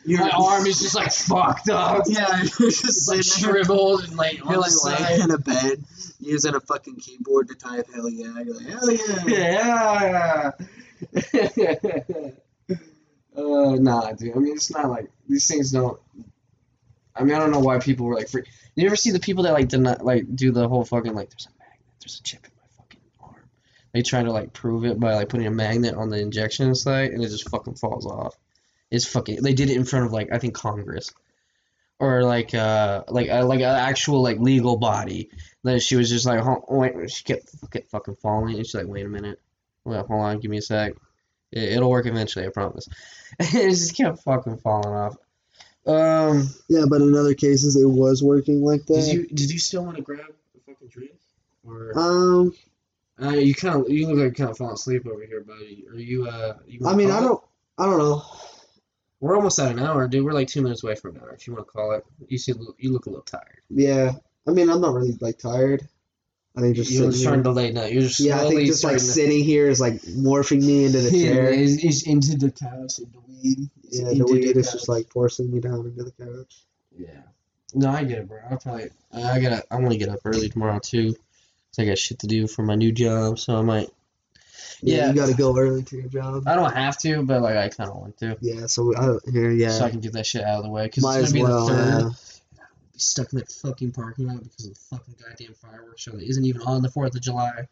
you're 0.06 0.20
My 0.20 0.30
arm 0.32 0.66
is 0.66 0.82
just 0.82 0.94
like 0.94 1.14
fucked 1.14 1.70
up. 1.70 2.04
Yeah, 2.08 2.44
you're 2.60 2.70
just 2.70 3.08
like 3.08 3.24
shriveled 3.24 4.04
and 4.04 4.18
like 4.18 4.40
You're 4.40 4.58
like 4.58 4.74
laying 4.84 5.22
in 5.22 5.32
a 5.32 5.38
bed 5.38 5.82
using 6.20 6.54
a 6.54 6.60
fucking 6.60 6.98
keyboard 6.98 7.48
to 7.48 7.56
type 7.56 7.88
hell 7.96 8.10
yeah. 8.10 8.42
You're 8.42 8.56
like, 8.56 8.68
hell 8.68 8.92
yeah. 8.92 10.52
Yeah. 11.24 12.32
uh, 13.38 13.76
nah, 13.80 14.12
dude. 14.12 14.36
I 14.36 14.40
mean, 14.40 14.56
it's 14.58 14.70
not 14.70 14.90
like 14.90 15.10
these 15.30 15.48
things 15.48 15.72
don't. 15.72 15.98
I 17.16 17.24
mean, 17.24 17.36
I 17.36 17.40
don't 17.40 17.52
know 17.52 17.60
why 17.60 17.80
people 17.80 18.06
were 18.06 18.16
like, 18.16 18.30
free. 18.30 18.44
You 18.76 18.88
ever 18.88 18.96
see 18.96 19.12
the 19.12 19.20
people 19.20 19.44
that 19.44 19.54
like 19.54 19.68
deny, 19.68 19.98
like 20.00 20.36
do 20.36 20.52
the 20.52 20.68
whole 20.68 20.86
fucking 20.86 21.14
like, 21.14 21.30
there's 21.30 21.48
a 21.48 21.60
magnet, 21.60 21.86
there's 22.00 22.20
a 22.20 22.24
chip 22.24 22.46
in 22.46 22.52
my 22.56 22.68
fucking 22.78 23.02
arm. 23.20 23.50
They 23.94 24.02
try 24.02 24.24
to 24.24 24.32
like 24.32 24.54
prove 24.54 24.86
it 24.86 25.00
by 25.00 25.16
like 25.16 25.30
putting 25.30 25.48
a 25.48 25.52
magnet 25.52 25.96
on 25.96 26.10
the 26.10 26.20
injection 26.20 26.76
site, 26.76 27.12
and 27.12 27.24
it 27.24 27.30
just 27.30 27.50
fucking 27.50 27.76
falls 27.76 28.06
off. 28.06 28.38
It's 28.92 29.06
fucking. 29.06 29.42
They 29.44 29.54
did 29.54 29.70
it 29.70 29.78
in 29.78 29.86
front 29.86 30.06
of 30.06 30.14
like 30.14 30.30
I 30.32 30.40
think 30.40 30.54
Congress, 30.54 31.14
or 32.00 32.24
like 32.24 32.54
uh 32.54 33.04
like 33.10 33.30
uh, 33.30 33.46
like 33.46 33.60
an 33.60 33.76
actual 33.76 34.22
like 34.22 34.40
legal 34.40 34.78
body. 34.78 35.30
Then 35.64 35.80
she 35.80 35.98
was 35.98 36.10
just 36.10 36.26
like, 36.26 36.40
hold, 36.40 36.64
wait, 36.70 37.12
she 37.12 37.24
kept, 37.24 37.70
kept 37.70 37.92
fucking 37.92 38.16
falling, 38.16 38.56
and 38.56 38.66
she's 38.66 38.76
like, 38.76 38.88
wait 38.88 39.06
a 39.06 39.10
minute, 39.10 39.42
well, 39.84 40.06
hold 40.08 40.22
on, 40.22 40.40
give 40.40 40.52
me 40.52 40.58
a 40.58 40.62
sec. 40.62 40.94
It, 41.52 41.74
it'll 41.74 41.90
work 41.90 42.06
eventually, 42.06 42.46
I 42.46 42.50
promise. 42.50 42.88
it 43.40 43.70
just 43.70 43.96
kept 43.96 44.24
fucking 44.24 44.58
falling 44.58 44.94
off. 44.94 45.18
Um, 45.86 46.50
Yeah, 46.68 46.86
but 46.90 47.02
in 47.02 47.16
other 47.16 47.34
cases 47.34 47.76
it 47.76 47.88
was 47.88 48.22
working 48.22 48.62
like 48.62 48.86
that. 48.88 48.96
did 48.96 49.14
you 49.14 49.28
did 49.28 49.52
you 49.52 49.60
still 49.60 49.84
want 49.86 49.98
to 49.98 50.04
grab 50.04 50.26
the 50.54 50.62
fucking 50.66 50.88
drink? 50.90 51.12
Or 51.64 51.98
Um, 51.98 52.54
uh, 53.22 53.30
you 53.32 53.54
kind 53.54 53.76
of 53.82 53.90
you 53.90 54.08
look 54.08 54.18
like 54.18 54.26
you 54.26 54.32
kind 54.32 54.50
of 54.50 54.58
falling 54.58 54.74
asleep 54.76 55.06
over 55.06 55.26
here, 55.26 55.42
buddy. 55.42 55.86
Are 55.90 55.98
you 55.98 56.28
uh? 56.28 56.58
You 56.68 56.88
I 56.88 56.96
mean, 56.96 57.12
I 57.12 57.20
don't, 57.20 57.44
I 57.78 57.86
don't 57.86 57.98
know. 57.98 58.24
We're 59.20 59.36
almost 59.36 59.60
at 59.60 59.72
an 59.72 59.80
hour, 59.80 60.08
dude. 60.08 60.24
We're 60.24 60.32
like 60.32 60.48
two 60.48 60.62
minutes 60.62 60.84
away 60.84 60.96
from 60.96 61.16
an 61.16 61.22
hour. 61.22 61.34
If 61.34 61.46
you 61.46 61.54
want 61.54 61.68
to 61.68 61.72
call 61.72 61.92
it, 61.92 62.06
you 62.30 62.38
see, 62.38 62.54
you 62.78 62.94
look 62.94 63.06
a 63.06 63.10
little 63.10 63.24
tired. 63.26 63.62
Yeah, 63.70 64.14
I 64.48 64.52
mean, 64.52 64.70
I'm 64.70 64.80
not 64.80 64.94
really 64.94 65.18
like 65.20 65.38
tired. 65.38 65.88
I 66.60 66.62
think 66.62 66.76
just 66.76 66.92
You're 66.92 66.98
sitting 67.00 67.12
just 67.12 67.18
here. 67.22 67.28
starting 67.28 67.44
to 67.44 67.52
lay 67.52 67.72
down. 67.72 67.92
You're 67.92 68.02
just 68.02 68.20
Yeah, 68.20 68.42
I 68.42 68.48
think 68.50 68.66
just 68.66 68.84
like 68.84 68.94
to- 68.98 69.00
sitting 69.00 69.44
here 69.44 69.70
is 69.70 69.80
like 69.80 69.96
morphing 70.02 70.64
me 70.64 70.86
into 70.86 71.00
the 71.00 71.12
chair. 71.26 71.50
is, 71.50 71.84
is 71.84 72.04
into 72.04 72.38
the 72.38 72.52
couch 72.52 73.00
and 73.00 73.08
the 73.14 73.20
weed. 73.28 73.70
is 73.90 74.00
Yeah, 74.00 74.06
the 74.06 74.12
into 74.12 74.26
weed 74.26 74.58
is 74.58 74.72
just 74.72 74.90
like 74.90 75.08
forcing 75.10 75.52
me 75.52 75.60
down 75.60 75.86
into 75.86 76.04
the 76.04 76.12
couch. 76.12 76.58
Yeah. 76.98 77.22
No, 77.74 77.90
I 77.90 78.04
get 78.04 78.18
it, 78.20 78.28
bro. 78.28 78.40
I 78.50 78.56
probably 78.56 78.90
I 79.14 79.40
gotta 79.40 79.64
I 79.72 79.76
want 79.78 79.92
to 79.92 79.98
get 79.98 80.10
up 80.10 80.20
early 80.26 80.50
tomorrow 80.50 80.80
too. 80.80 81.14
Cause 81.14 81.80
I 81.80 81.86
got 81.86 81.98
shit 82.00 82.20
to 82.20 82.28
do 82.28 82.48
for 82.48 82.64
my 82.64 82.76
new 82.76 82.92
job, 82.92 83.38
so 83.40 83.56
I 83.58 83.62
might. 83.62 83.90
Yeah, 84.82 84.98
Yeah. 84.98 85.08
you 85.10 85.14
got 85.14 85.28
to 85.30 85.36
go 85.36 85.56
early 85.58 85.84
to 85.84 85.98
your 85.98 86.08
job. 86.08 86.48
I 86.48 86.56
don't 86.56 86.74
have 86.74 86.98
to, 87.00 87.22
but 87.24 87.42
like 87.42 87.56
I 87.58 87.70
kind 87.70 87.90
of 87.90 87.98
want 87.98 88.18
to, 88.20 88.38
Yeah, 88.42 88.66
so 88.66 88.96
I 88.98 89.18
here. 89.32 89.52
Yeah, 89.52 89.70
so 89.70 89.86
I 89.86 89.90
can 89.92 90.00
get 90.00 90.14
that 90.14 90.26
shit 90.26 90.44
out 90.44 90.58
of 90.60 90.64
the 90.64 90.70
way. 90.70 90.90
Cause 90.90 91.04
might 91.04 91.20
it's 91.20 91.32
gonna 91.32 91.46
be 91.46 91.50
well. 91.52 91.68
the 91.68 91.74
third. 91.76 92.04
yeah. 92.04 92.10
Be 93.00 93.04
stuck 93.04 93.32
in 93.32 93.40
that 93.40 93.50
fucking 93.50 93.94
parking 93.94 94.28
lot 94.28 94.44
because 94.44 94.66
of 94.66 94.74
the 94.74 94.80
fucking 94.90 95.16
goddamn 95.24 95.54
fireworks 95.54 96.02
show 96.02 96.12
that 96.12 96.22
isn't 96.22 96.44
even 96.44 96.62
on 96.64 96.82
the 96.82 96.90
Fourth 96.90 97.16
of 97.16 97.22
July. 97.22 97.70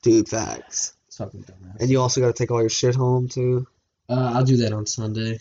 Dude, 0.00 0.30
facts. 0.30 0.94
It's 1.08 1.18
fucking 1.18 1.42
dumbass. 1.42 1.78
And 1.78 1.90
you 1.90 2.00
also 2.00 2.22
got 2.22 2.28
to 2.28 2.32
take 2.32 2.50
all 2.50 2.62
your 2.62 2.70
shit 2.70 2.94
home 2.94 3.28
too. 3.28 3.66
Uh, 4.08 4.32
I'll 4.34 4.44
do 4.44 4.56
that 4.56 4.72
on 4.72 4.86
Sunday. 4.86 5.40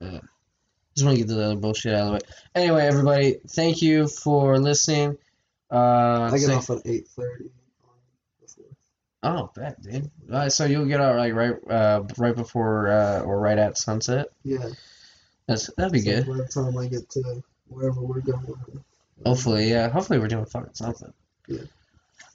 Uh, 0.00 0.18
just 0.96 1.06
want 1.06 1.16
to 1.16 1.24
get 1.24 1.28
the 1.28 1.40
other 1.40 1.54
bullshit 1.54 1.94
out 1.94 2.00
of 2.00 2.06
the 2.06 2.12
way. 2.14 2.18
Anyway, 2.56 2.84
everybody, 2.84 3.36
thank 3.46 3.80
you 3.80 4.08
for 4.08 4.58
listening. 4.58 5.16
Uh, 5.70 6.28
I 6.32 6.38
get 6.38 6.50
off 6.50 6.68
at 6.70 6.78
eight 6.84 7.06
thirty. 7.06 7.50
Oh, 9.22 9.52
bet, 9.54 9.80
dude. 9.80 10.10
Uh, 10.32 10.48
so 10.48 10.64
you'll 10.64 10.86
get 10.86 11.00
out 11.00 11.16
like 11.16 11.32
right, 11.32 11.54
uh, 11.70 12.02
right 12.18 12.34
before 12.34 12.88
uh, 12.88 13.20
or 13.20 13.38
right 13.38 13.58
at 13.58 13.78
sunset. 13.78 14.30
Yeah, 14.42 14.68
That's 15.46 15.70
that'd 15.76 15.92
be 15.92 16.00
so 16.00 16.10
good. 16.10 16.26
By 16.26 16.36
the 16.38 16.48
time 16.48 16.76
I 16.76 16.88
get 16.88 17.08
to 17.10 17.44
wherever 17.68 18.00
we're 18.00 18.20
going. 18.20 18.56
Hopefully, 19.24 19.70
yeah. 19.70 19.88
Hopefully, 19.88 20.18
we're 20.18 20.28
doing 20.28 20.46
fucking 20.46 20.74
something. 20.74 21.12
Yeah. 21.48 21.62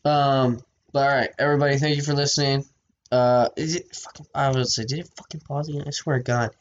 Um. 0.05 0.61
But 0.91 1.09
all 1.09 1.15
right, 1.15 1.29
everybody. 1.39 1.77
Thank 1.77 1.95
you 1.95 2.03
for 2.03 2.13
listening. 2.13 2.65
Uh, 3.11 3.49
is 3.55 3.75
it 3.75 3.95
fucking? 3.95 4.25
I 4.33 4.49
would 4.49 4.67
say, 4.67 4.83
did 4.85 4.99
it 4.99 5.09
fucking 5.15 5.41
pause 5.41 5.69
again? 5.69 5.83
I 5.85 5.91
swear 5.91 6.17
to 6.17 6.23
God, 6.23 6.51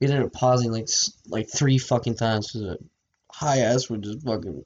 we 0.00 0.06
ended 0.06 0.22
up 0.22 0.32
pausing 0.32 0.72
like 0.72 0.88
like 1.28 1.48
three 1.48 1.78
fucking 1.78 2.16
times 2.16 2.52
because 2.52 2.78
high 3.30 3.58
ass 3.58 3.90
would 3.90 4.02
just 4.02 4.22
fucking 4.22 4.64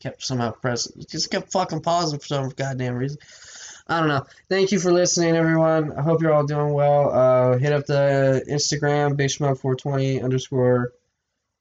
kept 0.00 0.24
somehow 0.24 0.52
pressing, 0.52 1.04
just 1.08 1.30
kept 1.30 1.52
fucking 1.52 1.80
pausing 1.80 2.18
for 2.18 2.26
some 2.26 2.48
goddamn 2.50 2.94
reason. 2.94 3.18
I 3.86 4.00
don't 4.00 4.08
know. 4.08 4.26
Thank 4.50 4.70
you 4.70 4.78
for 4.78 4.92
listening, 4.92 5.34
everyone. 5.34 5.92
I 5.92 6.02
hope 6.02 6.20
you're 6.20 6.32
all 6.32 6.46
doing 6.46 6.72
well. 6.74 7.10
Uh, 7.10 7.58
hit 7.58 7.72
up 7.72 7.86
the 7.86 8.44
Instagram, 8.48 9.16
Big 9.16 9.30
Smoke 9.30 9.58
420 9.58 10.20
underscore, 10.20 10.92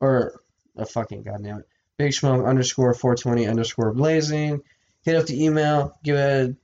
or 0.02 0.42
oh, 0.78 0.86
fucking 0.86 1.24
goddamn 1.24 1.60
it, 1.60 1.68
Big 1.98 2.14
Smoke 2.14 2.46
underscore 2.46 2.94
420 2.94 3.48
underscore 3.48 3.94
blazing. 3.94 4.62
Hit 5.04 5.16
up 5.16 5.26
the 5.26 5.44
email. 5.46 5.98
Give 6.04 6.16
a 6.16 6.56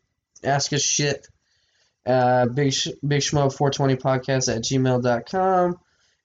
ask 0.43 0.73
us 0.73 0.81
shit. 0.81 1.27
Uh, 2.05 2.47
big 2.47 2.73
Big 3.05 3.21
Smoke 3.21 3.53
420 3.53 3.95
podcast 3.95 4.53
at 4.53 4.63
gmail.com. 4.63 5.79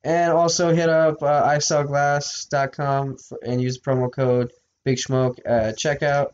And 0.04 0.32
also 0.32 0.74
hit 0.74 0.88
up 0.88 1.22
uh, 1.22 1.48
isellglass.com 1.48 3.16
and 3.42 3.60
use 3.60 3.78
promo 3.78 4.12
code 4.12 4.52
Big 4.84 4.98
Smoke 4.98 5.38
at 5.44 5.76
checkout 5.76 6.30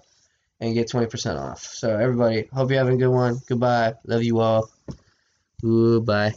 and 0.61 0.75
get 0.75 0.89
20% 0.91 1.41
off. 1.41 1.63
So, 1.63 1.97
everybody, 1.97 2.49
hope 2.53 2.71
you're 2.71 2.79
having 2.79 2.95
a 2.95 2.99
good 2.99 3.09
one. 3.09 3.39
Goodbye. 3.47 3.95
Love 4.07 4.23
you 4.23 4.41
all. 4.41 4.71
Goodbye. 5.61 6.35